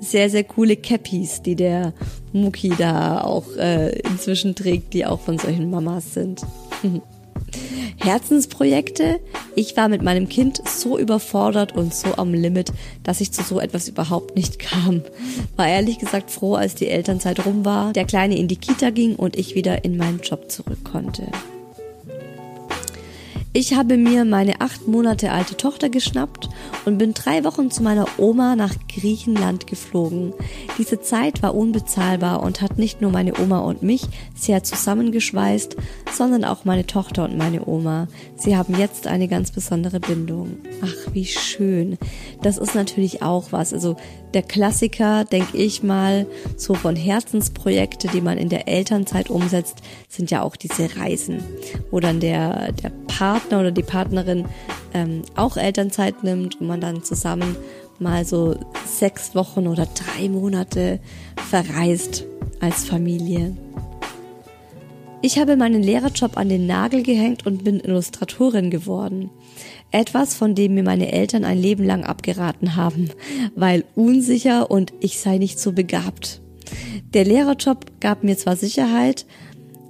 Sehr, 0.00 0.28
sehr 0.28 0.44
coole 0.44 0.76
Cappies, 0.76 1.40
die 1.40 1.56
der 1.56 1.94
Muki 2.34 2.72
da 2.76 3.22
auch 3.22 3.56
äh, 3.56 3.98
inzwischen 4.00 4.54
trägt, 4.54 4.92
die 4.92 5.06
auch 5.06 5.20
von 5.20 5.38
solchen 5.38 5.70
Mamas 5.70 6.12
sind. 6.12 6.42
Herzensprojekte. 7.96 9.20
Ich 9.54 9.76
war 9.76 9.88
mit 9.88 10.02
meinem 10.02 10.28
Kind 10.28 10.60
so 10.68 10.98
überfordert 10.98 11.74
und 11.74 11.94
so 11.94 12.16
am 12.16 12.34
Limit, 12.34 12.72
dass 13.02 13.20
ich 13.20 13.32
zu 13.32 13.42
so 13.42 13.58
etwas 13.58 13.88
überhaupt 13.88 14.36
nicht 14.36 14.58
kam. 14.58 15.02
War 15.56 15.68
ehrlich 15.68 15.98
gesagt 15.98 16.30
froh, 16.30 16.54
als 16.54 16.74
die 16.74 16.88
Elternzeit 16.88 17.44
rum 17.44 17.64
war, 17.64 17.92
der 17.92 18.04
Kleine 18.04 18.36
in 18.36 18.48
die 18.48 18.56
Kita 18.56 18.90
ging 18.90 19.16
und 19.16 19.36
ich 19.36 19.54
wieder 19.54 19.84
in 19.84 19.96
meinen 19.96 20.20
Job 20.20 20.50
zurück 20.50 20.84
konnte. 20.84 21.26
Ich 23.58 23.72
habe 23.72 23.96
mir 23.96 24.26
meine 24.26 24.60
acht 24.60 24.86
Monate 24.86 25.32
alte 25.32 25.56
Tochter 25.56 25.88
geschnappt 25.88 26.50
und 26.84 26.98
bin 26.98 27.14
drei 27.14 27.42
Wochen 27.42 27.70
zu 27.70 27.82
meiner 27.82 28.04
Oma 28.18 28.54
nach 28.54 28.74
Griechenland 28.86 29.66
geflogen. 29.66 30.34
Diese 30.76 31.00
Zeit 31.00 31.42
war 31.42 31.54
unbezahlbar 31.54 32.42
und 32.42 32.60
hat 32.60 32.76
nicht 32.76 33.00
nur 33.00 33.10
meine 33.10 33.32
Oma 33.40 33.60
und 33.60 33.82
mich 33.82 34.02
sehr 34.34 34.62
zusammengeschweißt, 34.62 35.74
sondern 36.12 36.44
auch 36.44 36.66
meine 36.66 36.84
Tochter 36.84 37.24
und 37.24 37.38
meine 37.38 37.66
Oma. 37.66 38.08
Sie 38.36 38.58
haben 38.58 38.78
jetzt 38.78 39.06
eine 39.06 39.26
ganz 39.26 39.52
besondere 39.52 40.00
Bindung. 40.00 40.58
Ach, 40.82 41.14
wie 41.14 41.24
schön. 41.24 41.96
Das 42.42 42.58
ist 42.58 42.74
natürlich 42.74 43.22
auch 43.22 43.52
was. 43.52 43.72
Also 43.72 43.96
der 44.34 44.42
Klassiker, 44.42 45.24
denke 45.24 45.56
ich 45.56 45.82
mal, 45.82 46.26
so 46.58 46.74
von 46.74 46.94
Herzensprojekte, 46.94 48.08
die 48.08 48.20
man 48.20 48.36
in 48.36 48.50
der 48.50 48.68
Elternzeit 48.68 49.30
umsetzt, 49.30 49.78
sind 50.10 50.30
ja 50.30 50.42
auch 50.42 50.56
diese 50.56 50.94
Reisen, 50.98 51.42
wo 51.90 52.00
dann 52.00 52.20
der, 52.20 52.72
der 52.72 52.90
Partner 53.06 53.45
oder 53.52 53.70
die 53.70 53.82
Partnerin 53.82 54.46
ähm, 54.94 55.22
auch 55.34 55.56
Elternzeit 55.56 56.22
nimmt 56.24 56.60
und 56.60 56.66
man 56.66 56.80
dann 56.80 57.02
zusammen 57.02 57.56
mal 57.98 58.24
so 58.24 58.56
sechs 58.84 59.34
Wochen 59.34 59.66
oder 59.66 59.86
drei 59.86 60.28
Monate 60.28 61.00
verreist 61.48 62.24
als 62.60 62.84
Familie. 62.84 63.56
Ich 65.22 65.38
habe 65.38 65.56
meinen 65.56 65.82
Lehrerjob 65.82 66.36
an 66.36 66.48
den 66.48 66.66
Nagel 66.66 67.02
gehängt 67.02 67.46
und 67.46 67.64
bin 67.64 67.80
Illustratorin 67.80 68.70
geworden. 68.70 69.30
Etwas, 69.90 70.34
von 70.34 70.54
dem 70.54 70.74
mir 70.74 70.82
meine 70.82 71.10
Eltern 71.10 71.44
ein 71.44 71.58
Leben 71.58 71.84
lang 71.84 72.04
abgeraten 72.04 72.76
haben, 72.76 73.10
weil 73.54 73.84
unsicher 73.94 74.70
und 74.70 74.92
ich 75.00 75.18
sei 75.18 75.38
nicht 75.38 75.58
so 75.58 75.72
begabt. 75.72 76.42
Der 77.14 77.24
Lehrerjob 77.24 78.00
gab 78.00 78.24
mir 78.24 78.36
zwar 78.36 78.56
Sicherheit, 78.56 79.26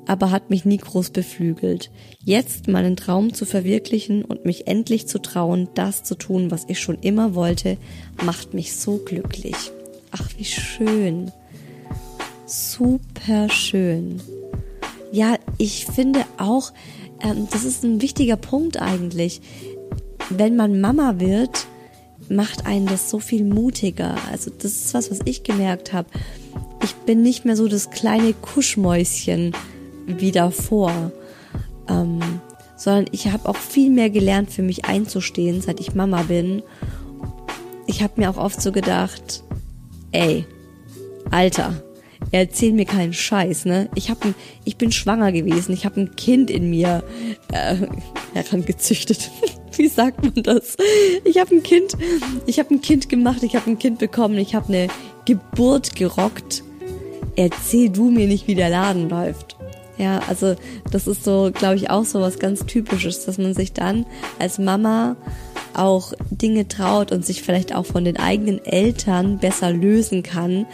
aber 0.07 0.31
hat 0.31 0.51
mich 0.51 0.65
nie 0.65 0.79
groß 0.79 1.11
beflügelt. 1.11 1.91
Jetzt 2.27 2.69
meinen 2.69 2.97
Traum 2.97 3.33
zu 3.33 3.47
verwirklichen 3.47 4.23
und 4.23 4.45
mich 4.45 4.67
endlich 4.67 5.07
zu 5.09 5.19
trauen, 5.19 5.69
das 5.75 6.03
zu 6.03 6.15
tun, 6.15 6.51
was 6.51 6.65
ich 6.69 6.79
schon 6.79 6.99
immer 7.01 7.35
wollte, 7.35 7.79
macht 8.23 8.53
mich 8.53 8.77
so 8.77 8.99
glücklich. 8.99 9.57
Ach, 10.11 10.29
wie 10.37 10.45
schön. 10.45 11.33
Super 12.45 13.49
schön. 13.49 14.21
Ja, 15.11 15.39
ich 15.57 15.87
finde 15.87 16.27
auch, 16.37 16.75
ähm, 17.23 17.49
das 17.51 17.65
ist 17.65 17.83
ein 17.83 18.03
wichtiger 18.03 18.37
Punkt 18.37 18.83
eigentlich 18.83 19.41
wenn 20.31 20.57
man 20.57 20.81
Mama 20.81 21.19
wird, 21.19 21.67
macht 22.29 22.67
einen 22.67 22.87
das 22.87 23.11
so 23.11 23.19
viel 23.19 23.45
mutiger. 23.45 24.17
Also 24.31 24.51
das 24.51 24.73
ist 24.73 24.95
was, 24.95 25.11
was 25.11 25.21
ich 25.25 25.43
gemerkt 25.43 25.93
habe. 25.93 26.09
Ich 26.83 26.95
bin 26.95 27.23
nicht 27.23 27.45
mehr 27.45 27.57
so 27.57 27.69
das 27.69 27.91
kleine 27.91 28.33
Kuschmäuschen 28.33 29.55
wie 30.07 30.33
davor, 30.33 31.13
ähm, 31.89 32.21
sondern 32.77 33.07
ich 33.13 33.29
habe 33.29 33.49
auch 33.49 33.57
viel 33.57 33.91
mehr 33.91 34.11
gelernt, 34.11 34.51
für 34.51 34.63
mich 34.63 34.85
einzustehen, 34.85 35.61
seit 35.61 35.81
ich 35.81 35.95
Mama 35.95 36.23
bin. 36.23 36.63
Ich 37.87 38.03
habe 38.03 38.15
mir 38.17 38.31
auch 38.31 38.37
oft 38.37 38.61
so 38.61 38.73
gedacht, 38.73 39.43
ey, 40.13 40.45
Alter, 41.31 41.83
erzähl 42.33 42.73
mir 42.73 42.85
keinen 42.85 43.13
Scheiß, 43.13 43.65
ne? 43.65 43.89
Ich 43.95 44.11
hab 44.11 44.25
ein, 44.25 44.35
ich 44.65 44.77
bin 44.77 44.93
schwanger 44.93 45.33
gewesen, 45.33 45.73
ich 45.73 45.85
habe 45.85 46.01
ein 46.01 46.17
Kind 46.17 46.51
in 46.51 46.71
mir 46.71 47.03
äh, 47.53 47.77
herangezüchtet. 48.35 49.31
Wie 49.77 49.89
sagt 49.89 50.23
man 50.23 50.43
das? 50.43 50.77
Ich 51.25 51.39
habe 51.39 51.55
ein 51.55 51.63
Kind, 51.63 51.93
ich 52.47 52.59
habe 52.59 52.75
ein 52.75 52.81
Kind 52.81 53.09
gemacht, 53.09 53.43
ich 53.43 53.57
habe 53.57 53.71
ein 53.71 53.79
Kind 53.79 53.99
bekommen, 53.99 54.39
ich 54.39 54.55
habe 54.55 54.69
eine 54.69 54.89
Geburt 55.25 55.97
gerockt. 55.97 56.63
Erzähl 57.37 57.91
du 57.91 58.11
mir 58.11 58.27
nicht, 58.27 58.47
wie 58.47 58.55
der 58.55 58.71
Laden 58.71 59.11
läuft. 59.11 59.56
Ja, 59.99 60.21
also 60.29 60.57
das 60.91 61.07
ist 61.07 61.25
so, 61.25 61.51
glaube 61.53 61.77
ich, 61.77 61.91
auch 61.91 62.05
so 62.05 62.21
was 62.21 62.39
ganz 62.39 62.67
Typisches, 62.67 63.25
dass 63.25 63.39
man 63.39 63.55
sich 63.55 63.73
dann 63.73 64.05
als 64.39 64.59
Mama 64.59 65.17
auch 65.75 66.13
Dinge 66.31 66.69
traut 66.69 67.13
und 67.13 67.25
sich 67.25 67.43
vielleicht 67.43 67.75
auch 67.75 67.87
von 67.87 68.05
den 68.05 68.19
eigenen 68.19 68.65
Eltern 68.65 69.39
besser 69.39 69.71
lösen 69.71 70.23
kann. 70.23 70.67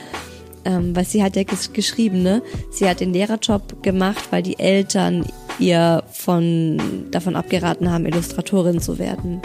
Ähm, 0.65 0.95
weil 0.95 1.05
sie 1.05 1.25
hat 1.25 1.35
ja 1.35 1.43
geschrieben, 1.43 2.23
ne? 2.23 2.41
Sie 2.71 2.89
hat 2.89 3.01
den 3.01 3.13
Lehrerjob 3.13 3.83
gemacht, 3.83 4.29
weil 4.31 4.45
die 4.45 4.61
Eltern 4.61 5.27
ihr 5.59 6.05
von, 6.13 6.81
davon 7.11 7.35
abgeraten 7.35 7.91
haben, 7.91 8.07
Illustratorin 8.07 8.81
zu 8.81 9.01
werden. 9.01 9.43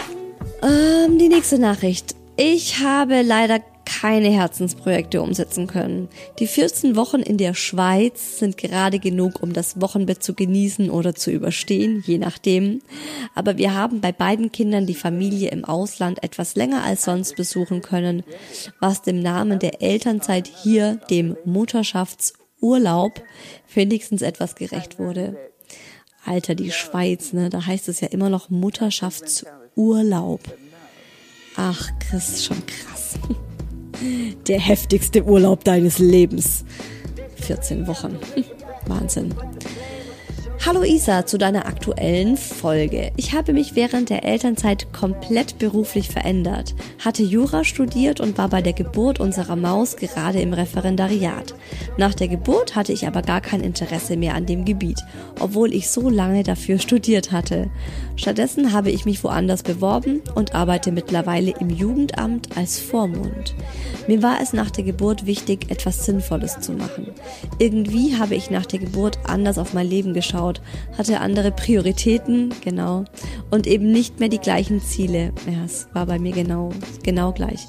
Ähm, 0.61 1.17
die 1.17 1.29
nächste 1.29 1.57
Nachricht. 1.57 2.15
Ich 2.35 2.83
habe 2.83 3.23
leider 3.23 3.59
keine 3.87 4.29
Herzensprojekte 4.29 5.21
umsetzen 5.21 5.65
können. 5.65 6.09
Die 6.39 6.47
14 6.47 6.97
Wochen 6.97 7.21
in 7.21 7.37
der 7.37 7.53
Schweiz 7.53 8.37
sind 8.37 8.57
gerade 8.57 8.99
genug, 8.99 9.41
um 9.41 9.53
das 9.53 9.79
Wochenbett 9.79 10.21
zu 10.21 10.33
genießen 10.33 10.89
oder 10.89 11.15
zu 11.15 11.31
überstehen, 11.31 12.03
je 12.05 12.17
nachdem. 12.17 12.81
Aber 13.33 13.57
wir 13.57 13.73
haben 13.73 14.01
bei 14.01 14.11
beiden 14.11 14.51
Kindern 14.51 14.85
die 14.85 14.93
Familie 14.93 15.51
im 15.51 15.63
Ausland 15.63 16.21
etwas 16.21 16.55
länger 16.55 16.83
als 16.83 17.03
sonst 17.03 17.37
besuchen 17.37 17.81
können, 17.81 18.23
was 18.81 19.03
dem 19.03 19.21
Namen 19.21 19.59
der 19.59 19.81
Elternzeit 19.81 20.51
hier, 20.63 20.99
dem 21.09 21.37
Mutterschaftsurlaub, 21.45 23.23
wenigstens 23.73 24.21
etwas 24.21 24.55
gerecht 24.55 24.99
wurde. 24.99 25.37
Alter, 26.25 26.55
die 26.55 26.71
Schweiz, 26.71 27.31
ne? 27.31 27.49
Da 27.49 27.65
heißt 27.65 27.87
es 27.87 28.01
ja 28.01 28.09
immer 28.09 28.29
noch 28.29 28.49
Mutterschaftsurlaub. 28.49 30.41
Ach, 31.55 31.89
Chris, 31.99 32.43
schon 32.43 32.61
krass. 32.65 33.17
Der 34.47 34.59
heftigste 34.59 35.23
Urlaub 35.23 35.63
deines 35.63 35.99
Lebens. 35.99 36.63
14 37.37 37.87
Wochen. 37.87 38.17
Wahnsinn. 38.85 39.33
Hallo 40.67 40.83
Isa, 40.83 41.25
zu 41.25 41.37
deiner 41.37 41.65
aktuellen 41.65 42.35
Folge. 42.35 43.13
Ich 43.15 43.33
habe 43.33 43.53
mich 43.53 43.77
während 43.77 44.09
der 44.09 44.25
Elternzeit 44.25 44.91
komplett 44.91 45.59
beruflich 45.59 46.09
verändert, 46.09 46.75
hatte 46.99 47.23
Jura 47.23 47.63
studiert 47.63 48.19
und 48.19 48.37
war 48.37 48.49
bei 48.49 48.61
der 48.61 48.73
Geburt 48.73 49.21
unserer 49.21 49.55
Maus 49.55 49.95
gerade 49.95 50.41
im 50.41 50.51
Referendariat. 50.51 51.55
Nach 51.97 52.13
der 52.13 52.27
Geburt 52.27 52.75
hatte 52.75 52.91
ich 52.91 53.07
aber 53.07 53.21
gar 53.21 53.39
kein 53.39 53.61
Interesse 53.61 54.17
mehr 54.17 54.35
an 54.35 54.45
dem 54.45 54.65
Gebiet, 54.65 54.99
obwohl 55.39 55.73
ich 55.73 55.89
so 55.89 56.09
lange 56.09 56.43
dafür 56.43 56.79
studiert 56.79 57.31
hatte. 57.31 57.69
Stattdessen 58.17 58.73
habe 58.73 58.91
ich 58.91 59.05
mich 59.05 59.23
woanders 59.23 59.63
beworben 59.63 60.21
und 60.35 60.53
arbeite 60.53 60.91
mittlerweile 60.91 61.53
im 61.61 61.69
Jugendamt 61.69 62.57
als 62.57 62.77
Vormund. 62.77 63.55
Mir 64.09 64.21
war 64.21 64.41
es 64.41 64.51
nach 64.51 64.69
der 64.69 64.83
Geburt 64.83 65.25
wichtig, 65.25 65.71
etwas 65.71 66.05
Sinnvolles 66.05 66.59
zu 66.59 66.73
machen. 66.73 67.07
Irgendwie 67.57 68.17
habe 68.17 68.35
ich 68.35 68.49
nach 68.49 68.65
der 68.65 68.79
Geburt 68.79 69.17
anders 69.23 69.57
auf 69.57 69.73
mein 69.73 69.87
Leben 69.87 70.13
geschaut 70.13 70.56
aufgebaut, 70.57 70.97
hatte 70.97 71.19
andere 71.19 71.51
Prioritäten, 71.51 72.53
genau, 72.63 73.05
und 73.51 73.67
eben 73.67 73.91
nicht 73.91 74.19
mehr 74.19 74.29
die 74.29 74.39
gleichen 74.39 74.81
Ziele. 74.81 75.33
Ja, 75.45 75.63
es 75.65 75.87
war 75.93 76.05
bei 76.05 76.19
mir 76.19 76.33
genau, 76.33 76.71
genau 77.03 77.31
gleich. 77.31 77.67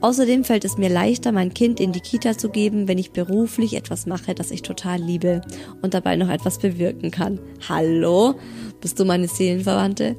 Außerdem 0.00 0.42
fällt 0.42 0.64
es 0.64 0.78
mir 0.78 0.88
leichter, 0.88 1.30
mein 1.30 1.54
Kind 1.54 1.78
in 1.78 1.92
die 1.92 2.00
Kita 2.00 2.36
zu 2.36 2.48
geben, 2.48 2.88
wenn 2.88 2.98
ich 2.98 3.12
beruflich 3.12 3.74
etwas 3.74 4.06
mache, 4.06 4.34
das 4.34 4.50
ich 4.50 4.62
total 4.62 5.00
liebe 5.00 5.42
und 5.80 5.94
dabei 5.94 6.16
noch 6.16 6.28
etwas 6.28 6.58
bewirken 6.58 7.12
kann. 7.12 7.38
Hallo? 7.68 8.34
Bist 8.80 8.98
du 8.98 9.04
meine 9.04 9.28
Seelenverwandte? 9.28 10.16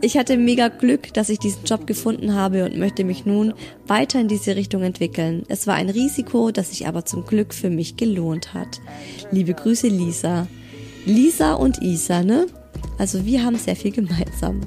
Ich 0.00 0.18
hatte 0.18 0.36
mega 0.36 0.66
Glück, 0.66 1.14
dass 1.14 1.28
ich 1.28 1.38
diesen 1.38 1.64
Job 1.64 1.86
gefunden 1.86 2.34
habe 2.34 2.64
und 2.64 2.76
möchte 2.76 3.04
mich 3.04 3.24
nun 3.24 3.54
weiter 3.86 4.20
in 4.20 4.26
diese 4.26 4.56
Richtung 4.56 4.82
entwickeln. 4.82 5.44
Es 5.46 5.68
war 5.68 5.74
ein 5.74 5.90
Risiko, 5.90 6.50
das 6.50 6.70
sich 6.70 6.88
aber 6.88 7.04
zum 7.04 7.24
Glück 7.24 7.54
für 7.54 7.70
mich 7.70 7.96
gelohnt 7.96 8.52
hat. 8.52 8.80
Liebe 9.30 9.54
Grüße, 9.54 9.86
Lisa. 9.86 10.48
Lisa 11.06 11.54
und 11.54 11.82
Isa, 11.82 12.22
ne? 12.22 12.46
Also 12.98 13.24
wir 13.24 13.44
haben 13.44 13.56
sehr 13.56 13.76
viel 13.76 13.92
gemeinsam. 13.92 14.60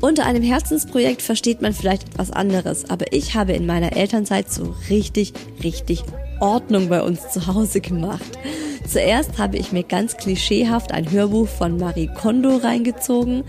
Unter 0.00 0.26
einem 0.26 0.42
Herzensprojekt 0.42 1.22
versteht 1.22 1.62
man 1.62 1.72
vielleicht 1.72 2.08
etwas 2.08 2.30
anderes, 2.30 2.90
aber 2.90 3.12
ich 3.12 3.34
habe 3.34 3.52
in 3.52 3.64
meiner 3.66 3.96
Elternzeit 3.96 4.50
so 4.50 4.74
richtig, 4.90 5.32
richtig 5.62 6.02
Ordnung 6.40 6.88
bei 6.88 7.00
uns 7.00 7.30
zu 7.30 7.46
Hause 7.46 7.80
gemacht. 7.80 8.38
Zuerst 8.86 9.38
habe 9.38 9.56
ich 9.56 9.72
mir 9.72 9.82
ganz 9.82 10.16
klischeehaft 10.18 10.92
ein 10.92 11.10
Hörbuch 11.10 11.48
von 11.48 11.78
Marie 11.78 12.10
Kondo 12.14 12.56
reingezogen 12.56 13.44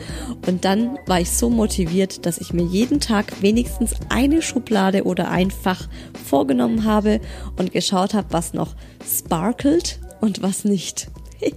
und 0.48 0.64
dann 0.64 0.98
war 1.08 1.20
ich 1.20 1.30
so 1.32 1.50
motiviert, 1.50 2.26
dass 2.26 2.38
ich 2.38 2.54
mir 2.54 2.64
jeden 2.64 3.02
Tag 3.02 3.42
wenigstens 3.42 3.96
eine 4.08 4.42
Schublade 4.42 5.04
oder 5.04 5.30
ein 5.30 5.52
Fach 5.52 5.90
vorgenommen 6.26 6.86
habe 6.86 7.20
und 7.58 7.74
geschaut 7.74 8.14
habe, 8.14 8.28
was 8.32 8.54
noch 8.54 8.76
sparkelt 9.06 10.00
und 10.26 10.42
was 10.42 10.66
nicht. 10.66 11.08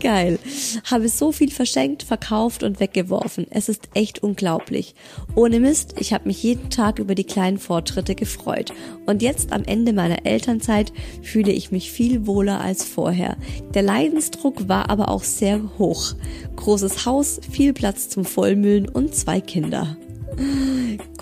Geil. 0.00 0.38
Habe 0.84 1.10
so 1.10 1.30
viel 1.30 1.50
verschenkt, 1.50 2.02
verkauft 2.02 2.62
und 2.62 2.80
weggeworfen. 2.80 3.46
Es 3.50 3.68
ist 3.68 3.90
echt 3.92 4.22
unglaublich. 4.22 4.94
Ohne 5.34 5.60
Mist, 5.60 5.94
ich 5.98 6.14
habe 6.14 6.26
mich 6.26 6.42
jeden 6.42 6.70
Tag 6.70 6.98
über 6.98 7.14
die 7.14 7.24
kleinen 7.24 7.58
Fortschritte 7.58 8.14
gefreut. 8.14 8.72
Und 9.04 9.20
jetzt 9.20 9.52
am 9.52 9.62
Ende 9.64 9.92
meiner 9.92 10.24
Elternzeit 10.24 10.92
fühle 11.22 11.52
ich 11.52 11.70
mich 11.70 11.92
viel 11.92 12.26
wohler 12.26 12.62
als 12.62 12.82
vorher. 12.82 13.36
Der 13.74 13.82
Leidensdruck 13.82 14.68
war 14.68 14.88
aber 14.88 15.10
auch 15.10 15.22
sehr 15.22 15.60
hoch. 15.78 16.14
Großes 16.56 17.04
Haus, 17.04 17.38
viel 17.50 17.74
Platz 17.74 18.08
zum 18.08 18.24
Vollmüllen 18.24 18.88
und 18.88 19.14
zwei 19.14 19.42
Kinder. 19.42 19.98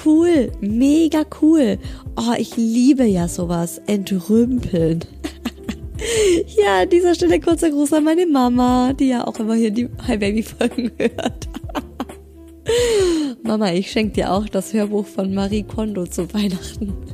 Cool, 0.04 0.52
mega 0.60 1.24
cool. 1.42 1.78
Oh, 2.16 2.34
ich 2.38 2.56
liebe 2.56 3.04
ja 3.04 3.26
sowas. 3.26 3.80
Entrümpeln. 3.86 5.00
Ja, 6.56 6.82
an 6.82 6.90
dieser 6.90 7.14
Stelle 7.14 7.40
kurzer 7.40 7.70
Gruß 7.70 7.92
an 7.92 8.04
meine 8.04 8.26
Mama, 8.26 8.92
die 8.92 9.08
ja 9.08 9.26
auch 9.26 9.38
immer 9.40 9.54
hier 9.54 9.70
die 9.70 9.88
Hi 10.06 10.16
Baby 10.16 10.42
Folgen 10.42 10.92
hört. 10.98 11.48
Mama, 13.42 13.72
ich 13.72 13.90
schenke 13.90 14.14
dir 14.14 14.32
auch 14.32 14.48
das 14.48 14.72
Hörbuch 14.72 15.06
von 15.06 15.34
Marie 15.34 15.62
Kondo 15.62 16.06
zu 16.06 16.32
Weihnachten. 16.34 16.92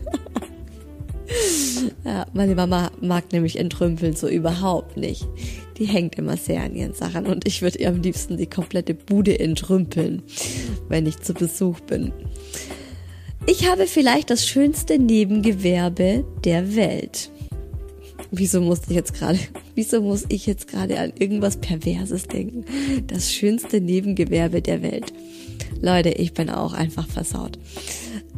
ja, 2.05 2.26
meine 2.32 2.55
Mama 2.55 2.91
mag 3.01 3.32
nämlich 3.32 3.59
entrümpeln 3.59 4.16
so 4.16 4.28
überhaupt 4.28 4.97
nicht. 4.97 5.26
Die 5.78 5.87
hängt 5.87 6.16
immer 6.16 6.37
sehr 6.37 6.62
an 6.62 6.74
ihren 6.74 6.95
Sachen 6.95 7.26
und 7.26 7.47
ich 7.47 7.62
würde 7.62 7.78
ihr 7.78 7.89
am 7.89 8.03
liebsten 8.03 8.37
die 8.37 8.49
komplette 8.49 8.95
Bude 8.95 9.39
entrümpeln, 9.39 10.22
wenn 10.89 11.07
ich 11.07 11.20
zu 11.20 11.35
Besuch 11.35 11.80
bin. 11.80 12.12
Ich 13.47 13.68
habe 13.68 13.87
vielleicht 13.87 14.30
das 14.30 14.47
schönste 14.47 14.99
Nebengewerbe 14.99 16.24
der 16.45 16.76
Welt. 16.76 17.30
Wieso 18.37 18.61
musste 18.61 18.91
ich 18.91 18.97
jetzt 18.97 19.14
gerade, 19.14 19.39
wieso 19.76 20.01
muss 20.01 20.24
ich 20.28 20.47
jetzt 20.47 20.66
gerade 20.66 20.99
an 20.99 21.12
irgendwas 21.16 21.57
Perverses 21.57 22.24
denken? 22.24 22.64
Das 23.07 23.32
schönste 23.32 23.80
Nebengewerbe 23.80 24.61
der 24.61 24.82
Welt. 24.82 25.12
Leute, 25.80 26.11
ich 26.11 26.35
bin 26.35 26.51
auch 26.51 26.72
einfach 26.72 27.07
versaut. 27.07 27.59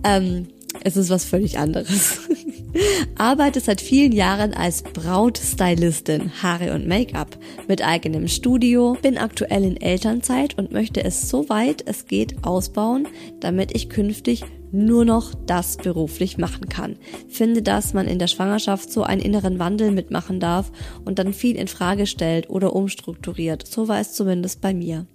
Ähm, 0.05 0.49
es 0.83 0.99
ist 0.99 1.09
was 1.09 1.25
völlig 1.25 1.59
anderes. 1.59 2.21
Arbeite 3.17 3.61
seit 3.61 3.81
vielen 3.81 4.13
Jahren 4.13 4.53
als 4.53 4.83
Brautstylistin, 4.83 6.43
Haare 6.43 6.75
und 6.75 6.87
Make-up 6.87 7.39
mit 7.67 7.83
eigenem 7.83 8.29
Studio, 8.29 8.99
bin 9.01 9.17
aktuell 9.17 9.65
in 9.65 9.81
Elternzeit 9.81 10.59
und 10.59 10.73
möchte 10.73 11.03
es 11.03 11.31
so 11.31 11.49
weit 11.49 11.83
es 11.87 12.07
geht 12.07 12.45
ausbauen, 12.45 13.09
damit 13.41 13.75
ich 13.75 13.89
künftig 13.89 14.45
nur 14.73 15.05
noch 15.05 15.35
das 15.47 15.77
beruflich 15.77 16.39
machen 16.39 16.69
kann. 16.69 16.97
Finde, 17.29 17.63
dass 17.63 17.95
man 17.95 18.07
in 18.07 18.19
der 18.19 18.27
Schwangerschaft 18.27 18.91
so 18.91 19.03
einen 19.03 19.23
inneren 19.23 19.59
Wandel 19.59 19.91
mitmachen 19.91 20.41
darf 20.41 20.71
und 21.05 21.19
dann 21.19 21.33
viel 21.33 21.57
in 21.57 21.69
Frage 21.69 22.07
stellt 22.07 22.51
oder 22.51 22.75
umstrukturiert. 22.75 23.67
So 23.67 23.89
war 23.89 24.01
es 24.01 24.13
zumindest 24.13 24.61
bei 24.61 24.75
mir. 24.75 25.07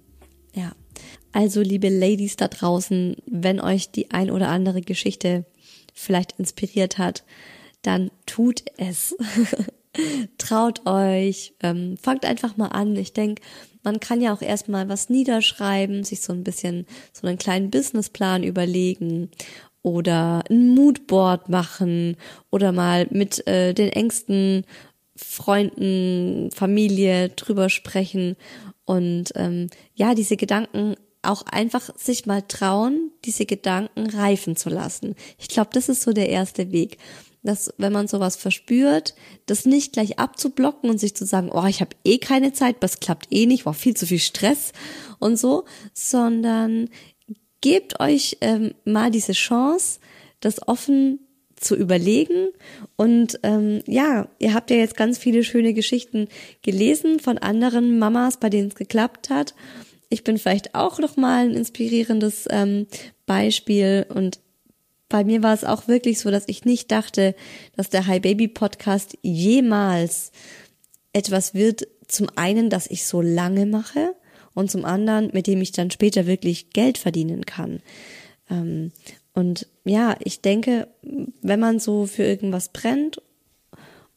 Ja. 0.54 0.72
Also, 1.32 1.62
liebe 1.62 1.88
Ladies 1.88 2.36
da 2.36 2.48
draußen, 2.48 3.16
wenn 3.26 3.58
euch 3.60 3.90
die 3.90 4.10
ein 4.10 4.30
oder 4.30 4.48
andere 4.48 4.82
Geschichte 4.82 5.46
vielleicht 5.94 6.38
inspiriert 6.38 6.98
hat, 6.98 7.24
dann 7.82 8.10
tut 8.26 8.64
es. 8.76 9.16
Traut 10.38 10.86
euch, 10.86 11.54
ähm, 11.62 11.96
fangt 12.00 12.24
einfach 12.24 12.56
mal 12.56 12.68
an. 12.68 12.96
Ich 12.96 13.12
denke, 13.12 13.42
man 13.82 14.00
kann 14.00 14.20
ja 14.20 14.32
auch 14.32 14.42
erstmal 14.42 14.88
was 14.88 15.08
niederschreiben, 15.08 16.04
sich 16.04 16.20
so 16.20 16.32
ein 16.32 16.44
bisschen 16.44 16.86
so 17.12 17.26
einen 17.26 17.38
kleinen 17.38 17.70
Businessplan 17.70 18.42
überlegen 18.42 19.30
oder 19.82 20.44
ein 20.48 20.68
Moodboard 20.68 21.48
machen 21.48 22.16
oder 22.50 22.72
mal 22.72 23.06
mit 23.10 23.46
äh, 23.46 23.74
den 23.74 23.88
engsten 23.88 24.64
Freunden, 25.16 26.50
Familie 26.52 27.30
drüber 27.30 27.68
sprechen 27.68 28.36
und 28.84 29.32
ähm, 29.34 29.68
ja, 29.94 30.14
diese 30.14 30.36
Gedanken 30.36 30.96
auch 31.22 31.42
einfach 31.42 31.96
sich 31.96 32.26
mal 32.26 32.42
trauen, 32.42 33.12
diese 33.24 33.46
Gedanken 33.46 34.10
reifen 34.10 34.56
zu 34.56 34.70
lassen. 34.70 35.14
Ich 35.38 35.48
glaube, 35.48 35.70
das 35.72 35.88
ist 35.88 36.02
so 36.02 36.12
der 36.12 36.28
erste 36.28 36.72
Weg 36.72 36.98
dass 37.42 37.72
wenn 37.78 37.92
man 37.92 38.08
sowas 38.08 38.36
verspürt, 38.36 39.14
das 39.46 39.66
nicht 39.66 39.92
gleich 39.92 40.18
abzublocken 40.18 40.88
und 40.88 40.98
sich 40.98 41.14
zu 41.16 41.24
sagen, 41.26 41.50
oh, 41.52 41.66
ich 41.66 41.80
habe 41.80 41.96
eh 42.04 42.18
keine 42.18 42.52
Zeit, 42.52 42.76
das 42.80 43.00
klappt 43.00 43.28
eh 43.30 43.46
nicht, 43.46 43.66
war 43.66 43.74
viel 43.74 43.94
zu 43.94 44.06
viel 44.06 44.18
Stress 44.18 44.72
und 45.18 45.36
so, 45.36 45.64
sondern 45.92 46.88
gebt 47.60 48.00
euch 48.00 48.38
ähm, 48.40 48.74
mal 48.84 49.10
diese 49.10 49.32
Chance, 49.32 50.00
das 50.40 50.66
offen 50.66 51.20
zu 51.56 51.76
überlegen. 51.76 52.48
Und 52.96 53.38
ähm, 53.42 53.82
ja, 53.86 54.28
ihr 54.38 54.54
habt 54.54 54.70
ja 54.70 54.76
jetzt 54.76 54.96
ganz 54.96 55.18
viele 55.18 55.44
schöne 55.44 55.74
Geschichten 55.74 56.28
gelesen 56.62 57.20
von 57.20 57.38
anderen 57.38 57.98
Mamas, 57.98 58.36
bei 58.38 58.50
denen 58.50 58.68
es 58.68 58.74
geklappt 58.74 59.30
hat. 59.30 59.54
Ich 60.08 60.24
bin 60.24 60.38
vielleicht 60.38 60.74
auch 60.74 60.98
noch 60.98 61.16
mal 61.16 61.46
ein 61.46 61.54
inspirierendes 61.54 62.46
ähm, 62.50 62.86
Beispiel 63.24 64.04
und 64.12 64.40
bei 65.12 65.24
mir 65.24 65.42
war 65.42 65.52
es 65.52 65.62
auch 65.62 65.88
wirklich 65.88 66.18
so, 66.20 66.30
dass 66.30 66.48
ich 66.48 66.64
nicht 66.64 66.90
dachte, 66.90 67.36
dass 67.76 67.90
der 67.90 68.06
Hi 68.06 68.18
Baby 68.18 68.48
Podcast 68.48 69.18
jemals 69.20 70.32
etwas 71.12 71.52
wird, 71.52 71.86
zum 72.08 72.28
einen, 72.34 72.70
dass 72.70 72.86
ich 72.86 73.04
so 73.04 73.20
lange 73.20 73.66
mache 73.66 74.14
und 74.54 74.70
zum 74.70 74.86
anderen, 74.86 75.28
mit 75.34 75.46
dem 75.46 75.60
ich 75.60 75.70
dann 75.70 75.90
später 75.90 76.26
wirklich 76.26 76.70
Geld 76.70 76.96
verdienen 76.96 77.44
kann. 77.44 77.82
Ähm, 78.48 78.90
und 79.34 79.68
ja, 79.84 80.16
ich 80.24 80.40
denke, 80.40 80.88
wenn 81.42 81.60
man 81.60 81.78
so 81.78 82.06
für 82.06 82.22
irgendwas 82.24 82.70
brennt 82.70 83.20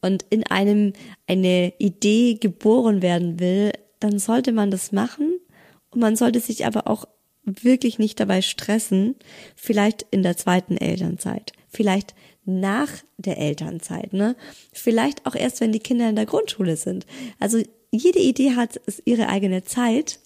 und 0.01 0.23
in 0.29 0.45
einem 0.45 0.93
eine 1.27 1.73
Idee 1.77 2.35
geboren 2.35 3.01
werden 3.01 3.41
will, 3.41 3.73
dann 3.99 4.17
sollte 4.17 4.53
man 4.53 4.71
das 4.71 4.93
machen 4.93 5.41
und 5.89 5.99
man 5.99 6.15
sollte 6.15 6.39
sich 6.39 6.65
aber 6.65 6.87
auch 6.87 7.05
wirklich 7.45 7.99
nicht 7.99 8.19
dabei 8.19 8.41
stressen, 8.41 9.15
vielleicht 9.55 10.05
in 10.11 10.23
der 10.23 10.37
zweiten 10.37 10.77
Elternzeit, 10.77 11.53
vielleicht 11.69 12.15
nach 12.45 12.89
der 13.17 13.37
Elternzeit, 13.37 14.13
ne? 14.13 14.35
Vielleicht 14.71 15.25
auch 15.25 15.35
erst, 15.35 15.61
wenn 15.61 15.71
die 15.71 15.79
Kinder 15.79 16.09
in 16.09 16.15
der 16.15 16.25
Grundschule 16.25 16.77
sind. 16.77 17.05
Also 17.39 17.61
jede 17.91 18.19
Idee 18.19 18.55
hat 18.55 18.79
ihre 19.05 19.29
eigene 19.29 19.63
Zeit. 19.63 20.19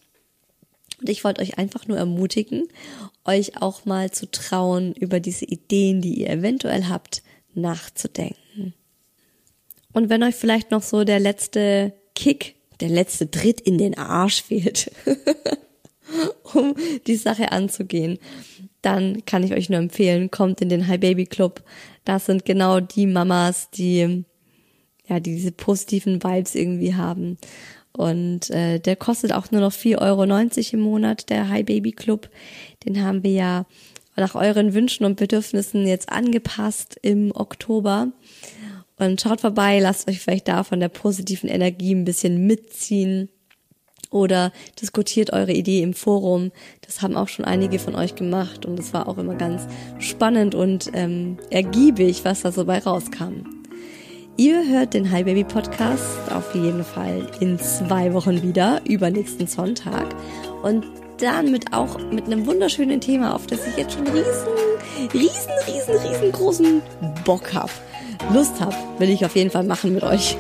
Und 1.00 1.10
ich 1.10 1.24
wollte 1.24 1.42
euch 1.42 1.58
einfach 1.58 1.88
nur 1.88 1.98
ermutigen, 1.98 2.68
euch 3.24 3.62
auch 3.62 3.86
mal 3.86 4.12
zu 4.12 4.30
trauen, 4.30 4.94
über 4.94 5.22
diese 5.22 5.46
Ideen, 5.46 6.02
die 6.02 6.22
ihr 6.22 6.30
eventuell 6.30 6.86
habt, 6.86 7.24
nachzudenken. 7.54 8.74
Und 9.94 10.10
wenn 10.10 10.24
euch 10.24 10.36
vielleicht 10.36 10.72
noch 10.72 10.84
so 10.84 11.06
der 11.06 11.20
letzte 11.20 11.94
Kick, 12.16 12.56
der 12.82 12.90
letzte 12.90 13.32
Tritt 13.32 13.62
in 13.62 13.78
den 13.78 13.98
Arsch 13.98 14.44
fehlt, 14.44 14.92
um 16.54 16.76
die 17.08 17.16
Sache 17.16 17.52
anzugehen, 17.52 18.20
dann 18.82 19.26
kann 19.26 19.44
ich 19.44 19.54
euch 19.54 19.70
nur 19.70 19.80
empfehlen, 19.80 20.32
kommt 20.32 20.62
in 20.62 20.70
den 20.70 20.88
Hi 20.88 20.98
Baby 20.98 21.26
Club. 21.26 21.64
Das 22.06 22.26
sind 22.26 22.46
genau 22.46 22.80
die 22.80 23.08
Mamas, 23.08 23.70
die 23.72 24.24
ja, 25.10 25.20
die 25.20 25.36
diese 25.36 25.52
positiven 25.52 26.24
Vibes 26.24 26.56
irgendwie 26.56 26.96
haben. 26.96 27.38
Und 27.92 28.50
äh, 28.52 28.80
der 28.80 28.96
kostet 28.96 29.34
auch 29.34 29.52
nur 29.52 29.62
noch 29.62 29.74
4,90 29.74 29.98
Euro 30.02 30.24
im 30.74 30.80
Monat, 30.80 31.30
der 31.30 31.50
Hi 31.50 31.64
Baby 31.64 31.92
Club. 31.92 32.30
Den 32.86 33.04
haben 33.04 33.24
wir 33.24 33.32
ja 33.32 33.66
nach 34.16 34.36
euren 34.36 34.74
Wünschen 34.74 35.06
und 35.06 35.18
Bedürfnissen 35.18 35.88
jetzt 35.88 36.10
angepasst 36.12 36.98
im 37.02 37.32
Oktober. 37.34 38.12
Und 38.98 39.22
schaut 39.22 39.42
vorbei, 39.42 39.80
lasst 39.80 40.08
euch 40.08 40.20
vielleicht 40.20 40.48
da 40.48 40.64
von 40.64 40.80
der 40.80 40.90
positiven 40.90 41.50
Energie 41.50 41.96
ein 41.96 42.06
bisschen 42.06 42.46
mitziehen 42.46 43.30
oder 44.10 44.52
diskutiert 44.82 45.34
eure 45.34 45.52
Idee 45.52 45.82
im 45.82 45.94
Forum. 45.94 46.52
Das 46.82 47.02
haben 47.02 47.16
auch 47.16 47.28
schon 47.28 47.46
einige 47.46 47.80
von 47.80 47.96
euch 47.96 48.16
gemacht 48.16 48.66
und 48.66 48.80
es 48.80 48.94
war 48.94 49.08
auch 49.08 49.18
immer 49.18 49.36
ganz 49.36 49.68
spannend 50.00 50.56
und 50.56 50.92
ähm, 50.94 51.38
ergiebig, 51.50 52.26
was 52.26 52.42
da 52.42 52.52
so 52.52 52.66
bei 52.66 52.80
rauskam. 52.80 53.46
Ihr 54.38 54.66
hört 54.70 54.94
den 54.94 55.12
Hi 55.12 55.24
Baby 55.26 55.44
Podcast 55.44 56.32
auf 56.32 56.56
jeden 56.56 56.86
Fall 56.86 57.30
in 57.42 57.60
zwei 57.60 58.14
Wochen 58.14 58.42
wieder, 58.42 58.80
übernächsten 58.86 59.48
Sonntag. 59.48 60.16
Und 60.64 60.86
dann 61.18 61.52
mit 61.52 61.74
auch 61.74 62.00
mit 62.12 62.26
einem 62.26 62.46
wunderschönen 62.46 63.02
Thema, 63.02 63.36
auf 63.36 63.48
das 63.48 63.68
ich 63.68 63.76
jetzt 63.76 63.96
schon 63.96 64.08
riesen, 64.08 64.48
riesen, 65.14 65.52
riesen, 65.68 66.08
riesengroßen 66.08 66.82
Bock 67.26 67.54
hab. 67.54 67.70
Lust 68.34 68.62
hab, 68.62 68.74
will 69.00 69.10
ich 69.10 69.26
auf 69.26 69.36
jeden 69.36 69.52
Fall 69.52 69.64
machen 69.64 69.94
mit 69.94 70.04
euch. 70.04 70.38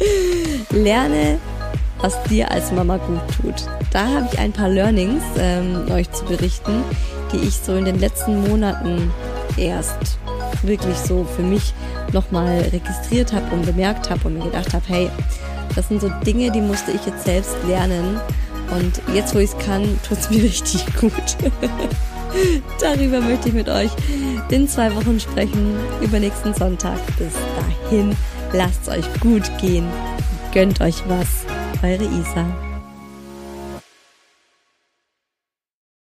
Lerne 0.70 1.38
was 2.00 2.22
dir 2.24 2.50
als 2.50 2.72
Mama 2.72 2.98
gut 2.98 3.20
tut. 3.40 3.54
Da 3.90 4.06
habe 4.06 4.28
ich 4.32 4.38
ein 4.38 4.52
paar 4.52 4.68
Learnings 4.68 5.22
ähm, 5.38 5.90
euch 5.90 6.10
zu 6.12 6.24
berichten, 6.24 6.82
die 7.32 7.38
ich 7.38 7.54
so 7.54 7.76
in 7.76 7.84
den 7.84 7.98
letzten 7.98 8.48
Monaten 8.48 9.10
erst 9.56 10.18
wirklich 10.62 10.96
so 10.96 11.24
für 11.24 11.42
mich 11.42 11.72
nochmal 12.12 12.60
registriert 12.72 13.32
habe 13.32 13.54
und 13.54 13.66
bemerkt 13.66 14.10
habe 14.10 14.28
und 14.28 14.38
mir 14.38 14.44
gedacht 14.44 14.72
habe, 14.74 14.84
hey, 14.88 15.10
das 15.74 15.88
sind 15.88 16.00
so 16.00 16.08
Dinge, 16.24 16.50
die 16.50 16.60
musste 16.60 16.92
ich 16.92 17.04
jetzt 17.06 17.24
selbst 17.24 17.56
lernen. 17.66 18.20
Und 18.70 19.00
jetzt, 19.14 19.34
wo 19.34 19.38
ich 19.38 19.50
es 19.50 19.58
kann, 19.58 19.82
tut 20.06 20.18
es 20.18 20.30
mir 20.30 20.42
richtig 20.42 20.84
gut. 20.98 21.12
Darüber 22.80 23.20
möchte 23.20 23.48
ich 23.48 23.54
mit 23.54 23.68
euch 23.68 23.90
in 24.50 24.68
zwei 24.68 24.94
Wochen 24.94 25.18
sprechen, 25.20 25.76
übernächsten 26.00 26.54
Sonntag. 26.54 26.98
Bis 27.18 27.32
dahin, 27.56 28.14
lasst 28.52 28.82
es 28.82 28.88
euch 28.88 29.20
gut 29.20 29.44
gehen, 29.58 29.86
gönnt 30.52 30.80
euch 30.80 31.02
was. 31.08 31.46
Eure 31.86 32.06
Isa. 32.18 32.65